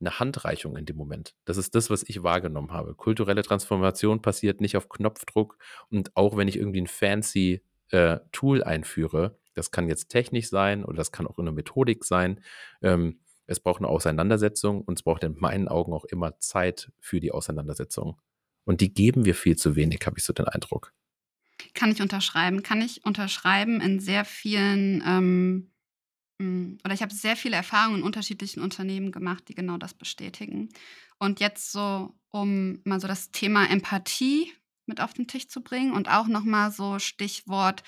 eine 0.00 0.18
Handreichung 0.18 0.76
in 0.76 0.86
dem 0.86 0.96
Moment. 0.96 1.34
Das 1.44 1.56
ist 1.56 1.74
das, 1.74 1.90
was 1.90 2.02
ich 2.02 2.22
wahrgenommen 2.22 2.72
habe. 2.72 2.94
Kulturelle 2.94 3.42
Transformation 3.42 4.22
passiert 4.22 4.60
nicht 4.60 4.76
auf 4.76 4.88
Knopfdruck 4.88 5.58
und 5.90 6.16
auch 6.16 6.36
wenn 6.36 6.48
ich 6.48 6.56
irgendwie 6.56 6.80
ein 6.80 6.86
fancy 6.86 7.62
äh, 7.90 8.18
Tool 8.32 8.62
einführe, 8.62 9.38
das 9.54 9.70
kann 9.70 9.88
jetzt 9.88 10.08
technisch 10.08 10.48
sein 10.48 10.84
oder 10.84 10.98
das 10.98 11.12
kann 11.12 11.26
auch 11.26 11.38
eine 11.38 11.52
Methodik 11.52 12.04
sein. 12.04 12.40
Ähm, 12.82 13.20
es 13.46 13.60
braucht 13.60 13.78
eine 13.80 13.88
Auseinandersetzung 13.88 14.82
und 14.82 14.98
es 14.98 15.02
braucht 15.02 15.24
in 15.24 15.36
meinen 15.38 15.68
Augen 15.68 15.92
auch 15.92 16.04
immer 16.04 16.38
Zeit 16.40 16.92
für 17.00 17.20
die 17.20 17.32
Auseinandersetzung. 17.32 18.20
Und 18.64 18.80
die 18.80 18.92
geben 18.92 19.24
wir 19.24 19.34
viel 19.34 19.56
zu 19.56 19.76
wenig, 19.76 20.00
habe 20.04 20.18
ich 20.18 20.24
so 20.24 20.32
den 20.32 20.46
Eindruck. 20.46 20.92
Kann 21.72 21.90
ich 21.90 22.02
unterschreiben. 22.02 22.62
Kann 22.62 22.82
ich 22.82 23.04
unterschreiben 23.04 23.80
in 23.80 24.00
sehr 24.00 24.24
vielen, 24.24 25.02
ähm, 25.06 25.70
oder 26.40 26.94
ich 26.94 27.02
habe 27.02 27.14
sehr 27.14 27.36
viele 27.36 27.56
Erfahrungen 27.56 27.98
in 28.00 28.04
unterschiedlichen 28.04 28.60
Unternehmen 28.62 29.12
gemacht, 29.12 29.44
die 29.48 29.54
genau 29.54 29.78
das 29.78 29.94
bestätigen. 29.94 30.68
Und 31.18 31.40
jetzt 31.40 31.72
so, 31.72 32.14
um 32.30 32.80
mal 32.84 33.00
so 33.00 33.08
das 33.08 33.30
Thema 33.30 33.68
Empathie 33.70 34.52
mit 34.86 35.00
auf 35.00 35.14
den 35.14 35.26
Tisch 35.26 35.48
zu 35.48 35.62
bringen 35.62 35.92
und 35.92 36.08
auch 36.10 36.26
nochmal 36.28 36.70
so 36.70 36.98
Stichwort, 36.98 37.82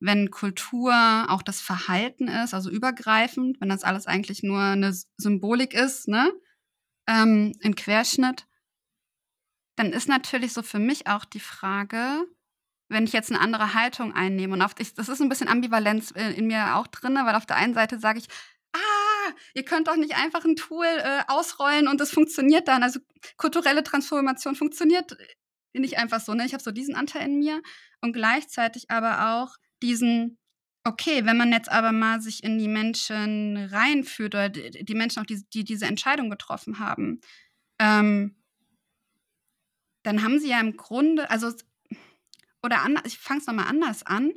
wenn 0.00 0.30
Kultur 0.30 0.92
auch 1.28 1.42
das 1.42 1.60
Verhalten 1.60 2.28
ist, 2.28 2.52
also 2.52 2.70
übergreifend, 2.70 3.60
wenn 3.60 3.68
das 3.70 3.84
alles 3.84 4.06
eigentlich 4.06 4.42
nur 4.42 4.60
eine 4.60 4.92
Symbolik 5.16 5.72
ist, 5.74 6.08
ne? 6.08 6.30
Ähm, 7.08 7.52
Im 7.60 7.74
Querschnitt, 7.74 8.46
dann 9.76 9.92
ist 9.92 10.08
natürlich 10.08 10.52
so 10.52 10.62
für 10.62 10.78
mich 10.78 11.06
auch 11.06 11.24
die 11.24 11.40
Frage, 11.40 12.24
wenn 12.88 13.04
ich 13.04 13.12
jetzt 13.12 13.30
eine 13.30 13.40
andere 13.40 13.74
Haltung 13.74 14.14
einnehme 14.14 14.54
und 14.54 14.62
auf, 14.62 14.74
ich, 14.78 14.94
das 14.94 15.08
ist 15.08 15.20
ein 15.20 15.28
bisschen 15.28 15.48
Ambivalenz 15.48 16.10
in, 16.10 16.32
in 16.32 16.46
mir 16.46 16.76
auch 16.76 16.86
drin, 16.86 17.14
weil 17.14 17.34
auf 17.34 17.46
der 17.46 17.56
einen 17.56 17.74
Seite 17.74 17.98
sage 17.98 18.18
ich, 18.18 18.26
ah, 18.72 19.32
ihr 19.54 19.64
könnt 19.64 19.88
doch 19.88 19.96
nicht 19.96 20.16
einfach 20.16 20.44
ein 20.44 20.56
Tool 20.56 20.86
äh, 20.86 21.22
ausrollen 21.28 21.88
und 21.88 22.00
das 22.00 22.10
funktioniert 22.10 22.68
dann. 22.68 22.82
Also 22.82 23.00
kulturelle 23.36 23.82
Transformation 23.82 24.54
funktioniert 24.54 25.16
nicht 25.72 25.98
einfach 25.98 26.20
so. 26.20 26.34
Ne? 26.34 26.44
Ich 26.44 26.52
habe 26.52 26.62
so 26.62 26.70
diesen 26.70 26.94
Anteil 26.94 27.26
in 27.26 27.38
mir 27.38 27.62
und 28.00 28.12
gleichzeitig 28.12 28.90
aber 28.90 29.34
auch 29.34 29.56
diesen, 29.82 30.38
okay, 30.84 31.24
wenn 31.24 31.36
man 31.36 31.52
jetzt 31.52 31.70
aber 31.70 31.92
mal 31.92 32.20
sich 32.20 32.44
in 32.44 32.58
die 32.58 32.68
Menschen 32.68 33.56
reinführt 33.56 34.34
oder 34.34 34.48
die, 34.48 34.84
die 34.84 34.94
Menschen 34.94 35.22
auch, 35.22 35.26
die, 35.26 35.42
die, 35.52 35.64
diese 35.64 35.86
Entscheidung 35.86 36.30
getroffen 36.30 36.78
haben, 36.78 37.20
ähm, 37.78 38.36
dann 40.02 40.22
haben 40.22 40.38
sie 40.38 40.50
ja 40.50 40.60
im 40.60 40.76
Grunde, 40.76 41.30
also 41.30 41.50
oder 42.64 42.82
anders, 42.82 43.04
ich 43.06 43.18
fange 43.18 43.40
es 43.40 43.46
nochmal 43.46 43.68
anders 43.68 44.04
an. 44.04 44.32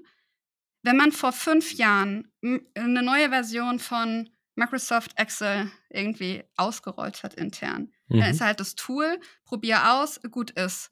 Wenn 0.84 0.98
man 0.98 1.12
vor 1.12 1.32
fünf 1.32 1.74
Jahren 1.74 2.32
eine 2.76 3.02
neue 3.02 3.30
Version 3.30 3.80
von 3.80 4.30
Microsoft 4.56 5.18
Excel 5.18 5.72
irgendwie 5.90 6.44
ausgerollt 6.56 7.24
hat 7.24 7.34
intern, 7.34 7.94
mhm. 8.08 8.20
dann 8.20 8.30
ist 8.32 8.42
halt 8.42 8.60
das 8.60 8.76
Tool, 8.76 9.20
probier 9.46 9.94
aus, 9.94 10.20
gut 10.30 10.52
ist. 10.52 10.92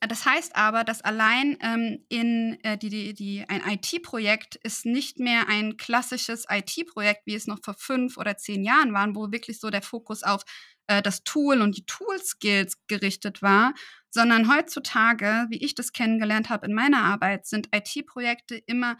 Das 0.00 0.24
heißt 0.24 0.54
aber, 0.54 0.84
dass 0.84 1.02
allein 1.02 1.58
ähm, 1.60 2.04
in 2.08 2.56
äh, 2.62 2.78
die, 2.78 2.88
die, 2.88 3.14
die, 3.14 3.44
ein 3.48 3.62
IT-Projekt 3.68 4.54
ist 4.54 4.86
nicht 4.86 5.18
mehr 5.18 5.48
ein 5.48 5.76
klassisches 5.76 6.44
IT-Projekt, 6.48 7.22
wie 7.26 7.34
es 7.34 7.48
noch 7.48 7.58
vor 7.64 7.74
fünf 7.74 8.16
oder 8.16 8.36
zehn 8.36 8.62
Jahren 8.62 8.92
war, 8.92 9.12
wo 9.16 9.32
wirklich 9.32 9.58
so 9.58 9.70
der 9.70 9.82
Fokus 9.82 10.22
auf 10.22 10.44
äh, 10.88 11.00
das 11.02 11.22
Tool 11.22 11.62
und 11.62 11.76
die 11.76 11.86
Tool-Skills 11.86 12.78
gerichtet 12.88 13.40
war, 13.42 13.74
sondern 14.10 14.52
heutzutage, 14.52 15.46
wie 15.50 15.62
ich 15.62 15.74
das 15.74 15.92
kennengelernt 15.92 16.50
habe 16.50 16.66
in 16.66 16.74
meiner 16.74 17.04
Arbeit, 17.04 17.46
sind 17.46 17.68
IT-Projekte 17.74 18.56
immer 18.66 18.96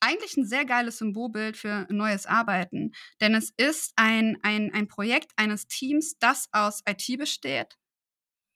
eigentlich 0.00 0.36
ein 0.36 0.46
sehr 0.46 0.64
geiles 0.64 0.98
Symbolbild 0.98 1.56
für 1.56 1.86
neues 1.90 2.26
Arbeiten. 2.26 2.92
Denn 3.20 3.34
es 3.34 3.52
ist 3.56 3.92
ein, 3.96 4.38
ein, 4.42 4.72
ein 4.72 4.88
Projekt 4.88 5.32
eines 5.36 5.68
Teams, 5.68 6.18
das 6.18 6.48
aus 6.52 6.82
IT 6.88 7.18
besteht. 7.18 7.76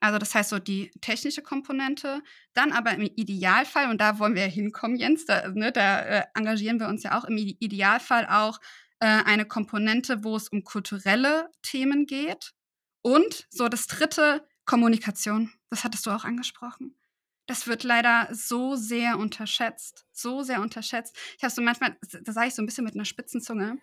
Also 0.00 0.18
das 0.18 0.34
heißt 0.34 0.50
so 0.50 0.58
die 0.58 0.90
technische 1.02 1.42
Komponente, 1.42 2.22
dann 2.54 2.72
aber 2.72 2.92
im 2.92 3.02
Idealfall, 3.02 3.90
und 3.90 4.00
da 4.00 4.18
wollen 4.18 4.34
wir 4.34 4.46
hinkommen, 4.46 4.96
Jens, 4.96 5.26
da, 5.26 5.48
ne, 5.50 5.72
da 5.72 6.00
äh, 6.00 6.24
engagieren 6.34 6.80
wir 6.80 6.88
uns 6.88 7.02
ja 7.02 7.18
auch 7.18 7.24
im 7.24 7.36
Idealfall 7.36 8.26
auch 8.26 8.58
äh, 9.00 9.06
eine 9.06 9.44
Komponente, 9.44 10.24
wo 10.24 10.36
es 10.36 10.48
um 10.48 10.64
kulturelle 10.64 11.50
Themen 11.62 12.06
geht. 12.06 12.52
Und 13.02 13.46
so 13.50 13.68
das 13.68 13.86
dritte 13.86 14.46
Kommunikation, 14.64 15.52
das 15.70 15.84
hattest 15.84 16.06
du 16.06 16.10
auch 16.10 16.24
angesprochen. 16.24 16.94
Das 17.46 17.66
wird 17.66 17.82
leider 17.82 18.28
so 18.30 18.76
sehr 18.76 19.18
unterschätzt, 19.18 20.06
so 20.12 20.42
sehr 20.42 20.60
unterschätzt. 20.60 21.16
Ich 21.36 21.42
habe 21.42 21.52
so 21.52 21.62
manchmal, 21.62 21.96
da 22.22 22.32
sage 22.32 22.48
ich 22.48 22.54
so 22.54 22.62
ein 22.62 22.66
bisschen 22.66 22.84
mit 22.84 22.94
einer 22.94 23.04
Spitzenzunge, 23.04 23.78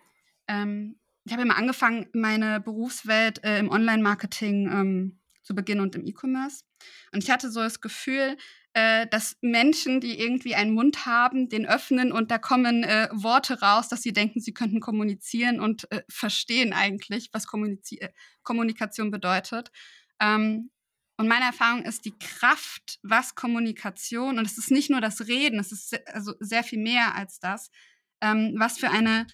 ähm, 0.48 1.00
ich 1.26 1.34
habe 1.34 1.42
immer 1.42 1.58
angefangen, 1.58 2.08
meine 2.14 2.62
Berufswelt 2.62 3.44
äh, 3.44 3.60
im 3.60 3.70
Online-Marketing 3.70 4.72
ähm, 4.72 5.20
zu 5.44 5.54
beginnen 5.54 5.82
und 5.82 5.94
im 5.96 6.06
E-Commerce. 6.06 6.64
Und 7.12 7.22
ich 7.22 7.30
hatte 7.30 7.52
so 7.52 7.60
das 7.60 7.82
Gefühl, 7.82 8.38
äh, 8.78 9.08
dass 9.08 9.38
Menschen, 9.42 10.02
die 10.02 10.20
irgendwie 10.20 10.54
einen 10.54 10.76
Mund 10.76 11.08
haben, 11.08 11.50
den 11.50 11.66
öffnen 11.66 12.12
und 12.12 12.30
da 12.30 12.38
kommen 12.38 12.84
äh, 12.84 13.10
Worte 13.12 13.60
raus, 13.60 13.90
dass 13.90 14.04
sie 14.04 14.14
denken, 14.14 14.40
sie 14.40 14.54
könnten 14.54 14.82
kommunizieren 14.82 15.60
und 15.60 15.92
äh, 15.92 16.04
verstehen 16.10 16.74
eigentlich, 16.74 17.30
was 17.34 17.48
Kommuniz 17.48 17.92
äh, 17.94 18.10
Kommunikation 18.44 19.10
bedeutet. 19.10 19.72
Ähm, 20.20 20.70
und 21.18 21.28
meine 21.28 21.46
Erfahrung 21.46 21.86
ist 21.86 22.06
die 22.06 22.14
Kraft, 22.20 23.00
was 23.02 23.34
Kommunikation, 23.34 24.38
und 24.38 24.46
es 24.46 24.60
ist 24.60 24.70
nicht 24.70 24.92
nur 24.92 25.02
das 25.02 25.28
Reden, 25.28 25.58
es 25.58 25.72
ist 25.72 26.00
also 26.14 26.36
sehr 26.40 26.64
viel 26.64 26.80
mehr 26.80 27.16
als 27.16 27.40
das, 27.40 27.72
ähm, 28.22 28.54
was 28.60 28.78
für 28.78 28.92
eine 28.92 29.26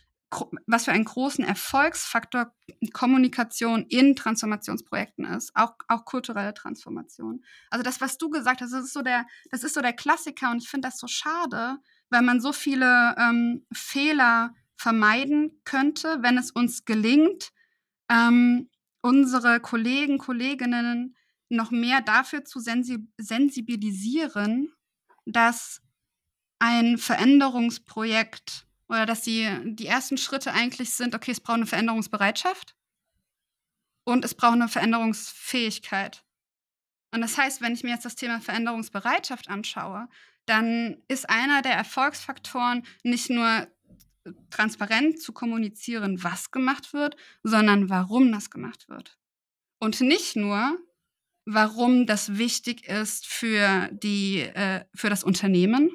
was 0.68 0.86
für 0.86 0.92
einen 0.92 1.06
großen 1.06 1.44
Erfolgsfaktor 1.44 2.54
Kommunikation 2.94 3.86
in 3.88 4.16
Transformationsprojekten 4.16 5.26
ist, 5.26 5.52
auch, 5.56 5.74
auch 5.88 6.06
kulturelle 6.06 6.54
Transformation. 6.54 7.44
Also 7.70 7.84
das, 7.84 8.02
was 8.02 8.18
du 8.18 8.30
gesagt 8.30 8.62
hast, 8.62 8.72
das 8.72 8.86
ist 8.86 8.94
so 8.94 9.02
der, 9.02 9.26
das 9.52 9.64
ist 9.64 9.74
so 9.74 9.82
der 9.82 9.94
Klassiker 9.94 10.52
und 10.52 10.64
ich 10.64 10.70
finde 10.70 10.88
das 10.88 11.00
so 11.00 11.08
schade, 11.08 11.78
weil 12.10 12.22
man 12.22 12.42
so 12.42 12.54
viele 12.54 13.16
ähm, 13.18 13.66
Fehler 13.74 14.54
vermeiden 14.76 15.62
könnte, 15.64 16.18
wenn 16.22 16.38
es 16.38 16.52
uns 16.52 16.86
gelingt, 16.86 17.52
ähm, 18.10 18.70
unsere 19.02 19.60
Kollegen, 19.60 20.18
Kolleginnen 20.18 21.16
noch 21.50 21.72
mehr 21.72 22.02
dafür 22.02 22.46
zu 22.46 22.60
sensibilisieren, 22.60 24.74
dass 25.26 25.82
ein 26.60 26.98
Veränderungsprojekt 26.98 28.66
oder 28.94 29.08
dass 29.08 29.22
die, 29.22 29.50
die 29.64 29.88
ersten 29.88 30.18
Schritte 30.18 30.54
eigentlich 30.54 30.92
sind, 30.92 31.16
okay, 31.16 31.32
es 31.32 31.40
braucht 31.40 31.58
eine 31.58 31.66
Veränderungsbereitschaft 31.66 32.76
und 34.04 34.24
es 34.24 34.36
braucht 34.36 34.54
eine 34.54 34.68
Veränderungsfähigkeit. 34.70 36.24
Und 37.12 37.22
das 37.22 37.38
heißt, 37.38 37.62
wenn 37.62 37.74
ich 37.74 37.84
mir 37.84 37.90
jetzt 37.90 38.06
das 38.06 38.16
Thema 38.16 38.40
Veränderungsbereitschaft 38.40 39.50
anschaue, 39.50 40.08
dann 40.46 40.98
ist 41.08 41.28
einer 41.28 41.64
der 41.64 41.74
Erfolgsfaktoren 41.74 42.86
nicht 43.04 43.30
nur 43.30 43.68
transparent 44.52 45.20
zu 45.20 45.34
kommunizieren, 45.34 46.24
was 46.24 46.52
gemacht 46.52 46.94
wird, 46.94 47.16
sondern 47.42 47.90
warum 47.90 48.32
das 48.32 48.52
gemacht 48.52 48.90
wird. 48.90 49.18
Und 49.80 50.02
nicht 50.02 50.36
nur, 50.36 50.78
warum 51.46 52.06
das 52.06 52.38
wichtig 52.38 52.88
ist 52.88 53.26
für, 53.26 53.90
die, 53.92 54.40
äh, 54.40 54.86
für 54.94 55.10
das 55.10 55.24
Unternehmen, 55.24 55.92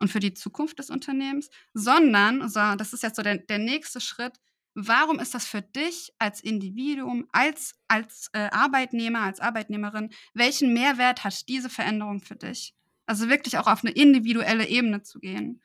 und 0.00 0.08
für 0.08 0.20
die 0.20 0.34
Zukunft 0.34 0.78
des 0.78 0.90
Unternehmens, 0.90 1.50
sondern, 1.74 2.48
so, 2.48 2.74
das 2.76 2.92
ist 2.92 3.02
jetzt 3.02 3.16
so 3.16 3.22
der, 3.22 3.38
der 3.38 3.58
nächste 3.58 4.00
Schritt, 4.00 4.40
warum 4.74 5.18
ist 5.18 5.34
das 5.34 5.46
für 5.46 5.62
dich 5.62 6.12
als 6.18 6.40
Individuum, 6.40 7.28
als, 7.32 7.74
als 7.88 8.30
äh, 8.32 8.48
Arbeitnehmer, 8.50 9.20
als 9.20 9.40
Arbeitnehmerin, 9.40 10.10
welchen 10.34 10.72
Mehrwert 10.72 11.24
hat 11.24 11.48
diese 11.48 11.68
Veränderung 11.68 12.20
für 12.20 12.36
dich? 12.36 12.74
Also 13.06 13.28
wirklich 13.28 13.58
auch 13.58 13.66
auf 13.66 13.84
eine 13.84 13.92
individuelle 13.92 14.66
Ebene 14.66 15.02
zu 15.02 15.18
gehen. 15.18 15.62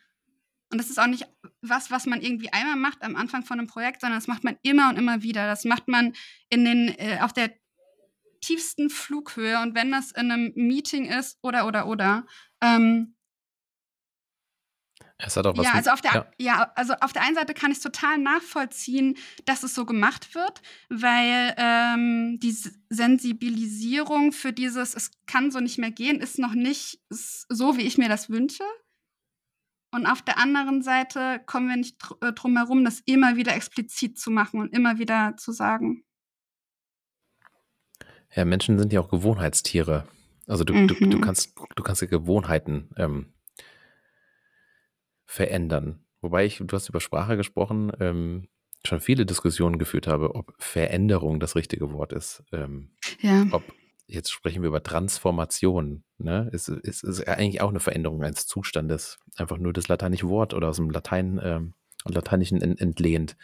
Und 0.72 0.80
das 0.80 0.90
ist 0.90 1.00
auch 1.00 1.08
nicht 1.08 1.28
was, 1.62 1.92
was 1.92 2.06
man 2.06 2.22
irgendwie 2.22 2.52
einmal 2.52 2.76
macht 2.76 3.04
am 3.04 3.16
Anfang 3.16 3.46
von 3.46 3.60
einem 3.60 3.68
Projekt, 3.68 4.02
sondern 4.02 4.18
das 4.20 4.28
macht 4.28 4.44
man 4.44 4.58
immer 4.64 4.90
und 4.90 4.98
immer 4.98 5.22
wieder. 5.22 5.46
Das 5.46 5.64
macht 5.64 5.88
man 5.88 6.14
in 6.50 6.66
den, 6.66 6.88
äh, 6.98 7.20
auf 7.22 7.34
der 7.34 7.54
tiefsten 8.42 8.90
Flughöhe 8.90 9.60
und 9.62 9.76
wenn 9.76 9.92
das 9.92 10.12
in 10.12 10.32
einem 10.32 10.52
Meeting 10.56 11.06
ist 11.06 11.38
oder 11.42 11.68
oder 11.68 11.88
oder, 11.88 12.26
ähm, 12.62 13.15
es 15.18 15.38
hat 15.38 15.48
auch 15.48 15.58
was 15.58 15.66
ja, 15.66 15.74
also 15.74 15.92
auf 15.92 16.02
der, 16.02 16.12
ja. 16.14 16.26
ja. 16.38 16.72
also 16.76 16.94
auf 17.00 17.14
der 17.14 17.24
einen 17.24 17.36
Seite 17.36 17.54
kann 17.54 17.72
ich 17.72 17.78
es 17.78 17.84
total 17.84 18.18
nachvollziehen, 18.18 19.18
dass 19.46 19.64
es 19.64 19.74
so 19.74 19.86
gemacht 19.86 20.36
wird, 20.36 20.62
weil 20.90 21.56
ähm, 21.58 22.38
die 22.42 22.56
Sensibilisierung 22.90 24.34
für 24.34 24.52
dieses, 24.52 24.94
es 24.94 25.12
kann 25.26 25.52
so 25.52 25.60
nicht 25.60 25.78
mehr 25.78 25.92
gehen, 25.92 26.20
ist 26.20 26.38
noch 26.38 26.54
nicht 26.54 27.00
so, 27.10 27.78
wie 27.78 27.84
ich 27.84 27.98
mir 27.98 28.10
das 28.10 28.30
wünsche. 28.30 28.64
Und 29.92 30.06
auf 30.06 30.22
der 30.22 30.38
anderen 30.38 30.82
Seite 30.82 31.42
kommen 31.46 31.70
wir 31.70 31.78
nicht 31.78 31.96
dr 32.02 32.18
äh, 32.28 32.34
drum 32.34 32.58
herum, 32.58 32.84
das 32.84 33.00
immer 33.06 33.38
wieder 33.38 33.56
explizit 33.56 34.20
zu 34.20 34.30
machen 34.30 34.60
und 34.60 34.74
immer 34.74 35.00
wieder 35.00 35.38
zu 35.38 35.54
sagen. 35.54 36.04
Ja, 38.36 38.44
Menschen 38.44 38.78
sind 38.78 38.92
ja 38.92 39.00
auch 39.00 39.10
Gewohnheitstiere. 39.10 40.06
Also 40.48 40.66
du, 40.66 40.74
mhm. 40.74 40.90
du, 40.90 40.96
du, 40.96 41.18
mhm. 41.18 41.22
kannst, 41.22 41.58
du 41.76 41.84
kannst 41.84 42.02
ja 42.02 42.10
Gewohnheiten 42.10 42.90
ähm, 42.98 43.35
verändern. 45.26 46.06
Wobei 46.22 46.46
ich, 46.46 46.58
du 46.58 46.76
hast 46.76 46.90
über 46.90 47.02
Sprache 47.02 47.38
gesprochen, 47.38 47.92
ähm, 48.00 48.48
schon 48.84 49.02
viele 49.02 49.26
Diskussionen 49.26 49.78
geführt 49.78 50.08
habe, 50.08 50.36
ob 50.36 50.54
Veränderung 50.58 51.40
das 51.40 51.56
richtige 51.56 51.92
Wort 51.92 52.14
ist. 52.14 52.44
Ähm, 52.52 52.92
ja. 53.20 53.46
Ob, 53.52 53.64
jetzt 54.08 54.32
sprechen 54.32 54.62
wir 54.62 54.70
über 54.70 54.84
Transformation. 54.84 56.04
Ne? 56.18 56.50
Es, 56.54 56.68
es 56.68 57.04
ist 57.04 57.28
eigentlich 57.28 57.62
auch 57.62 57.70
eine 57.70 57.80
Veränderung 57.80 58.24
eines 58.24 58.48
Zustandes. 58.48 59.20
Einfach 59.36 59.58
nur 59.58 59.74
das 59.74 59.88
lateinische 59.88 60.30
Wort 60.30 60.54
oder 60.54 60.70
aus 60.70 60.78
dem 60.78 60.90
Latein, 60.90 61.40
ähm, 61.44 61.74
Lateinischen 62.06 62.62
entlehnt. 62.62 63.36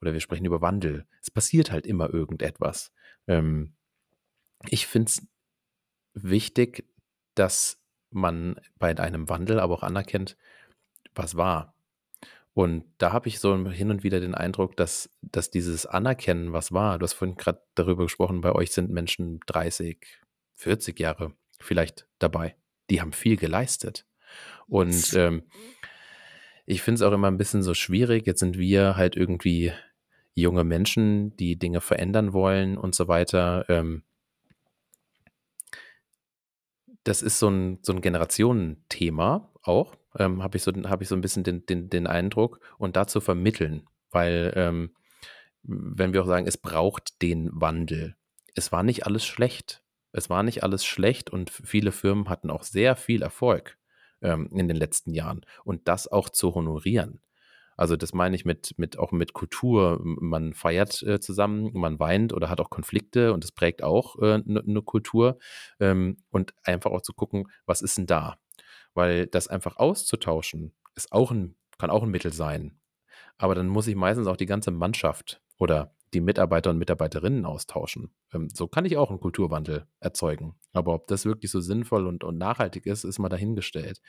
Oder 0.00 0.12
wir 0.12 0.20
sprechen 0.20 0.44
über 0.46 0.60
Wandel. 0.60 1.06
Es 1.20 1.30
passiert 1.30 1.70
halt 1.70 1.86
immer 1.86 2.12
irgendetwas. 2.12 2.92
Ähm, 3.26 3.74
ich 4.68 4.86
finde 4.86 5.08
es 5.08 5.26
wichtig, 6.14 6.86
dass 7.34 7.78
man 8.10 8.60
bei 8.78 8.96
einem 8.98 9.28
Wandel 9.28 9.60
aber 9.60 9.74
auch 9.74 9.82
anerkennt, 9.82 10.36
was 11.14 11.36
war. 11.36 11.74
Und 12.52 12.84
da 12.98 13.12
habe 13.12 13.28
ich 13.28 13.38
so 13.38 13.56
hin 13.68 13.90
und 13.90 14.02
wieder 14.02 14.20
den 14.20 14.34
Eindruck, 14.34 14.76
dass, 14.76 15.08
dass 15.22 15.50
dieses 15.50 15.86
Anerkennen, 15.86 16.52
was 16.52 16.72
war, 16.72 16.98
du 16.98 17.04
hast 17.04 17.14
vorhin 17.14 17.36
gerade 17.36 17.62
darüber 17.74 18.04
gesprochen, 18.04 18.40
bei 18.40 18.52
euch 18.52 18.72
sind 18.72 18.90
Menschen 18.90 19.40
30, 19.46 20.04
40 20.54 20.98
Jahre 20.98 21.32
vielleicht 21.60 22.06
dabei. 22.18 22.56
Die 22.90 23.00
haben 23.00 23.12
viel 23.12 23.36
geleistet. 23.36 24.04
Und 24.66 25.14
ähm, 25.14 25.44
ich 26.66 26.82
finde 26.82 26.96
es 26.96 27.02
auch 27.02 27.12
immer 27.12 27.28
ein 27.28 27.38
bisschen 27.38 27.62
so 27.62 27.74
schwierig. 27.74 28.26
Jetzt 28.26 28.40
sind 28.40 28.58
wir 28.58 28.96
halt 28.96 29.16
irgendwie 29.16 29.72
junge 30.34 30.64
Menschen, 30.64 31.36
die 31.36 31.56
Dinge 31.56 31.80
verändern 31.80 32.32
wollen 32.32 32.76
und 32.76 32.94
so 32.94 33.08
weiter. 33.08 33.64
Ähm, 33.68 34.02
das 37.04 37.22
ist 37.22 37.38
so 37.38 37.48
ein, 37.48 37.78
so 37.82 37.92
ein 37.92 38.00
Generationenthema 38.00 39.50
auch 39.62 39.96
ähm, 40.18 40.42
habe 40.42 40.56
ich, 40.56 40.62
so, 40.62 40.72
hab 40.72 41.02
ich 41.02 41.08
so 41.08 41.14
ein 41.14 41.20
bisschen 41.20 41.44
den, 41.44 41.66
den, 41.66 41.88
den 41.90 42.06
Eindruck, 42.06 42.60
und 42.78 42.96
dazu 42.96 43.20
vermitteln, 43.20 43.86
weil 44.10 44.52
ähm, 44.56 44.94
wenn 45.62 46.12
wir 46.12 46.22
auch 46.22 46.26
sagen, 46.26 46.46
es 46.46 46.56
braucht 46.56 47.20
den 47.22 47.50
Wandel. 47.52 48.16
Es 48.54 48.72
war 48.72 48.82
nicht 48.82 49.06
alles 49.06 49.24
schlecht. 49.24 49.82
Es 50.12 50.30
war 50.30 50.42
nicht 50.42 50.62
alles 50.64 50.84
schlecht 50.84 51.30
und 51.30 51.50
viele 51.50 51.92
Firmen 51.92 52.28
hatten 52.28 52.50
auch 52.50 52.62
sehr 52.64 52.96
viel 52.96 53.22
Erfolg 53.22 53.78
ähm, 54.22 54.50
in 54.52 54.68
den 54.68 54.76
letzten 54.76 55.12
Jahren 55.12 55.42
und 55.64 55.86
das 55.86 56.08
auch 56.08 56.28
zu 56.28 56.54
honorieren. 56.54 57.20
Also 57.76 57.96
das 57.96 58.12
meine 58.12 58.36
ich 58.36 58.44
mit, 58.44 58.74
mit 58.76 58.98
auch 58.98 59.10
mit 59.10 59.32
Kultur. 59.32 60.00
Man 60.02 60.52
feiert 60.52 61.02
äh, 61.02 61.18
zusammen, 61.18 61.70
man 61.72 61.98
weint 61.98 62.34
oder 62.34 62.50
hat 62.50 62.60
auch 62.60 62.68
Konflikte 62.68 63.32
und 63.32 63.42
das 63.42 63.52
prägt 63.52 63.82
auch 63.82 64.16
eine 64.16 64.34
äh, 64.34 64.42
ne, 64.44 64.62
ne 64.66 64.82
Kultur. 64.82 65.38
Ähm, 65.78 66.18
und 66.30 66.52
einfach 66.62 66.90
auch 66.90 67.00
zu 67.00 67.14
gucken, 67.14 67.48
was 67.64 67.80
ist 67.80 67.96
denn 67.96 68.06
da? 68.06 68.36
Weil 68.94 69.26
das 69.26 69.48
einfach 69.48 69.76
auszutauschen, 69.76 70.72
ist 70.94 71.12
auch 71.12 71.30
ein, 71.30 71.56
kann 71.78 71.90
auch 71.90 72.02
ein 72.02 72.10
Mittel 72.10 72.32
sein. 72.32 72.80
Aber 73.38 73.54
dann 73.54 73.68
muss 73.68 73.86
ich 73.86 73.96
meistens 73.96 74.26
auch 74.26 74.36
die 74.36 74.46
ganze 74.46 74.70
Mannschaft 74.70 75.40
oder 75.58 75.94
die 76.12 76.20
Mitarbeiter 76.20 76.70
und 76.70 76.78
Mitarbeiterinnen 76.78 77.44
austauschen. 77.44 78.10
Ähm, 78.32 78.48
so 78.52 78.66
kann 78.66 78.84
ich 78.84 78.96
auch 78.96 79.10
einen 79.10 79.20
Kulturwandel 79.20 79.86
erzeugen. 80.00 80.56
Aber 80.72 80.94
ob 80.94 81.06
das 81.06 81.24
wirklich 81.24 81.50
so 81.50 81.60
sinnvoll 81.60 82.06
und, 82.06 82.24
und 82.24 82.38
nachhaltig 82.38 82.86
ist, 82.86 83.04
ist 83.04 83.18
mal 83.18 83.28
dahingestellt. 83.28 84.00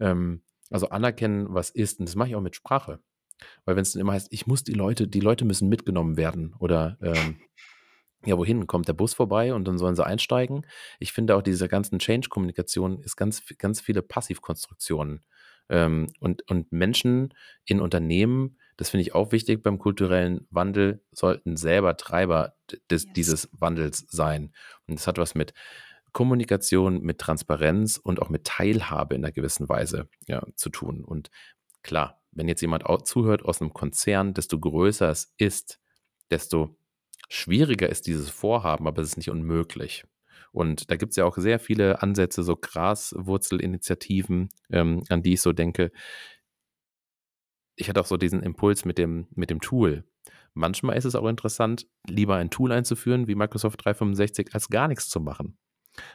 Ähm, 0.00 0.42
also 0.70 0.88
anerkennen, 0.88 1.46
was 1.50 1.70
ist. 1.70 2.00
Und 2.00 2.08
das 2.08 2.16
mache 2.16 2.30
ich 2.30 2.36
auch 2.36 2.40
mit 2.40 2.56
Sprache. 2.56 3.00
Weil 3.64 3.76
wenn 3.76 3.82
es 3.82 3.92
dann 3.92 4.00
immer 4.00 4.12
heißt, 4.12 4.28
ich 4.32 4.46
muss 4.46 4.64
die 4.64 4.72
Leute, 4.72 5.06
die 5.06 5.20
Leute 5.20 5.44
müssen 5.44 5.68
mitgenommen 5.68 6.16
werden 6.16 6.54
oder 6.58 6.96
ähm, 7.02 7.36
ja, 8.24 8.36
wohin? 8.36 8.66
Kommt 8.66 8.88
der 8.88 8.92
Bus 8.94 9.14
vorbei 9.14 9.54
und 9.54 9.66
dann 9.66 9.78
sollen 9.78 9.96
sie 9.96 10.04
einsteigen? 10.04 10.66
Ich 10.98 11.12
finde 11.12 11.36
auch 11.36 11.42
diese 11.42 11.68
ganzen 11.68 11.98
Change-Kommunikation 11.98 13.00
ist 13.00 13.16
ganz, 13.16 13.42
ganz 13.58 13.80
viele 13.80 14.02
Passivkonstruktionen. 14.02 15.24
Ähm, 15.68 16.08
und, 16.20 16.48
und 16.50 16.72
Menschen 16.72 17.32
in 17.64 17.80
Unternehmen, 17.80 18.58
das 18.76 18.90
finde 18.90 19.02
ich 19.02 19.14
auch 19.14 19.32
wichtig 19.32 19.62
beim 19.62 19.78
kulturellen 19.78 20.46
Wandel, 20.50 21.02
sollten 21.12 21.56
selber 21.56 21.96
Treiber 21.96 22.54
des, 22.90 23.04
yes. 23.04 23.12
dieses 23.14 23.48
Wandels 23.52 24.06
sein. 24.10 24.52
Und 24.86 24.98
das 24.98 25.06
hat 25.06 25.18
was 25.18 25.34
mit 25.34 25.54
Kommunikation, 26.12 27.02
mit 27.02 27.18
Transparenz 27.18 27.96
und 27.96 28.20
auch 28.20 28.28
mit 28.28 28.44
Teilhabe 28.44 29.14
in 29.14 29.24
einer 29.24 29.32
gewissen 29.32 29.68
Weise 29.68 30.08
ja, 30.26 30.42
zu 30.54 30.70
tun. 30.70 31.04
Und 31.04 31.30
klar, 31.82 32.22
wenn 32.30 32.48
jetzt 32.48 32.60
jemand 32.60 32.84
zuhört 33.06 33.44
aus 33.44 33.60
einem 33.60 33.72
Konzern, 33.72 34.34
desto 34.34 34.58
größer 34.58 35.10
es 35.10 35.34
ist, 35.38 35.80
desto 36.30 36.76
schwieriger 37.34 37.88
ist 37.88 38.06
dieses 38.06 38.30
Vorhaben, 38.30 38.86
aber 38.86 39.02
es 39.02 39.08
ist 39.08 39.16
nicht 39.16 39.30
unmöglich. 39.30 40.04
Und 40.52 40.90
da 40.90 40.96
gibt 40.96 41.10
es 41.10 41.16
ja 41.16 41.24
auch 41.24 41.36
sehr 41.36 41.58
viele 41.58 42.00
Ansätze, 42.00 42.44
so 42.44 42.56
Graswurzelinitiativen, 42.56 44.50
ähm, 44.70 45.02
an 45.08 45.22
die 45.22 45.34
ich 45.34 45.42
so 45.42 45.52
denke. 45.52 45.90
Ich 47.76 47.88
hatte 47.88 48.00
auch 48.00 48.06
so 48.06 48.16
diesen 48.16 48.42
Impuls 48.42 48.84
mit 48.84 48.98
dem, 48.98 49.26
mit 49.34 49.50
dem 49.50 49.60
Tool. 49.60 50.04
Manchmal 50.52 50.96
ist 50.96 51.06
es 51.06 51.16
auch 51.16 51.26
interessant, 51.26 51.88
lieber 52.08 52.36
ein 52.36 52.50
Tool 52.50 52.70
einzuführen 52.70 53.26
wie 53.26 53.34
Microsoft 53.34 53.84
365, 53.84 54.54
als 54.54 54.68
gar 54.68 54.86
nichts 54.86 55.08
zu 55.08 55.18
machen. 55.18 55.58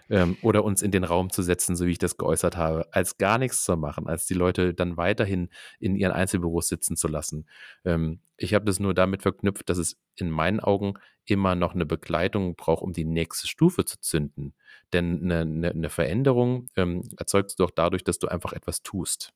Ähm, 0.09 0.37
oder 0.41 0.63
uns 0.63 0.81
in 0.81 0.91
den 0.91 1.03
Raum 1.03 1.29
zu 1.29 1.41
setzen, 1.41 1.75
so 1.75 1.85
wie 1.85 1.91
ich 1.91 1.97
das 1.97 2.17
geäußert 2.17 2.57
habe, 2.57 2.87
als 2.91 3.17
gar 3.17 3.37
nichts 3.37 3.63
zu 3.63 3.77
machen, 3.77 4.07
als 4.07 4.25
die 4.25 4.33
Leute 4.33 4.73
dann 4.73 4.97
weiterhin 4.97 5.49
in 5.79 5.95
ihren 5.95 6.11
Einzelbüros 6.11 6.67
sitzen 6.67 6.97
zu 6.97 7.07
lassen. 7.07 7.47
Ähm, 7.85 8.19
ich 8.37 8.53
habe 8.53 8.65
das 8.65 8.79
nur 8.79 8.93
damit 8.93 9.21
verknüpft, 9.21 9.69
dass 9.69 9.77
es 9.77 9.97
in 10.15 10.29
meinen 10.29 10.59
Augen 10.59 10.95
immer 11.25 11.55
noch 11.55 11.75
eine 11.75 11.85
Begleitung 11.85 12.55
braucht, 12.55 12.81
um 12.81 12.93
die 12.93 13.05
nächste 13.05 13.47
Stufe 13.47 13.85
zu 13.85 13.99
zünden. 13.99 14.55
Denn 14.93 15.21
eine, 15.21 15.39
eine, 15.41 15.69
eine 15.69 15.89
Veränderung 15.89 16.67
ähm, 16.75 17.03
erzeugst 17.17 17.59
du 17.59 17.63
doch 17.63 17.71
dadurch, 17.71 18.03
dass 18.03 18.19
du 18.19 18.27
einfach 18.27 18.53
etwas 18.53 18.81
tust. 18.81 19.33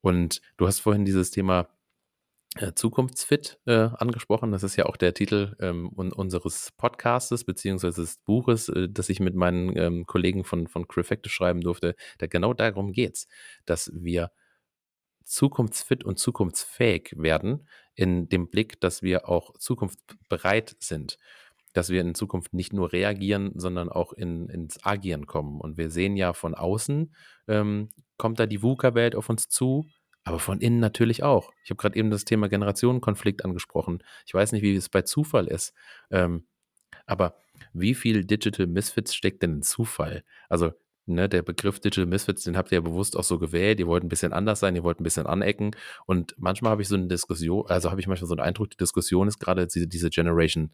Und 0.00 0.40
du 0.56 0.66
hast 0.66 0.80
vorhin 0.80 1.04
dieses 1.04 1.30
Thema 1.30 1.68
äh, 2.56 2.72
Zukunftsfit 2.74 3.58
äh, 3.66 3.72
angesprochen. 3.72 4.52
Das 4.52 4.62
ist 4.62 4.76
ja 4.76 4.86
auch 4.86 4.96
der 4.96 5.14
Titel 5.14 5.56
ähm, 5.60 5.88
unseres 5.90 6.72
Podcastes 6.76 7.44
beziehungsweise 7.44 8.00
des 8.00 8.18
Buches, 8.18 8.68
äh, 8.68 8.88
das 8.90 9.08
ich 9.08 9.20
mit 9.20 9.34
meinen 9.34 9.76
ähm, 9.76 10.06
Kollegen 10.06 10.44
von, 10.44 10.66
von 10.66 10.88
Crefecte 10.88 11.28
schreiben 11.28 11.60
durfte. 11.60 11.94
Da 12.18 12.26
genau 12.26 12.54
darum 12.54 12.92
geht 12.92 13.16
es, 13.16 13.28
dass 13.66 13.90
wir 13.94 14.30
zukunftsfit 15.24 16.04
und 16.04 16.18
zukunftsfähig 16.18 17.12
werden 17.16 17.68
in 17.94 18.28
dem 18.28 18.48
Blick, 18.48 18.80
dass 18.80 19.02
wir 19.02 19.28
auch 19.28 19.56
zukunftsbereit 19.58 20.76
sind 20.80 21.18
dass 21.74 21.90
wir 21.90 22.00
in 22.00 22.14
Zukunft 22.14 22.54
nicht 22.54 22.72
nur 22.72 22.92
reagieren, 22.92 23.52
sondern 23.54 23.88
auch 23.88 24.12
in, 24.12 24.48
ins 24.48 24.84
Agieren 24.84 25.26
kommen. 25.26 25.60
Und 25.60 25.76
wir 25.76 25.90
sehen 25.90 26.16
ja 26.16 26.32
von 26.32 26.54
außen, 26.54 27.14
ähm, 27.46 27.90
kommt 28.16 28.40
da 28.40 28.46
die 28.46 28.62
VUCA-Welt 28.62 29.14
auf 29.14 29.28
uns 29.28 29.48
zu 29.48 29.86
aber 30.28 30.38
von 30.38 30.60
innen 30.60 30.78
natürlich 30.78 31.22
auch. 31.22 31.52
Ich 31.64 31.70
habe 31.70 31.78
gerade 31.78 31.96
eben 31.98 32.10
das 32.10 32.26
Thema 32.26 32.48
Generationenkonflikt 32.48 33.44
angesprochen. 33.44 34.02
Ich 34.26 34.34
weiß 34.34 34.52
nicht, 34.52 34.62
wie 34.62 34.74
es 34.74 34.90
bei 34.90 35.02
Zufall 35.02 35.46
ist. 35.46 35.72
Ähm, 36.10 36.46
aber 37.06 37.36
wie 37.72 37.94
viel 37.94 38.24
Digital 38.24 38.66
Misfits 38.66 39.14
steckt 39.14 39.42
denn 39.42 39.54
in 39.54 39.62
Zufall? 39.62 40.24
Also, 40.50 40.72
ne, 41.06 41.30
der 41.30 41.42
Begriff 41.42 41.80
Digital 41.80 42.04
Misfits, 42.04 42.44
den 42.44 42.58
habt 42.58 42.70
ihr 42.70 42.76
ja 42.76 42.82
bewusst 42.82 43.16
auch 43.16 43.24
so 43.24 43.38
gewählt. 43.38 43.80
Ihr 43.80 43.86
wollt 43.86 44.04
ein 44.04 44.10
bisschen 44.10 44.34
anders 44.34 44.60
sein, 44.60 44.76
ihr 44.76 44.84
wollt 44.84 45.00
ein 45.00 45.04
bisschen 45.04 45.26
anecken. 45.26 45.70
Und 46.04 46.34
manchmal 46.36 46.72
habe 46.72 46.82
ich 46.82 46.88
so 46.88 46.96
eine 46.96 47.08
Diskussion, 47.08 47.66
also 47.68 47.90
habe 47.90 48.00
ich 48.00 48.06
manchmal 48.06 48.28
so 48.28 48.34
einen 48.34 48.46
Eindruck, 48.46 48.68
die 48.70 48.76
Diskussion 48.76 49.28
ist 49.28 49.38
gerade 49.38 49.66
diese, 49.66 49.88
diese 49.88 50.10
Generation 50.10 50.72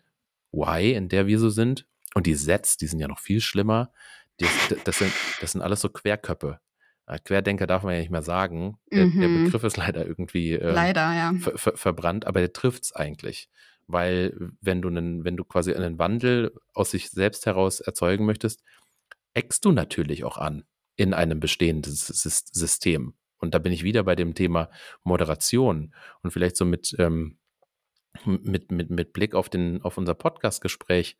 Y, 0.52 0.96
in 0.96 1.08
der 1.08 1.28
wir 1.28 1.38
so 1.38 1.48
sind. 1.48 1.86
Und 2.14 2.26
die 2.26 2.34
Sets, 2.34 2.76
die 2.76 2.88
sind 2.88 2.98
ja 2.98 3.08
noch 3.08 3.20
viel 3.20 3.40
schlimmer. 3.40 3.92
Das, 4.38 4.50
das, 4.84 4.98
sind, 4.98 5.12
das 5.40 5.52
sind 5.52 5.62
alles 5.62 5.80
so 5.80 5.88
Querköpfe. 5.88 6.58
Äh, 7.06 7.18
Querdenker 7.18 7.66
darf 7.66 7.82
man 7.82 7.94
ja 7.94 8.00
nicht 8.00 8.10
mehr 8.10 8.22
sagen. 8.22 8.78
Der, 8.92 9.06
mhm. 9.06 9.20
der 9.20 9.28
Begriff 9.28 9.64
ist 9.64 9.76
leider 9.76 10.06
irgendwie 10.06 10.52
äh, 10.52 10.72
leider, 10.72 11.14
ja. 11.14 11.32
ver 11.38 11.58
ver 11.58 11.76
verbrannt, 11.76 12.26
aber 12.26 12.40
der 12.40 12.52
trifft 12.52 12.84
es 12.84 12.92
eigentlich. 12.92 13.48
Weil 13.86 14.34
wenn 14.60 14.80
du 14.80 14.88
einen, 14.88 15.24
wenn 15.24 15.36
du 15.36 15.44
quasi 15.44 15.74
einen 15.74 15.98
Wandel 15.98 16.54
aus 16.72 16.90
sich 16.90 17.10
selbst 17.10 17.44
heraus 17.46 17.80
erzeugen 17.80 18.24
möchtest, 18.24 18.62
eckst 19.34 19.64
du 19.64 19.72
natürlich 19.72 20.24
auch 20.24 20.38
an 20.38 20.64
in 20.96 21.12
einem 21.12 21.40
bestehenden 21.40 21.92
System. 21.92 23.14
Und 23.38 23.54
da 23.54 23.58
bin 23.58 23.72
ich 23.72 23.82
wieder 23.82 24.04
bei 24.04 24.14
dem 24.14 24.34
Thema 24.34 24.70
Moderation 25.02 25.94
und 26.22 26.30
vielleicht 26.30 26.56
so 26.56 26.64
mit, 26.64 26.94
ähm, 26.98 27.38
mit, 28.24 28.70
mit, 28.70 28.90
mit 28.90 29.12
Blick 29.12 29.34
auf, 29.34 29.48
den, 29.48 29.82
auf 29.82 29.98
unser 29.98 30.14
Podcast-Gespräch. 30.14 31.18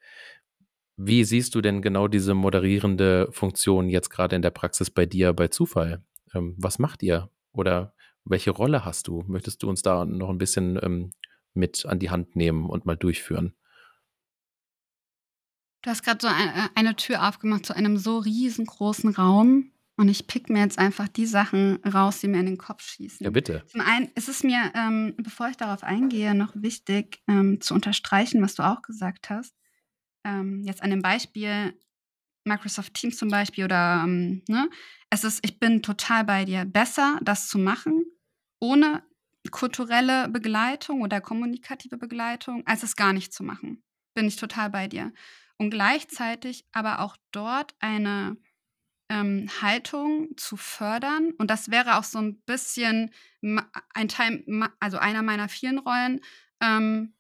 Wie 0.97 1.25
siehst 1.25 1.55
du 1.55 1.61
denn 1.61 1.83
genau 1.83 2.07
diese 2.07 2.35
moderierende 2.35 3.29
Funktion 3.33 3.89
jetzt 3.89 4.11
gerade 4.11 4.37
in 4.37 4.43
der 4.43 4.51
Praxis 4.51 4.91
bei 4.91 5.07
dir 5.07 5.33
bei 5.33 5.49
Zufall? 5.49 6.05
Ähm, 6.33 6.55
was 6.57 6.79
macht 6.79 7.03
ihr? 7.03 7.31
Oder 7.53 7.95
welche 8.25 8.53
Rolle 8.53 8.85
hast 8.85 9.09
du? 9.09 9.25
Möchtest 9.27 9.63
du 9.63 9.69
uns 9.69 9.83
da 9.83 10.05
noch 10.05 10.29
ein 10.29 10.39
bisschen 10.39 10.79
ähm, 10.83 11.11
mit 11.53 11.85
an 11.87 11.99
die 11.99 12.11
Hand 12.11 12.37
nehmen 12.37 12.67
und 12.71 12.87
mal 12.87 12.97
durchführen? 12.97 13.55
Du 15.83 15.91
hast 15.91 16.05
gerade 16.05 16.21
so 16.23 16.29
eine, 16.29 16.51
äh, 16.51 16.69
eine 16.77 16.95
Tür 16.95 17.29
aufgemacht 17.29 17.67
zu 17.67 17.75
einem 17.75 17.99
so 17.99 18.19
riesengroßen 18.19 19.11
Raum. 19.15 19.73
Und 19.97 20.09
ich 20.09 20.27
pick 20.27 20.49
mir 20.49 20.61
jetzt 20.61 20.79
einfach 20.79 21.07
die 21.07 21.27
Sachen 21.27 21.77
raus, 21.85 22.19
die 22.21 22.27
mir 22.27 22.41
in 22.41 22.47
den 22.47 22.59
Kopf 22.59 22.83
schießen. 22.83 23.23
Ja, 23.23 23.31
bitte. 23.31 23.63
Zum 23.67 23.81
einen 23.81 24.11
ist 24.17 24.29
es 24.29 24.43
mir, 24.43 24.73
ähm, 24.75 25.15
bevor 25.19 25.49
ich 25.49 25.57
darauf 25.57 25.85
eingehe, 25.85 26.35
noch 26.35 26.53
wichtig 26.57 27.21
ähm, 27.29 27.61
zu 27.61 27.75
unterstreichen, 27.75 28.43
was 28.43 28.57
du 28.57 28.65
auch 28.65 28.83
gesagt 28.83 29.31
hast 29.31 29.55
ähm, 30.25 30.63
jetzt 30.65 30.83
an 30.83 30.91
dem 30.91 31.03
Beispiel 31.03 31.79
Microsoft 32.45 32.95
Teams 32.95 33.17
zum 33.17 33.29
Beispiel 33.29 33.65
oder 33.65 34.03
ähm, 34.05 34.43
ne, 34.49 34.69
es 35.11 35.25
ist, 35.25 35.45
ich 35.45 35.59
bin 35.59 35.83
total 35.83 36.25
bei 36.25 36.45
dir, 36.45 36.65
besser 36.65 37.19
das 37.23 37.49
zu 37.49 37.59
machen, 37.59 38.05
ohne 38.61 39.03
kulturelle 39.51 40.29
Begleitung 40.29 41.03
oder 41.03 41.21
kommunikative 41.21 41.97
Begleitung, 41.97 42.67
als 42.67 42.83
es 42.83 42.97
gar 42.97 43.13
nicht 43.13 43.33
zu 43.33 43.43
machen. 43.43 43.83
Bin 44.15 44.27
ich 44.27 44.37
total 44.37 44.71
bei 44.71 44.89
dir. 44.89 45.13
Und 45.57 45.71
gleichzeitig 45.71 46.65
aber 46.73 47.01
auch 47.01 47.17
dort 47.31 47.75
eine 47.79 48.37
ähm, 49.09 49.49
Haltung 49.61 50.37
zu 50.37 50.57
fördern. 50.57 51.33
Und 51.39 51.51
das 51.51 51.71
wäre 51.71 51.99
auch 51.99 52.05
so 52.05 52.19
ein 52.19 52.41
bisschen 52.43 53.11
ein 53.43 54.09
Teil, 54.09 54.45
also 54.81 54.99
einer 54.99 55.23
meiner 55.23 55.49
vielen 55.49 55.79
Rollen, 55.79 56.21
ähm, 56.61 57.15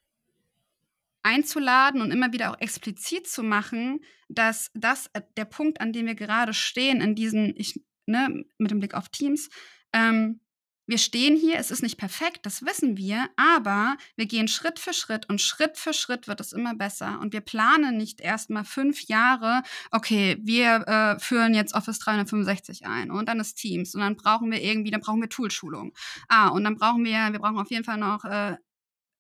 einzuladen 1.24 2.00
und 2.00 2.10
immer 2.10 2.32
wieder 2.32 2.50
auch 2.50 2.60
explizit 2.60 3.26
zu 3.26 3.42
machen, 3.42 4.00
dass 4.28 4.70
das 4.74 5.08
äh, 5.14 5.22
der 5.36 5.46
Punkt, 5.46 5.80
an 5.80 5.92
dem 5.92 6.06
wir 6.06 6.14
gerade 6.14 6.54
stehen, 6.54 7.00
in 7.00 7.14
diesen, 7.14 7.54
ich, 7.56 7.80
ne, 8.06 8.44
mit 8.58 8.70
dem 8.70 8.78
Blick 8.78 8.94
auf 8.94 9.08
Teams, 9.08 9.48
ähm, 9.92 10.40
wir 10.86 10.98
stehen 10.98 11.34
hier, 11.34 11.58
es 11.58 11.70
ist 11.70 11.82
nicht 11.82 11.96
perfekt, 11.96 12.40
das 12.44 12.62
wissen 12.66 12.98
wir, 12.98 13.30
aber 13.36 13.96
wir 14.16 14.26
gehen 14.26 14.48
Schritt 14.48 14.78
für 14.78 14.92
Schritt 14.92 15.26
und 15.30 15.40
Schritt 15.40 15.78
für 15.78 15.94
Schritt 15.94 16.28
wird 16.28 16.40
es 16.40 16.52
immer 16.52 16.74
besser. 16.74 17.20
Und 17.20 17.32
wir 17.32 17.40
planen 17.40 17.96
nicht 17.96 18.20
erst 18.20 18.50
mal 18.50 18.64
fünf 18.64 19.00
Jahre, 19.04 19.62
okay, 19.92 20.36
wir 20.42 20.86
äh, 20.86 21.18
führen 21.18 21.54
jetzt 21.54 21.74
Office 21.74 22.00
365 22.00 22.86
ein 22.86 23.10
und 23.10 23.30
dann 23.30 23.40
ist 23.40 23.54
Teams 23.54 23.94
und 23.94 24.02
dann 24.02 24.16
brauchen 24.16 24.50
wir 24.50 24.60
irgendwie, 24.60 24.90
dann 24.90 25.00
brauchen 25.00 25.22
wir 25.22 25.30
Toolschulung. 25.30 25.94
Ah, 26.28 26.48
und 26.48 26.64
dann 26.64 26.76
brauchen 26.76 27.02
wir, 27.02 27.32
wir 27.32 27.38
brauchen 27.38 27.58
auf 27.58 27.70
jeden 27.70 27.84
Fall 27.84 27.96
noch 27.96 28.26
äh, 28.26 28.56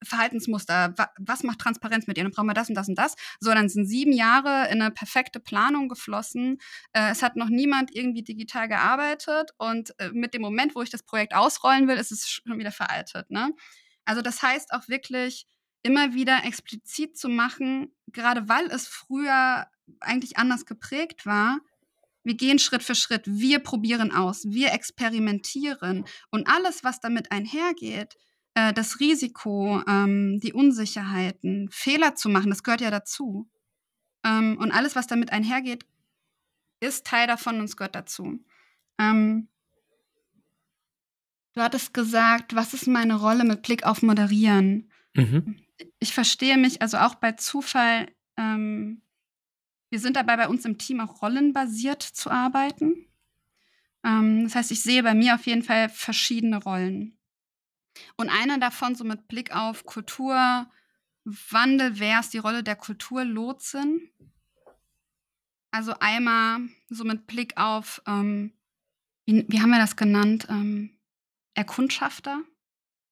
Verhaltensmuster, 0.04 0.94
was 1.18 1.42
macht 1.42 1.58
Transparenz 1.60 2.06
mit 2.06 2.16
ihr? 2.16 2.24
Dann 2.24 2.32
brauchen 2.32 2.46
wir 2.46 2.54
das 2.54 2.68
und 2.68 2.74
das 2.74 2.88
und 2.88 2.98
das. 2.98 3.14
So, 3.40 3.52
dann 3.52 3.68
sind 3.68 3.86
sieben 3.86 4.12
Jahre 4.12 4.68
in 4.70 4.80
eine 4.82 4.90
perfekte 4.90 5.40
Planung 5.40 5.88
geflossen. 5.88 6.58
Äh, 6.92 7.10
es 7.10 7.22
hat 7.22 7.36
noch 7.36 7.48
niemand 7.48 7.94
irgendwie 7.94 8.22
digital 8.22 8.68
gearbeitet 8.68 9.50
und 9.58 9.98
äh, 9.98 10.10
mit 10.12 10.34
dem 10.34 10.42
Moment, 10.42 10.74
wo 10.74 10.82
ich 10.82 10.90
das 10.90 11.02
Projekt 11.02 11.34
ausrollen 11.34 11.88
will, 11.88 11.96
ist 11.96 12.12
es 12.12 12.28
schon 12.28 12.58
wieder 12.58 12.72
veraltet. 12.72 13.30
Ne? 13.30 13.52
Also 14.04 14.22
das 14.22 14.42
heißt 14.42 14.72
auch 14.72 14.88
wirklich 14.88 15.46
immer 15.82 16.14
wieder 16.14 16.44
explizit 16.44 17.16
zu 17.16 17.28
machen, 17.28 17.94
gerade 18.08 18.48
weil 18.48 18.66
es 18.66 18.86
früher 18.86 19.66
eigentlich 20.00 20.38
anders 20.38 20.64
geprägt 20.64 21.26
war, 21.26 21.60
wir 22.24 22.34
gehen 22.34 22.58
Schritt 22.58 22.82
für 22.82 22.94
Schritt, 22.94 23.22
wir 23.26 23.58
probieren 23.58 24.10
aus, 24.10 24.44
wir 24.46 24.72
experimentieren 24.72 26.06
und 26.30 26.48
alles, 26.48 26.82
was 26.82 27.00
damit 27.00 27.30
einhergeht, 27.30 28.16
äh, 28.54 28.72
das 28.72 29.00
Risiko, 29.00 29.82
ähm, 29.86 30.40
die 30.40 30.52
Unsicherheiten, 30.52 31.68
Fehler 31.70 32.14
zu 32.14 32.28
machen, 32.28 32.50
das 32.50 32.62
gehört 32.62 32.80
ja 32.80 32.90
dazu. 32.90 33.48
Ähm, 34.24 34.56
und 34.58 34.72
alles, 34.72 34.96
was 34.96 35.06
damit 35.06 35.32
einhergeht, 35.32 35.84
ist 36.80 37.06
Teil 37.06 37.26
davon 37.26 37.58
und 37.58 37.64
es 37.64 37.76
gehört 37.76 37.94
dazu. 37.94 38.40
Ähm, 38.98 39.48
du 41.54 41.62
hattest 41.62 41.94
gesagt, 41.94 42.54
was 42.54 42.74
ist 42.74 42.86
meine 42.86 43.16
Rolle 43.16 43.44
mit 43.44 43.62
Blick 43.62 43.84
auf 43.84 44.02
Moderieren? 44.02 44.90
Mhm. 45.14 45.56
Ich 45.98 46.12
verstehe 46.12 46.56
mich 46.56 46.80
also 46.82 46.98
auch 46.98 47.16
bei 47.16 47.32
Zufall. 47.32 48.08
Ähm, 48.36 49.02
wir 49.90 49.98
sind 49.98 50.16
dabei 50.16 50.36
bei 50.36 50.48
uns 50.48 50.64
im 50.64 50.78
Team 50.78 51.00
auch 51.00 51.22
rollenbasiert 51.22 52.02
zu 52.02 52.30
arbeiten. 52.30 53.06
Ähm, 54.04 54.44
das 54.44 54.54
heißt, 54.54 54.70
ich 54.70 54.82
sehe 54.82 55.02
bei 55.02 55.14
mir 55.14 55.34
auf 55.34 55.46
jeden 55.46 55.62
Fall 55.62 55.88
verschiedene 55.88 56.62
Rollen. 56.62 57.16
Und 58.16 58.30
eine 58.30 58.58
davon, 58.58 58.94
so 58.94 59.04
mit 59.04 59.28
Blick 59.28 59.54
auf 59.54 59.84
Kulturwandel, 59.84 60.68
wäre 61.98 62.20
es 62.20 62.30
die 62.30 62.38
Rolle 62.38 62.62
der 62.62 62.76
Kulturlotsin. 62.76 64.10
Also 65.70 65.94
einmal 65.98 66.60
so 66.88 67.04
mit 67.04 67.26
Blick 67.26 67.56
auf, 67.56 68.02
ähm, 68.06 68.52
wie, 69.24 69.44
wie, 69.48 69.60
haben 69.60 69.70
wir 69.70 69.78
das 69.78 69.96
genannt, 69.96 70.46
ähm, 70.48 70.90
Erkundschafter. 71.54 72.42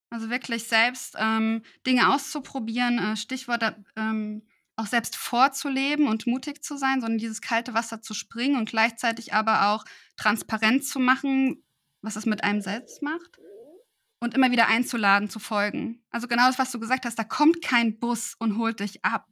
Also 0.09 0.29
wirklich 0.29 0.65
selbst 0.65 1.15
ähm, 1.17 1.63
Dinge 1.85 2.13
auszuprobieren, 2.13 2.99
äh, 2.99 3.17
Stichwort 3.17 3.75
ähm, 3.95 4.43
auch 4.75 4.85
selbst 4.85 5.15
vorzuleben 5.15 6.07
und 6.07 6.25
mutig 6.25 6.63
zu 6.63 6.77
sein, 6.77 7.01
sondern 7.01 7.17
dieses 7.17 7.41
kalte 7.41 7.73
Wasser 7.73 8.01
zu 8.01 8.13
springen 8.13 8.55
und 8.55 8.69
gleichzeitig 8.69 9.33
aber 9.33 9.69
auch 9.69 9.85
transparent 10.17 10.85
zu 10.85 10.99
machen, 10.99 11.63
was 12.01 12.15
es 12.15 12.25
mit 12.25 12.43
einem 12.43 12.61
selbst 12.61 13.01
macht 13.01 13.39
und 14.23 14.33
immer 14.33 14.51
wieder 14.51 14.67
einzuladen, 14.67 15.29
zu 15.29 15.39
folgen. 15.39 16.01
Also 16.09 16.27
genau 16.27 16.47
das, 16.47 16.57
was 16.57 16.71
du 16.71 16.79
gesagt 16.79 17.05
hast, 17.05 17.19
da 17.19 17.25
kommt 17.25 17.61
kein 17.61 17.99
Bus 17.99 18.35
und 18.39 18.57
holt 18.57 18.79
dich 18.79 19.03
ab. 19.03 19.27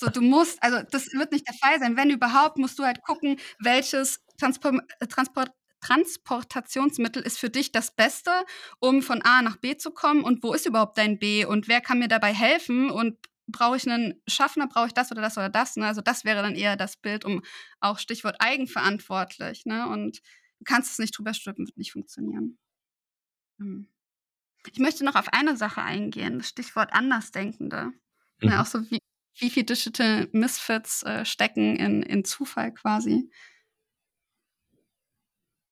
So, 0.00 0.08
du 0.08 0.22
musst, 0.22 0.62
also 0.62 0.78
das 0.90 1.12
wird 1.12 1.32
nicht 1.32 1.46
der 1.46 1.54
Fall 1.54 1.78
sein. 1.78 1.96
Wenn 1.96 2.08
überhaupt, 2.08 2.56
musst 2.56 2.78
du 2.78 2.84
halt 2.84 3.02
gucken, 3.02 3.38
welches 3.58 4.24
Transport, 4.38 4.76
äh, 5.00 5.06
Transport, 5.06 5.50
Transportationsmittel 5.80 7.22
ist 7.22 7.38
für 7.38 7.50
dich 7.50 7.72
das 7.72 7.94
Beste, 7.94 8.30
um 8.78 9.02
von 9.02 9.20
A 9.22 9.42
nach 9.42 9.56
B 9.56 9.76
zu 9.76 9.90
kommen 9.90 10.22
und 10.22 10.42
wo 10.42 10.54
ist 10.54 10.66
überhaupt 10.66 10.96
dein 10.96 11.18
B 11.18 11.44
und 11.44 11.66
wer 11.66 11.80
kann 11.80 11.98
mir 11.98 12.08
dabei 12.08 12.32
helfen 12.32 12.90
und 12.90 13.18
brauche 13.48 13.76
ich 13.76 13.90
einen 13.90 14.22
Schaffner, 14.28 14.68
brauche 14.68 14.86
ich 14.86 14.94
das 14.94 15.10
oder 15.10 15.20
das 15.20 15.36
oder 15.36 15.48
das. 15.48 15.76
Ne? 15.76 15.86
Also 15.86 16.00
das 16.00 16.24
wäre 16.24 16.42
dann 16.42 16.54
eher 16.54 16.76
das 16.76 16.96
Bild, 16.96 17.24
um 17.24 17.42
auch 17.80 17.98
Stichwort 17.98 18.36
eigenverantwortlich. 18.38 19.66
Ne? 19.66 19.88
Und 19.88 20.18
du 20.60 20.64
kannst 20.64 20.92
es 20.92 20.98
nicht 20.98 21.18
drüber 21.18 21.34
stülpen, 21.34 21.66
wird 21.66 21.76
nicht 21.76 21.92
funktionieren. 21.92 22.58
Hm. 23.62 23.86
Ich 24.70 24.78
möchte 24.78 25.04
noch 25.04 25.16
auf 25.16 25.32
eine 25.32 25.56
Sache 25.56 25.82
eingehen, 25.82 26.38
das 26.38 26.48
Stichwort 26.48 26.92
Andersdenkende. 26.92 27.76
Ne? 27.76 27.92
Mhm. 28.40 28.48
Ne? 28.48 28.60
Auch 28.60 28.66
so 28.66 28.88
wie, 28.90 28.98
wie 29.38 29.50
viel 29.50 29.64
Digital 29.64 30.28
Misfits 30.32 31.02
äh, 31.02 31.24
stecken 31.24 31.76
in, 31.76 32.02
in 32.02 32.24
Zufall 32.24 32.72
quasi 32.72 33.28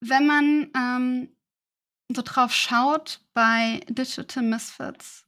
wenn 0.01 0.25
man 0.25 0.71
ähm, 0.75 1.29
so 2.13 2.21
drauf 2.23 2.53
schaut 2.53 3.21
bei 3.33 3.79
Digital 3.87 4.43
Misfits, 4.43 5.25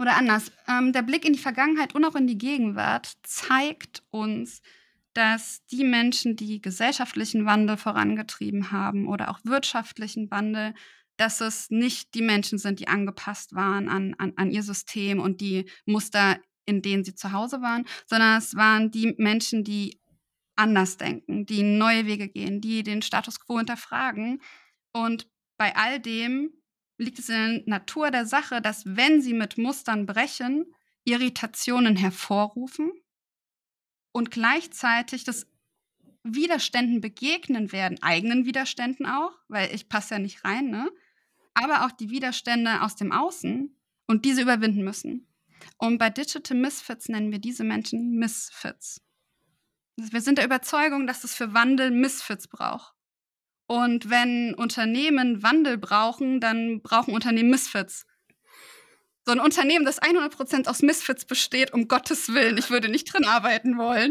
oder 0.00 0.16
anders, 0.16 0.52
ähm, 0.68 0.92
der 0.92 1.02
Blick 1.02 1.24
in 1.24 1.32
die 1.32 1.40
Vergangenheit 1.40 1.94
und 1.94 2.04
auch 2.04 2.14
in 2.14 2.28
die 2.28 2.38
Gegenwart 2.38 3.14
zeigt 3.24 4.04
uns, 4.10 4.62
dass 5.12 5.64
die 5.66 5.82
Menschen, 5.82 6.36
die 6.36 6.62
gesellschaftlichen 6.62 7.46
Wandel 7.46 7.76
vorangetrieben 7.76 8.70
haben 8.70 9.08
oder 9.08 9.28
auch 9.28 9.40
wirtschaftlichen 9.42 10.30
Wandel, 10.30 10.74
dass 11.18 11.40
es 11.40 11.68
nicht 11.70 12.14
die 12.14 12.22
Menschen 12.22 12.58
sind, 12.58 12.80
die 12.80 12.88
angepasst 12.88 13.54
waren 13.54 13.88
an, 13.88 14.14
an, 14.18 14.32
an 14.36 14.50
ihr 14.50 14.62
System 14.62 15.20
und 15.20 15.40
die 15.40 15.68
Muster, 15.84 16.38
in 16.64 16.80
denen 16.80 17.04
sie 17.04 17.14
zu 17.14 17.32
Hause 17.32 17.60
waren, 17.60 17.84
sondern 18.06 18.38
es 18.38 18.54
waren 18.54 18.90
die 18.90 19.14
Menschen, 19.18 19.64
die 19.64 20.00
anders 20.56 20.96
denken, 20.96 21.44
die 21.44 21.62
neue 21.62 22.06
Wege 22.06 22.28
gehen, 22.28 22.60
die 22.60 22.82
den 22.82 23.02
Status 23.02 23.40
quo 23.40 23.58
hinterfragen. 23.58 24.40
Und 24.92 25.28
bei 25.56 25.74
all 25.76 26.00
dem 26.00 26.52
liegt 26.98 27.18
es 27.18 27.28
in 27.28 27.34
der 27.34 27.62
Natur 27.66 28.10
der 28.10 28.26
Sache, 28.26 28.60
dass 28.60 28.84
wenn 28.84 29.20
sie 29.20 29.34
mit 29.34 29.58
Mustern 29.58 30.06
brechen, 30.06 30.66
Irritationen 31.04 31.96
hervorrufen 31.96 32.92
und 34.12 34.30
gleichzeitig 34.30 35.24
das 35.24 35.46
Widerständen 36.22 37.00
begegnen 37.00 37.72
werden, 37.72 38.02
eigenen 38.02 38.44
Widerständen 38.44 39.06
auch, 39.06 39.32
weil 39.48 39.74
ich 39.74 39.88
passe 39.88 40.14
ja 40.14 40.18
nicht 40.18 40.44
rein, 40.44 40.70
ne? 40.70 40.90
Aber 41.58 41.84
auch 41.84 41.92
die 41.92 42.10
Widerstände 42.10 42.82
aus 42.82 42.96
dem 42.96 43.12
Außen 43.12 43.76
und 44.06 44.24
diese 44.24 44.42
überwinden 44.42 44.84
müssen. 44.84 45.26
Und 45.76 45.98
bei 45.98 46.10
Digital 46.10 46.56
Misfits 46.56 47.08
nennen 47.08 47.32
wir 47.32 47.38
diese 47.38 47.64
Menschen 47.64 48.18
Misfits. 48.18 49.00
Wir 49.96 50.20
sind 50.20 50.38
der 50.38 50.44
Überzeugung, 50.44 51.06
dass 51.06 51.24
es 51.24 51.34
für 51.34 51.54
Wandel 51.54 51.90
Misfits 51.90 52.46
braucht. 52.48 52.94
Und 53.66 54.08
wenn 54.08 54.54
Unternehmen 54.54 55.42
Wandel 55.42 55.76
brauchen, 55.76 56.40
dann 56.40 56.80
brauchen 56.80 57.14
Unternehmen 57.14 57.50
Misfits. 57.50 58.06
So 59.26 59.32
ein 59.32 59.40
Unternehmen, 59.40 59.84
das 59.84 60.00
100% 60.00 60.68
aus 60.68 60.80
Misfits 60.80 61.26
besteht, 61.26 61.74
um 61.74 61.86
Gottes 61.86 62.32
Willen, 62.32 62.56
ich 62.56 62.70
würde 62.70 62.88
nicht 62.88 63.12
drin 63.12 63.26
arbeiten 63.26 63.76
wollen. 63.76 64.10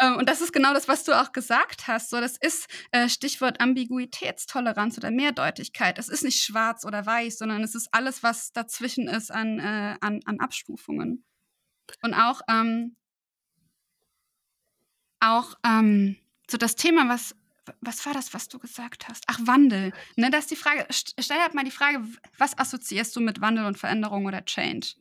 Ähm, 0.00 0.16
und 0.16 0.28
das 0.28 0.40
ist 0.40 0.52
genau 0.52 0.74
das, 0.74 0.88
was 0.88 1.04
du 1.04 1.12
auch 1.18 1.32
gesagt 1.32 1.88
hast. 1.88 2.10
So, 2.10 2.20
das 2.20 2.36
ist 2.36 2.68
äh, 2.92 3.08
Stichwort 3.08 3.60
Ambiguitätstoleranz 3.60 4.96
oder 4.98 5.10
Mehrdeutigkeit. 5.10 5.98
Es 5.98 6.08
ist 6.08 6.24
nicht 6.24 6.42
schwarz 6.42 6.84
oder 6.84 7.04
weiß, 7.04 7.38
sondern 7.38 7.62
es 7.62 7.74
ist 7.74 7.88
alles, 7.92 8.22
was 8.22 8.52
dazwischen 8.52 9.08
ist 9.08 9.30
an, 9.30 9.58
äh, 9.58 9.96
an, 10.00 10.20
an 10.24 10.40
Abstufungen. 10.40 11.24
Und 12.02 12.14
auch 12.14 12.42
ähm, 12.48 12.96
auch 15.20 15.54
ähm, 15.64 16.16
so 16.50 16.56
das 16.58 16.76
Thema, 16.76 17.08
was, 17.08 17.34
was 17.80 18.04
war 18.06 18.14
das, 18.14 18.34
was 18.34 18.48
du 18.48 18.58
gesagt 18.58 19.08
hast? 19.08 19.24
Ach, 19.26 19.38
Wandel. 19.42 19.92
Ne, 20.16 20.30
das 20.30 20.44
ist 20.44 20.50
die 20.50 20.56
Frage, 20.56 20.86
stell 20.90 21.38
halt 21.38 21.54
mal 21.54 21.64
die 21.64 21.70
Frage, 21.70 22.04
was 22.36 22.58
assoziierst 22.58 23.14
du 23.16 23.20
mit 23.20 23.40
Wandel 23.40 23.66
und 23.66 23.78
Veränderung 23.78 24.26
oder 24.26 24.44
Change? 24.44 24.94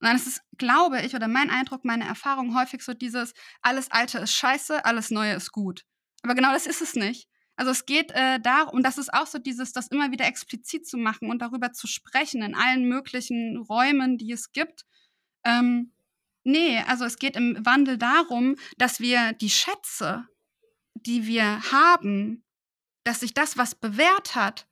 Und 0.00 0.08
dann 0.08 0.16
ist 0.16 0.26
es, 0.26 0.40
glaube 0.58 1.00
ich, 1.02 1.14
oder 1.14 1.28
mein 1.28 1.50
Eindruck, 1.50 1.84
meine 1.84 2.06
Erfahrung 2.06 2.56
häufig 2.58 2.82
so 2.82 2.92
dieses, 2.92 3.32
alles 3.62 3.90
Alte 3.90 4.18
ist 4.18 4.32
scheiße, 4.32 4.84
alles 4.84 5.10
Neue 5.10 5.34
ist 5.34 5.52
gut. 5.52 5.84
Aber 6.22 6.34
genau 6.34 6.52
das 6.52 6.66
ist 6.66 6.82
es 6.82 6.94
nicht. 6.94 7.28
Also 7.56 7.70
es 7.70 7.86
geht 7.86 8.10
äh, 8.12 8.38
darum, 8.40 8.74
und 8.74 8.82
das 8.82 8.98
ist 8.98 9.12
auch 9.14 9.26
so 9.26 9.38
dieses, 9.38 9.72
das 9.72 9.88
immer 9.88 10.10
wieder 10.10 10.26
explizit 10.26 10.86
zu 10.86 10.98
machen 10.98 11.30
und 11.30 11.40
darüber 11.40 11.72
zu 11.72 11.86
sprechen 11.86 12.42
in 12.42 12.54
allen 12.54 12.86
möglichen 12.86 13.56
Räumen, 13.56 14.18
die 14.18 14.32
es 14.32 14.52
gibt. 14.52 14.84
Ähm, 15.44 15.92
Nee, 16.48 16.78
also 16.86 17.04
es 17.04 17.18
geht 17.18 17.34
im 17.34 17.58
Wandel 17.66 17.98
darum, 17.98 18.54
dass 18.78 19.00
wir 19.00 19.32
die 19.32 19.50
Schätze, 19.50 20.28
die 20.94 21.26
wir 21.26 21.60
haben, 21.72 22.44
dass 23.02 23.18
sich 23.18 23.34
das, 23.34 23.58
was 23.58 23.74
bewährt 23.74 24.36
hat, 24.36 24.68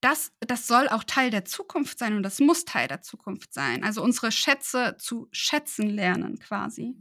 das, 0.00 0.32
das 0.40 0.66
soll 0.66 0.88
auch 0.88 1.04
Teil 1.04 1.30
der 1.30 1.44
Zukunft 1.44 1.98
sein 1.98 2.14
und 2.14 2.22
das 2.22 2.40
muss 2.40 2.64
Teil 2.64 2.88
der 2.88 3.02
Zukunft 3.02 3.52
sein. 3.52 3.84
Also 3.84 4.02
unsere 4.02 4.30
Schätze 4.30 4.96
zu 4.98 5.28
schätzen 5.32 5.88
lernen 5.88 6.38
quasi. 6.38 6.94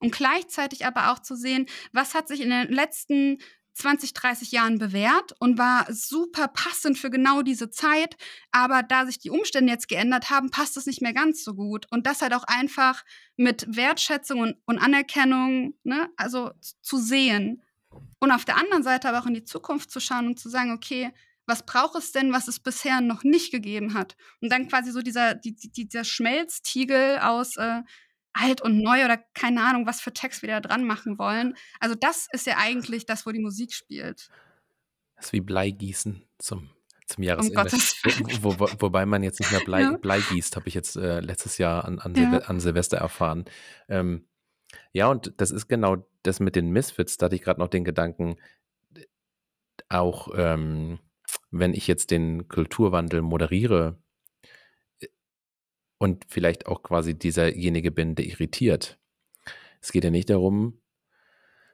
Und 0.00 0.12
gleichzeitig 0.12 0.86
aber 0.86 1.10
auch 1.10 1.18
zu 1.18 1.34
sehen, 1.36 1.66
was 1.92 2.14
hat 2.14 2.28
sich 2.28 2.40
in 2.40 2.50
den 2.50 2.68
letzten 2.68 3.38
20, 3.78 4.12
30 4.12 4.52
Jahren 4.52 4.78
bewährt 4.78 5.34
und 5.38 5.56
war 5.56 5.86
super 5.88 6.48
passend 6.48 6.98
für 6.98 7.10
genau 7.10 7.42
diese 7.42 7.70
Zeit. 7.70 8.16
Aber 8.50 8.82
da 8.82 9.06
sich 9.06 9.18
die 9.18 9.30
Umstände 9.30 9.72
jetzt 9.72 9.88
geändert 9.88 10.30
haben, 10.30 10.50
passt 10.50 10.76
es 10.76 10.86
nicht 10.86 11.00
mehr 11.00 11.12
ganz 11.12 11.44
so 11.44 11.54
gut. 11.54 11.86
Und 11.90 12.06
das 12.06 12.20
halt 12.20 12.34
auch 12.34 12.44
einfach 12.44 13.04
mit 13.36 13.76
Wertschätzung 13.76 14.40
und, 14.40 14.56
und 14.66 14.78
Anerkennung, 14.78 15.74
ne, 15.84 16.08
also 16.16 16.50
zu 16.82 16.98
sehen. 16.98 17.62
Und 18.18 18.32
auf 18.32 18.44
der 18.44 18.56
anderen 18.56 18.82
Seite 18.82 19.08
aber 19.08 19.20
auch 19.20 19.26
in 19.26 19.34
die 19.34 19.44
Zukunft 19.44 19.90
zu 19.90 20.00
schauen 20.00 20.26
und 20.26 20.40
zu 20.40 20.48
sagen, 20.48 20.72
okay, 20.72 21.12
was 21.48 21.64
braucht 21.64 21.96
es 21.96 22.12
denn, 22.12 22.32
was 22.32 22.46
es 22.46 22.60
bisher 22.60 23.00
noch 23.00 23.24
nicht 23.24 23.50
gegeben 23.50 23.94
hat? 23.94 24.16
Und 24.40 24.50
dann 24.50 24.68
quasi 24.68 24.92
so 24.92 25.00
dieser, 25.00 25.34
die, 25.34 25.54
dieser 25.54 26.04
Schmelztiegel 26.04 27.18
aus 27.20 27.56
äh, 27.56 27.82
alt 28.34 28.60
und 28.60 28.82
neu 28.82 29.04
oder 29.04 29.16
keine 29.34 29.62
Ahnung, 29.64 29.86
was 29.86 30.00
für 30.00 30.12
Text 30.12 30.42
wir 30.42 30.48
da 30.48 30.60
dran 30.60 30.84
machen 30.84 31.18
wollen. 31.18 31.56
Also 31.80 31.94
das 31.94 32.28
ist 32.32 32.46
ja 32.46 32.56
eigentlich 32.58 33.06
das, 33.06 33.26
wo 33.26 33.32
die 33.32 33.40
Musik 33.40 33.72
spielt. 33.72 34.28
Das 35.16 35.26
ist 35.26 35.32
wie 35.32 35.40
Bleigießen 35.40 36.22
zum, 36.38 36.70
zum 37.06 37.24
Jahresende. 37.24 37.60
Um 37.60 38.42
wo, 38.42 38.60
wo, 38.60 38.68
wobei 38.78 39.06
man 39.06 39.22
jetzt 39.22 39.40
nicht 39.40 39.50
mehr 39.50 39.64
Blei, 39.64 39.82
ja. 39.82 39.96
Blei 39.96 40.20
gießt, 40.20 40.54
habe 40.54 40.68
ich 40.68 40.74
jetzt 40.74 40.96
äh, 40.96 41.20
letztes 41.20 41.58
Jahr 41.58 41.84
an, 41.84 41.98
an, 41.98 42.14
ja. 42.14 42.38
an 42.40 42.60
Silvester 42.60 42.98
erfahren. 42.98 43.46
Ähm, 43.88 44.26
ja, 44.92 45.08
und 45.08 45.32
das 45.38 45.50
ist 45.50 45.66
genau 45.66 46.06
das 46.22 46.40
mit 46.40 46.54
den 46.54 46.70
Misfits. 46.70 47.16
Da 47.16 47.26
hatte 47.26 47.34
ich 47.34 47.42
gerade 47.42 47.58
noch 47.58 47.68
den 47.68 47.84
Gedanken, 47.84 48.36
auch 49.88 50.28
ähm, 50.36 50.98
wenn 51.50 51.74
ich 51.74 51.86
jetzt 51.86 52.10
den 52.10 52.48
Kulturwandel 52.48 53.22
moderiere, 53.22 53.98
und 55.98 56.24
vielleicht 56.28 56.66
auch 56.66 56.82
quasi 56.82 57.18
dieserjenige 57.18 57.90
bin, 57.90 58.14
der 58.14 58.26
irritiert. 58.26 58.98
Es 59.80 59.92
geht 59.92 60.04
ja 60.04 60.10
nicht 60.10 60.30
darum, 60.30 60.80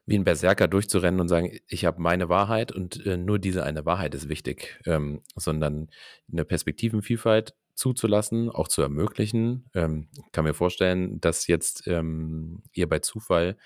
wie 0.06 0.18
ein 0.18 0.24
Berserker 0.24 0.68
durchzurennen 0.68 1.20
und 1.20 1.28
sagen, 1.28 1.58
ich 1.66 1.84
habe 1.84 2.00
meine 2.00 2.28
Wahrheit 2.28 2.72
und 2.72 3.04
äh, 3.06 3.16
nur 3.16 3.38
diese 3.38 3.64
eine 3.64 3.86
Wahrheit 3.86 4.14
ist 4.14 4.28
wichtig, 4.28 4.78
ähm, 4.86 5.22
sondern 5.34 5.88
eine 6.30 6.44
Perspektivenvielfalt 6.44 7.54
zuzulassen, 7.74 8.50
auch 8.50 8.68
zu 8.68 8.82
ermöglichen. 8.82 9.70
Ähm, 9.74 10.08
kann 10.32 10.44
mir 10.44 10.54
vorstellen, 10.54 11.20
dass 11.20 11.46
jetzt 11.46 11.86
ähm, 11.86 12.62
ihr 12.72 12.88
bei 12.88 12.98
Zufall 12.98 13.56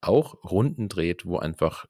auch 0.00 0.42
Runden 0.44 0.88
dreht, 0.88 1.26
wo 1.26 1.38
einfach 1.38 1.86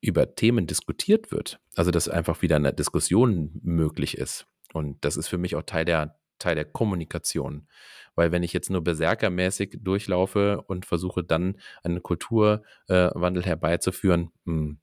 über 0.00 0.34
Themen 0.34 0.66
diskutiert 0.66 1.30
wird. 1.32 1.60
Also 1.74 1.90
dass 1.90 2.08
einfach 2.08 2.42
wieder 2.42 2.56
eine 2.56 2.72
Diskussion 2.72 3.60
möglich 3.62 4.16
ist. 4.16 4.46
Und 4.72 5.04
das 5.04 5.16
ist 5.16 5.28
für 5.28 5.38
mich 5.38 5.56
auch 5.56 5.62
Teil 5.62 5.84
der 5.84 6.18
Teil 6.38 6.54
der 6.54 6.64
Kommunikation. 6.64 7.66
Weil 8.14 8.32
wenn 8.32 8.42
ich 8.42 8.52
jetzt 8.52 8.70
nur 8.70 8.82
berserkermäßig 8.82 9.78
durchlaufe 9.80 10.62
und 10.62 10.86
versuche 10.86 11.22
dann 11.22 11.58
einen 11.82 12.02
Kulturwandel 12.02 13.42
äh, 13.42 13.46
herbeizuführen, 13.46 14.30
mh, 14.44 14.54
hm, 14.54 14.80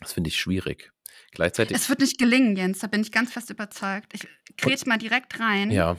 das 0.00 0.12
finde 0.12 0.28
ich 0.28 0.36
schwierig. 0.36 0.92
Gleichzeitig. 1.32 1.76
Es 1.76 1.88
wird 1.88 2.00
nicht 2.00 2.18
gelingen, 2.18 2.56
Jens, 2.56 2.78
da 2.78 2.86
bin 2.86 3.00
ich 3.00 3.12
ganz 3.12 3.32
fest 3.32 3.50
überzeugt. 3.50 4.14
Ich 4.14 4.26
kretsch 4.56 4.86
mal 4.86 4.98
direkt 4.98 5.40
rein. 5.40 5.70
Ja. 5.70 5.96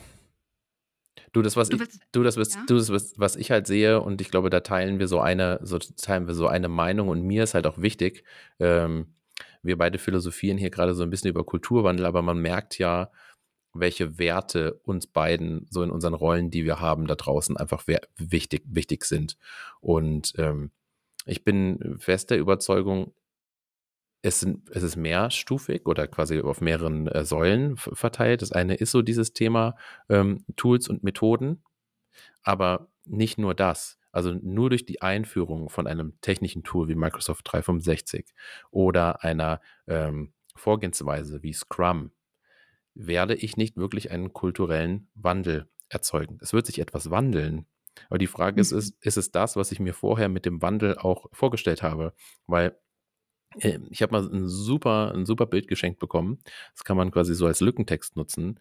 Du, 1.32 1.42
das, 1.42 1.56
was, 1.56 1.70
du 1.70 1.80
willst, 1.80 1.96
ich, 1.96 2.02
du, 2.12 2.24
das, 2.24 2.38
was, 2.38 2.56
ja? 2.56 2.64
du, 2.68 2.76
das, 2.76 2.92
was, 2.92 3.14
was 3.18 3.36
ich 3.36 3.52
halt 3.52 3.68
sehe, 3.68 4.02
und 4.02 4.22
ich 4.22 4.32
glaube, 4.32 4.50
da 4.50 4.62
teilen 4.62 5.00
wir 5.00 5.08
so 5.08 5.20
eine, 5.20 5.60
so 5.64 5.78
teilen 5.78 6.28
wir 6.28 6.34
so 6.34 6.48
eine 6.48 6.70
Meinung 6.70 7.08
und 7.08 7.22
mir 7.22 7.44
ist 7.44 7.54
halt 7.54 7.68
auch 7.68 7.80
wichtig, 7.80 8.24
ähm, 8.60 9.08
wir 9.62 9.78
beide 9.78 9.98
philosophieren 9.98 10.58
hier 10.58 10.70
gerade 10.70 10.94
so 10.94 11.04
ein 11.04 11.10
bisschen 11.10 11.30
über 11.30 11.44
Kulturwandel, 11.44 12.06
aber 12.06 12.22
man 12.22 12.40
merkt 12.40 12.80
ja, 12.80 13.12
welche 13.74 14.18
Werte 14.18 14.80
uns 14.84 15.08
beiden 15.08 15.68
so 15.70 15.84
in 15.84 15.92
unseren 15.92 16.14
Rollen, 16.14 16.50
die 16.50 16.66
wir 16.66 16.80
haben, 16.80 17.08
da 17.08 17.16
draußen 17.16 17.58
einfach 17.58 17.86
wichtig, 18.18 18.64
wichtig 18.66 19.06
sind. 19.06 19.38
Und 19.80 20.34
ähm, 20.38 20.72
ich 21.26 21.44
bin 21.44 21.98
fest 22.00 22.32
der 22.32 22.40
Überzeugung, 22.40 23.14
es, 24.22 24.42
sind, 24.42 24.70
es 24.70 24.84
ist 24.84 24.96
mehrstufig 24.96 25.86
oder 25.86 26.08
quasi 26.08 26.42
auf 26.42 26.62
mehreren 26.62 27.08
äh, 27.08 27.24
Säulen 27.24 27.78
verteilt. 27.78 28.42
Das 28.42 28.52
eine 28.52 28.76
ist 28.76 28.92
so 28.92 29.02
dieses 29.02 29.34
Thema 29.34 29.76
ähm, 30.10 30.44
Tools 30.56 30.90
und 30.90 31.04
Methoden, 31.04 31.64
aber 32.44 32.90
nicht 33.06 33.38
nur 33.38 33.54
das. 33.54 33.98
Also 34.12 34.34
nur 34.34 34.70
durch 34.70 34.86
die 34.86 35.02
Einführung 35.02 35.70
von 35.70 35.88
einem 35.88 36.20
technischen 36.22 36.64
Tool 36.64 36.88
wie 36.88 36.96
Microsoft 36.96 37.48
365 37.52 38.34
oder 38.72 39.24
einer 39.24 39.62
ähm, 39.88 40.34
Vorgehensweise 40.56 41.42
wie 41.44 41.54
Scrum 41.54 42.12
werde 42.96 43.36
ich 43.36 43.56
nicht 43.56 43.78
wirklich 43.78 44.12
einen 44.12 44.34
kulturellen 44.34 45.10
Wandel 45.14 45.70
erzeugen. 45.88 46.38
Es 46.42 46.54
wird 46.54 46.66
sich 46.66 46.80
etwas 46.80 47.10
wandeln. 47.10 47.66
Aber 48.10 48.18
die 48.18 48.28
Frage 48.28 48.60
ist, 48.60 48.72
ist, 48.72 48.96
ist 49.04 49.18
es 49.18 49.32
das, 49.32 49.56
was 49.56 49.72
ich 49.72 49.80
mir 49.80 49.94
vorher 49.94 50.28
mit 50.28 50.46
dem 50.46 50.62
Wandel 50.62 50.98
auch 50.98 51.28
vorgestellt 51.32 51.84
habe? 51.84 52.14
Weil 52.48 52.78
ich 53.56 54.02
habe 54.02 54.12
mal 54.12 54.30
ein 54.30 54.48
super, 54.48 55.14
ein 55.14 55.26
super 55.26 55.46
Bild 55.46 55.68
geschenkt 55.68 56.00
bekommen. 56.00 56.40
Das 56.74 56.84
kann 56.84 56.98
man 56.98 57.12
quasi 57.12 57.34
so 57.34 57.46
als 57.46 57.62
Lückentext 57.62 58.16
nutzen. 58.16 58.60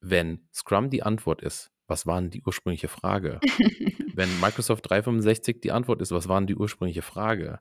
Wenn 0.00 0.48
Scrum 0.52 0.90
die 0.90 1.02
Antwort 1.02 1.42
ist, 1.42 1.70
was 1.86 2.06
war 2.06 2.20
denn 2.20 2.30
die 2.30 2.42
ursprüngliche 2.42 2.88
Frage? 2.88 3.40
Wenn 4.14 4.40
Microsoft 4.40 4.88
365 4.88 5.60
die 5.60 5.72
Antwort 5.72 6.00
ist, 6.02 6.12
was 6.12 6.28
war 6.28 6.40
denn 6.40 6.46
die 6.46 6.56
ursprüngliche 6.56 7.02
Frage? 7.02 7.60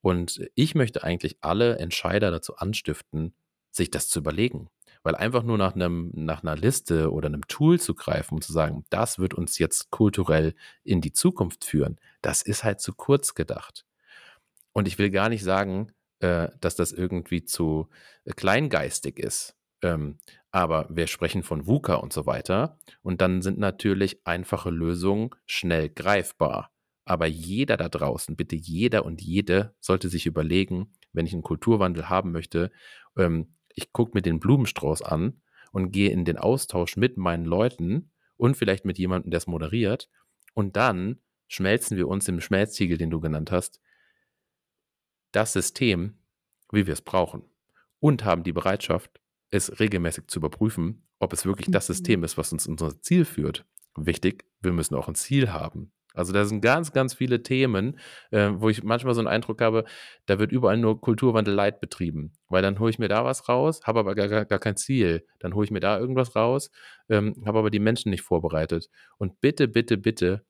Und 0.00 0.48
ich 0.54 0.74
möchte 0.74 1.02
eigentlich 1.02 1.38
alle 1.40 1.78
Entscheider 1.78 2.30
dazu 2.30 2.56
anstiften, 2.56 3.34
sich 3.70 3.90
das 3.90 4.08
zu 4.08 4.20
überlegen. 4.20 4.68
Weil 5.02 5.14
einfach 5.14 5.42
nur 5.42 5.58
nach, 5.58 5.74
einem, 5.74 6.10
nach 6.14 6.42
einer 6.42 6.56
Liste 6.56 7.12
oder 7.12 7.26
einem 7.26 7.46
Tool 7.46 7.78
zu 7.78 7.94
greifen 7.94 8.34
und 8.34 8.42
zu 8.42 8.52
sagen, 8.52 8.84
das 8.90 9.18
wird 9.18 9.34
uns 9.34 9.58
jetzt 9.58 9.90
kulturell 9.90 10.54
in 10.82 11.00
die 11.00 11.12
Zukunft 11.12 11.64
führen, 11.64 12.00
das 12.22 12.42
ist 12.42 12.64
halt 12.64 12.80
zu 12.80 12.92
kurz 12.92 13.34
gedacht. 13.34 13.84
Und 14.76 14.86
ich 14.86 14.98
will 14.98 15.08
gar 15.08 15.30
nicht 15.30 15.42
sagen, 15.42 15.90
äh, 16.20 16.48
dass 16.60 16.76
das 16.76 16.92
irgendwie 16.92 17.44
zu 17.46 17.88
äh, 18.26 18.32
kleingeistig 18.32 19.18
ist. 19.18 19.56
Ähm, 19.80 20.18
aber 20.50 20.86
wir 20.90 21.06
sprechen 21.06 21.42
von 21.42 21.66
VUCA 21.66 21.94
und 21.94 22.12
so 22.12 22.26
weiter. 22.26 22.78
Und 23.00 23.22
dann 23.22 23.40
sind 23.40 23.58
natürlich 23.58 24.20
einfache 24.26 24.68
Lösungen 24.68 25.30
schnell 25.46 25.88
greifbar. 25.88 26.74
Aber 27.06 27.24
jeder 27.24 27.78
da 27.78 27.88
draußen, 27.88 28.36
bitte 28.36 28.54
jeder 28.54 29.06
und 29.06 29.22
jede, 29.22 29.74
sollte 29.80 30.10
sich 30.10 30.26
überlegen, 30.26 30.92
wenn 31.14 31.24
ich 31.24 31.32
einen 31.32 31.40
Kulturwandel 31.40 32.10
haben 32.10 32.32
möchte, 32.32 32.70
ähm, 33.16 33.54
ich 33.74 33.94
gucke 33.94 34.10
mir 34.12 34.20
den 34.20 34.40
Blumenstrauß 34.40 35.00
an 35.00 35.40
und 35.72 35.90
gehe 35.90 36.10
in 36.10 36.26
den 36.26 36.36
Austausch 36.36 36.98
mit 36.98 37.16
meinen 37.16 37.46
Leuten 37.46 38.10
und 38.36 38.58
vielleicht 38.58 38.84
mit 38.84 38.98
jemandem, 38.98 39.30
der 39.30 39.38
es 39.38 39.46
moderiert. 39.46 40.10
Und 40.52 40.76
dann 40.76 41.22
schmelzen 41.48 41.96
wir 41.96 42.08
uns 42.08 42.28
im 42.28 42.42
Schmelztiegel, 42.42 42.98
den 42.98 43.08
du 43.08 43.20
genannt 43.20 43.50
hast, 43.50 43.80
das 45.36 45.52
System, 45.52 46.14
wie 46.72 46.86
wir 46.86 46.94
es 46.94 47.02
brauchen. 47.02 47.42
Und 48.00 48.24
haben 48.24 48.42
die 48.42 48.52
Bereitschaft, 48.52 49.20
es 49.50 49.78
regelmäßig 49.78 50.26
zu 50.28 50.38
überprüfen, 50.38 51.06
ob 51.18 51.32
es 51.32 51.46
wirklich 51.46 51.68
das 51.70 51.86
System 51.86 52.20
mhm. 52.20 52.24
ist, 52.24 52.36
was 52.36 52.52
uns 52.52 52.66
unser 52.66 53.00
Ziel 53.00 53.24
führt. 53.24 53.64
Wichtig, 53.96 54.44
wir 54.60 54.72
müssen 54.72 54.94
auch 54.94 55.08
ein 55.08 55.14
Ziel 55.14 55.52
haben. 55.52 55.92
Also 56.14 56.32
da 56.32 56.46
sind 56.46 56.62
ganz, 56.62 56.92
ganz 56.92 57.12
viele 57.12 57.42
Themen, 57.42 57.98
äh, 58.30 58.50
wo 58.54 58.70
ich 58.70 58.82
manchmal 58.82 59.12
so 59.12 59.20
einen 59.20 59.28
Eindruck 59.28 59.60
habe, 59.60 59.84
da 60.24 60.38
wird 60.38 60.50
überall 60.50 60.78
nur 60.78 60.98
Kulturwandel 60.98 61.52
Leid 61.52 61.80
betrieben. 61.80 62.32
Weil 62.48 62.62
dann 62.62 62.78
hole 62.78 62.88
ich 62.88 62.98
mir 62.98 63.08
da 63.08 63.24
was 63.24 63.48
raus, 63.48 63.82
habe 63.84 64.00
aber 64.00 64.14
gar, 64.14 64.46
gar, 64.46 64.58
kein 64.58 64.76
Ziel. 64.76 65.26
Dann 65.40 65.54
hole 65.54 65.66
ich 65.66 65.70
mir 65.70 65.80
da 65.80 65.98
irgendwas 65.98 66.34
raus, 66.34 66.70
ähm, 67.10 67.34
habe 67.44 67.58
aber 67.58 67.70
die 67.70 67.80
Menschen 67.80 68.10
nicht 68.10 68.22
vorbereitet. 68.22 68.88
Und 69.18 69.40
bitte, 69.40 69.68
bitte, 69.68 69.98
bitte 69.98 70.46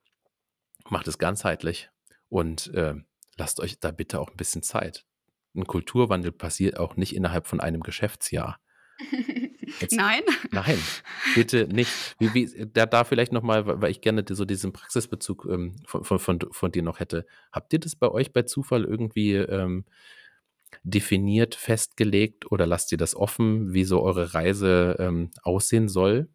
macht 0.88 1.08
es 1.08 1.18
ganzheitlich 1.18 1.90
und 2.28 2.72
äh, 2.74 2.94
lasst 3.36 3.60
euch 3.60 3.78
da 3.80 3.90
bitte 3.90 4.20
auch 4.20 4.30
ein 4.30 4.36
bisschen 4.36 4.62
Zeit. 4.62 5.04
Ein 5.54 5.66
Kulturwandel 5.66 6.32
passiert 6.32 6.78
auch 6.78 6.96
nicht 6.96 7.14
innerhalb 7.14 7.46
von 7.46 7.60
einem 7.60 7.80
Geschäftsjahr. 7.80 8.60
Jetzt, 9.80 9.92
nein. 9.96 10.22
Nein, 10.50 10.78
bitte 11.34 11.66
nicht. 11.66 11.90
Wie, 12.18 12.32
wie, 12.34 12.66
da, 12.72 12.86
da 12.86 13.04
vielleicht 13.04 13.32
nochmal, 13.32 13.80
weil 13.80 13.90
ich 13.90 14.00
gerne 14.00 14.24
so 14.28 14.44
diesen 14.44 14.72
Praxisbezug 14.72 15.46
ähm, 15.50 15.76
von, 15.86 16.04
von, 16.04 16.18
von, 16.18 16.38
von, 16.50 16.72
dir 16.72 16.82
noch 16.82 17.00
hätte. 17.00 17.26
Habt 17.52 17.72
ihr 17.72 17.78
das 17.78 17.96
bei 17.96 18.08
euch 18.08 18.32
bei 18.32 18.42
Zufall 18.42 18.84
irgendwie 18.84 19.34
ähm, 19.34 19.84
definiert, 20.82 21.54
festgelegt 21.54 22.50
oder 22.50 22.66
lasst 22.66 22.92
ihr 22.92 22.98
das 22.98 23.14
offen, 23.14 23.72
wie 23.72 23.84
so 23.84 24.02
eure 24.02 24.34
Reise 24.34 24.96
ähm, 24.98 25.30
aussehen 25.42 25.88
soll? 25.88 26.28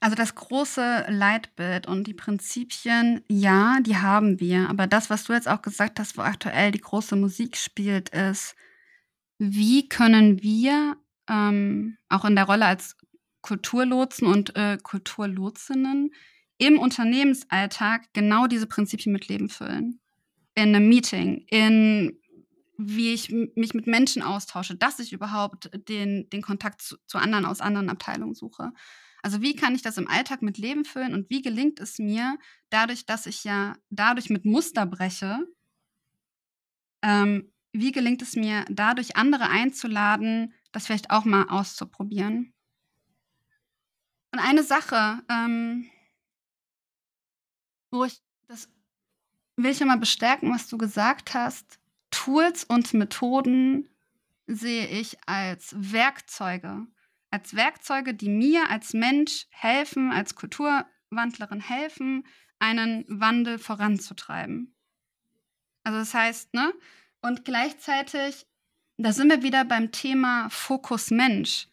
Also 0.00 0.16
das 0.16 0.34
große 0.34 1.06
Leitbild 1.08 1.86
und 1.86 2.06
die 2.06 2.14
Prinzipien, 2.14 3.22
ja, 3.28 3.78
die 3.80 3.96
haben 3.96 4.40
wir. 4.40 4.68
Aber 4.68 4.86
das, 4.86 5.10
was 5.10 5.24
du 5.24 5.32
jetzt 5.32 5.48
auch 5.48 5.62
gesagt 5.62 6.00
hast, 6.00 6.16
wo 6.16 6.22
aktuell 6.22 6.72
die 6.72 6.80
große 6.80 7.16
Musik 7.16 7.56
spielt, 7.56 8.08
ist, 8.10 8.54
wie 9.38 9.88
können 9.88 10.42
wir 10.42 10.96
ähm, 11.28 11.96
auch 12.08 12.24
in 12.24 12.34
der 12.34 12.44
Rolle 12.44 12.66
als 12.66 12.96
Kulturlotsen 13.42 14.26
und 14.26 14.56
äh, 14.56 14.78
Kulturlotsinnen 14.82 16.10
im 16.58 16.78
Unternehmensalltag 16.78 18.12
genau 18.12 18.48
diese 18.48 18.66
Prinzipien 18.66 19.12
mit 19.12 19.28
Leben 19.28 19.48
füllen. 19.48 20.00
In 20.54 20.74
einem 20.74 20.88
Meeting, 20.88 21.44
in 21.48 22.18
wie 22.78 23.12
ich 23.12 23.30
mich 23.30 23.74
mit 23.74 23.88
Menschen 23.88 24.22
austausche, 24.22 24.76
dass 24.76 25.00
ich 25.00 25.12
überhaupt 25.12 25.68
den, 25.88 26.30
den 26.30 26.42
Kontakt 26.42 26.80
zu, 26.80 26.96
zu 27.06 27.18
anderen 27.18 27.44
aus 27.44 27.60
anderen 27.60 27.90
Abteilungen 27.90 28.34
suche. 28.34 28.72
Also 29.22 29.42
wie 29.42 29.56
kann 29.56 29.74
ich 29.74 29.82
das 29.82 29.98
im 29.98 30.08
Alltag 30.08 30.42
mit 30.42 30.58
Leben 30.58 30.84
füllen 30.84 31.14
und 31.14 31.28
wie 31.30 31.42
gelingt 31.42 31.80
es 31.80 31.98
mir, 31.98 32.38
dadurch, 32.70 33.06
dass 33.06 33.26
ich 33.26 33.44
ja 33.44 33.76
dadurch 33.90 34.30
mit 34.30 34.44
Muster 34.44 34.86
breche, 34.86 35.46
ähm, 37.02 37.52
wie 37.72 37.92
gelingt 37.92 38.22
es 38.22 38.36
mir, 38.36 38.64
dadurch 38.70 39.16
andere 39.16 39.48
einzuladen, 39.48 40.54
das 40.72 40.86
vielleicht 40.86 41.10
auch 41.10 41.24
mal 41.24 41.44
auszuprobieren? 41.48 42.52
Und 44.32 44.40
eine 44.40 44.62
Sache, 44.62 45.22
ähm, 45.28 45.90
wo 47.90 48.04
ich 48.04 48.20
das 48.46 48.68
will 49.56 49.72
ich 49.72 49.84
mal 49.84 49.98
bestärken, 49.98 50.52
was 50.54 50.68
du 50.68 50.78
gesagt 50.78 51.34
hast. 51.34 51.78
Tools 52.10 52.64
und 52.64 52.94
Methoden 52.94 53.88
sehe 54.46 54.86
ich 54.86 55.18
als 55.26 55.74
Werkzeuge. 55.76 56.86
Als 57.30 57.54
Werkzeuge, 57.54 58.14
die 58.14 58.28
mir 58.28 58.70
als 58.70 58.94
Mensch 58.94 59.46
helfen, 59.50 60.10
als 60.10 60.34
Kulturwandlerin 60.34 61.60
helfen, 61.60 62.26
einen 62.58 63.04
Wandel 63.08 63.58
voranzutreiben. 63.58 64.74
Also 65.84 65.98
das 65.98 66.14
heißt, 66.14 66.54
ne, 66.54 66.72
und 67.22 67.44
gleichzeitig, 67.44 68.46
da 68.96 69.12
sind 69.12 69.30
wir 69.30 69.42
wieder 69.42 69.64
beim 69.64 69.92
Thema 69.92 70.48
Fokus 70.50 71.10
Mensch. 71.10 71.68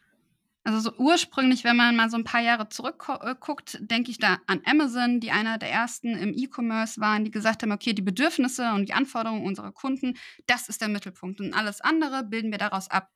Also 0.63 0.79
so 0.79 0.93
ursprünglich, 0.97 1.63
wenn 1.63 1.75
man 1.75 1.95
mal 1.95 2.09
so 2.09 2.17
ein 2.17 2.23
paar 2.23 2.41
Jahre 2.41 2.69
zurückguckt, 2.69 3.77
denke 3.81 4.09
ich 4.09 4.17
da 4.17 4.39
an 4.47 4.61
Amazon, 4.65 5.19
die 5.19 5.29
einer 5.29 5.59
der 5.59 5.71
ersten 5.71 6.15
im 6.15 6.33
E-Commerce 6.33 6.99
waren, 6.99 7.23
die 7.23 7.29
gesagt 7.29 7.61
haben, 7.61 7.71
okay, 7.71 7.93
die 7.93 8.01
Bedürfnisse 8.01 8.71
und 8.73 8.89
die 8.89 8.93
Anforderungen 8.93 9.45
unserer 9.45 9.71
Kunden, 9.71 10.17
das 10.47 10.67
ist 10.67 10.81
der 10.81 10.87
Mittelpunkt 10.87 11.39
und 11.39 11.53
alles 11.53 11.81
andere 11.81 12.23
bilden 12.23 12.49
wir 12.51 12.57
daraus 12.57 12.89
ab. 12.89 13.11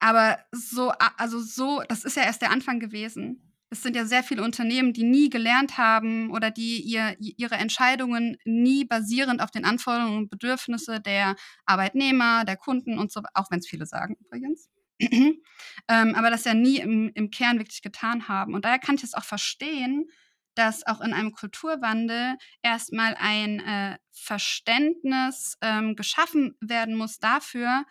Aber 0.00 0.38
so, 0.52 0.92
also 1.16 1.40
so, 1.40 1.82
das 1.88 2.04
ist 2.04 2.16
ja 2.16 2.24
erst 2.24 2.42
der 2.42 2.50
Anfang 2.50 2.80
gewesen 2.80 3.50
es 3.70 3.82
sind 3.82 3.94
ja 3.94 4.04
sehr 4.04 4.24
viele 4.24 4.42
Unternehmen, 4.42 4.92
die 4.92 5.04
nie 5.04 5.30
gelernt 5.30 5.78
haben 5.78 6.30
oder 6.32 6.50
die 6.50 6.80
ihr, 6.82 7.16
ihre 7.18 7.54
Entscheidungen 7.54 8.36
nie 8.44 8.84
basierend 8.84 9.40
auf 9.40 9.52
den 9.52 9.64
Anforderungen 9.64 10.18
und 10.18 10.28
Bedürfnissen 10.28 11.02
der 11.04 11.36
Arbeitnehmer, 11.66 12.44
der 12.44 12.56
Kunden 12.56 12.98
und 12.98 13.12
so, 13.12 13.22
auch 13.32 13.50
wenn 13.50 13.60
es 13.60 13.68
viele 13.68 13.86
sagen 13.86 14.16
übrigens. 14.20 14.68
ähm, 15.00 15.40
aber 15.88 16.30
das 16.30 16.44
ja 16.44 16.52
nie 16.52 16.78
im, 16.78 17.10
im 17.14 17.30
Kern 17.30 17.58
wirklich 17.58 17.80
getan 17.80 18.28
haben. 18.28 18.54
Und 18.54 18.64
daher 18.64 18.80
kann 18.80 18.96
ich 18.96 19.04
es 19.04 19.14
auch 19.14 19.24
verstehen, 19.24 20.10
dass 20.56 20.84
auch 20.86 21.00
in 21.00 21.14
einem 21.14 21.32
Kulturwandel 21.32 22.34
erstmal 22.62 23.14
ein 23.18 23.60
äh, 23.60 23.98
Verständnis 24.10 25.56
ähm, 25.62 25.94
geschaffen 25.94 26.56
werden 26.60 26.96
muss 26.96 27.18
dafür, 27.18 27.84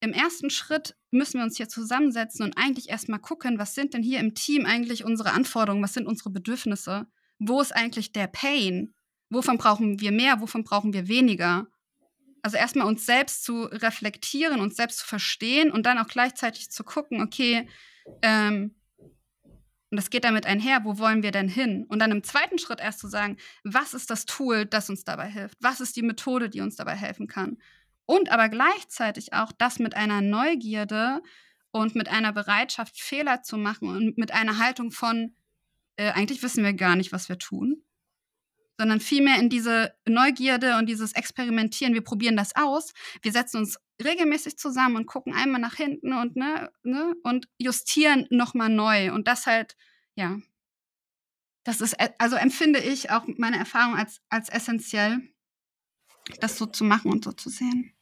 im 0.00 0.12
ersten 0.12 0.50
Schritt 0.50 0.96
müssen 1.16 1.38
wir 1.38 1.44
uns 1.44 1.56
hier 1.56 1.68
zusammensetzen 1.68 2.44
und 2.44 2.56
eigentlich 2.56 2.88
erstmal 2.88 3.18
gucken, 3.18 3.58
was 3.58 3.74
sind 3.74 3.94
denn 3.94 4.02
hier 4.02 4.20
im 4.20 4.34
Team 4.34 4.66
eigentlich 4.66 5.04
unsere 5.04 5.32
Anforderungen, 5.32 5.82
was 5.82 5.94
sind 5.94 6.06
unsere 6.06 6.30
Bedürfnisse, 6.30 7.06
wo 7.38 7.60
ist 7.60 7.74
eigentlich 7.74 8.12
der 8.12 8.26
Pain, 8.26 8.94
wovon 9.30 9.58
brauchen 9.58 10.00
wir 10.00 10.12
mehr, 10.12 10.40
wovon 10.40 10.64
brauchen 10.64 10.92
wir 10.92 11.08
weniger. 11.08 11.66
Also 12.42 12.56
erstmal 12.56 12.86
uns 12.86 13.04
selbst 13.04 13.44
zu 13.44 13.64
reflektieren, 13.64 14.60
uns 14.60 14.76
selbst 14.76 14.98
zu 14.98 15.06
verstehen 15.06 15.70
und 15.70 15.84
dann 15.84 15.98
auch 15.98 16.08
gleichzeitig 16.08 16.70
zu 16.70 16.84
gucken, 16.84 17.20
okay, 17.20 17.68
ähm, 18.22 18.76
und 19.90 19.96
das 19.96 20.10
geht 20.10 20.24
damit 20.24 20.46
einher, 20.46 20.84
wo 20.84 20.98
wollen 20.98 21.22
wir 21.22 21.30
denn 21.30 21.48
hin? 21.48 21.86
Und 21.88 22.00
dann 22.00 22.10
im 22.10 22.24
zweiten 22.24 22.58
Schritt 22.58 22.80
erst 22.80 22.98
zu 22.98 23.08
sagen, 23.08 23.36
was 23.62 23.94
ist 23.94 24.10
das 24.10 24.26
Tool, 24.26 24.66
das 24.66 24.90
uns 24.90 25.04
dabei 25.04 25.28
hilft? 25.28 25.56
Was 25.60 25.80
ist 25.80 25.96
die 25.96 26.02
Methode, 26.02 26.50
die 26.50 26.60
uns 26.60 26.76
dabei 26.76 26.96
helfen 26.96 27.28
kann? 27.28 27.58
Und 28.06 28.30
aber 28.30 28.48
gleichzeitig 28.48 29.32
auch 29.32 29.52
das 29.52 29.78
mit 29.78 29.96
einer 29.96 30.20
Neugierde 30.22 31.22
und 31.72 31.94
mit 31.94 32.08
einer 32.08 32.32
Bereitschaft, 32.32 33.00
Fehler 33.00 33.42
zu 33.42 33.56
machen 33.58 33.88
und 33.88 34.18
mit 34.18 34.32
einer 34.32 34.58
Haltung 34.58 34.92
von, 34.92 35.34
äh, 35.96 36.12
eigentlich 36.12 36.42
wissen 36.42 36.64
wir 36.64 36.72
gar 36.74 36.96
nicht, 36.96 37.12
was 37.12 37.28
wir 37.28 37.38
tun, 37.38 37.82
sondern 38.78 39.00
vielmehr 39.00 39.38
in 39.40 39.48
diese 39.48 39.94
Neugierde 40.06 40.76
und 40.78 40.86
dieses 40.86 41.12
Experimentieren, 41.12 41.94
wir 41.94 42.04
probieren 42.04 42.36
das 42.36 42.54
aus, 42.56 42.92
wir 43.22 43.32
setzen 43.32 43.58
uns 43.58 43.78
regelmäßig 44.04 44.58
zusammen 44.58 44.96
und 44.96 45.06
gucken 45.06 45.34
einmal 45.34 45.60
nach 45.60 45.74
hinten 45.76 46.12
und, 46.12 46.36
ne, 46.36 46.70
ne, 46.82 47.14
und 47.24 47.48
justieren 47.58 48.26
nochmal 48.30 48.68
neu. 48.68 49.12
Und 49.12 49.28
das 49.28 49.46
halt, 49.46 49.76
ja, 50.16 50.38
Das 51.64 51.80
ist, 51.82 51.94
äh, 51.94 52.10
also 52.18 52.36
empfinde 52.36 52.78
ich 52.80 53.10
auch 53.10 53.26
meine 53.38 53.58
Erfahrung 53.58 53.96
als, 53.96 54.20
als 54.30 54.48
essentiell, 54.48 55.20
das 56.40 56.58
so 56.58 56.66
zu 56.66 56.84
machen 56.84 57.10
und 57.12 57.24
so 57.24 57.32
zu 57.32 57.50
sehen. 57.50 57.95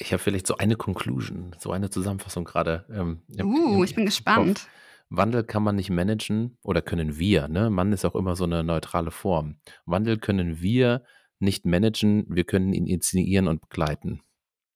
Ich 0.00 0.12
habe 0.12 0.22
vielleicht 0.22 0.46
so 0.46 0.56
eine 0.56 0.76
Conclusion, 0.76 1.54
so 1.58 1.72
eine 1.72 1.90
Zusammenfassung 1.90 2.44
gerade. 2.44 2.86
Ähm, 2.90 3.22
uh, 3.42 3.82
ich 3.82 3.94
bin 3.94 4.06
gespannt. 4.06 4.60
Kopf. 4.60 4.68
Wandel 5.10 5.42
kann 5.42 5.62
man 5.62 5.76
nicht 5.76 5.90
managen 5.90 6.58
oder 6.62 6.82
können 6.82 7.18
wir, 7.18 7.48
ne? 7.48 7.70
Mann 7.70 7.92
ist 7.92 8.04
auch 8.04 8.14
immer 8.14 8.36
so 8.36 8.44
eine 8.44 8.62
neutrale 8.62 9.10
Form. 9.10 9.56
Wandel 9.86 10.18
können 10.18 10.60
wir 10.60 11.02
nicht 11.38 11.64
managen, 11.64 12.26
wir 12.28 12.44
können 12.44 12.72
ihn 12.72 12.86
initiieren 12.86 13.48
und 13.48 13.60
begleiten. 13.62 14.20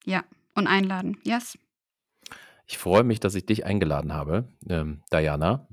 Ja, 0.05 0.25
und 0.55 0.67
einladen. 0.67 1.19
Yes. 1.25 1.59
Ich 2.67 2.79
freue 2.79 3.05
mich, 3.05 3.21
dass 3.21 3.35
ich 3.35 3.45
dich 3.45 3.67
eingeladen 3.67 4.13
habe, 4.13 4.49
ähm, 4.69 5.03
Diana, 5.13 5.69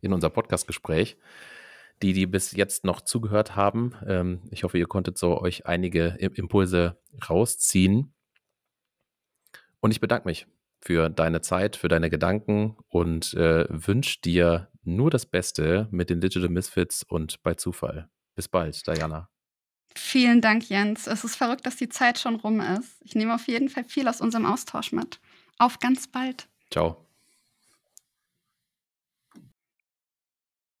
in 0.00 0.12
unser 0.12 0.30
Podcastgespräch. 0.30 1.16
Die, 2.02 2.12
die 2.12 2.26
bis 2.26 2.52
jetzt 2.52 2.84
noch 2.84 3.00
zugehört 3.00 3.56
haben, 3.56 3.94
ähm, 4.06 4.42
ich 4.52 4.62
hoffe, 4.62 4.78
ihr 4.78 4.86
konntet 4.86 5.18
so 5.18 5.40
euch 5.40 5.66
einige 5.66 6.16
Impulse 6.20 7.00
rausziehen. 7.28 8.14
Und 9.80 9.90
ich 9.90 10.00
bedanke 10.00 10.28
mich 10.28 10.46
für 10.80 11.08
deine 11.08 11.40
Zeit, 11.40 11.76
für 11.76 11.88
deine 11.88 12.10
Gedanken 12.10 12.76
und 12.88 13.34
äh, 13.34 13.66
wünsche 13.68 14.20
dir 14.20 14.68
nur 14.82 15.10
das 15.10 15.26
Beste 15.26 15.88
mit 15.90 16.10
den 16.10 16.20
Digital 16.20 16.48
Misfits 16.48 17.02
und 17.02 17.42
bei 17.42 17.54
Zufall. 17.54 18.08
Bis 18.34 18.48
bald, 18.48 18.86
Diana. 18.86 19.28
Vielen 19.94 20.40
Dank, 20.40 20.68
Jens. 20.68 21.06
Es 21.06 21.24
ist 21.24 21.36
verrückt, 21.36 21.66
dass 21.66 21.76
die 21.76 21.88
Zeit 21.88 22.18
schon 22.18 22.36
rum 22.36 22.60
ist. 22.60 23.00
Ich 23.02 23.14
nehme 23.14 23.34
auf 23.34 23.48
jeden 23.48 23.68
Fall 23.68 23.84
viel 23.84 24.06
aus 24.06 24.20
unserem 24.20 24.46
Austausch 24.46 24.92
mit. 24.92 25.20
Auf 25.58 25.80
ganz 25.80 26.06
bald. 26.06 26.48
Ciao. 26.70 27.07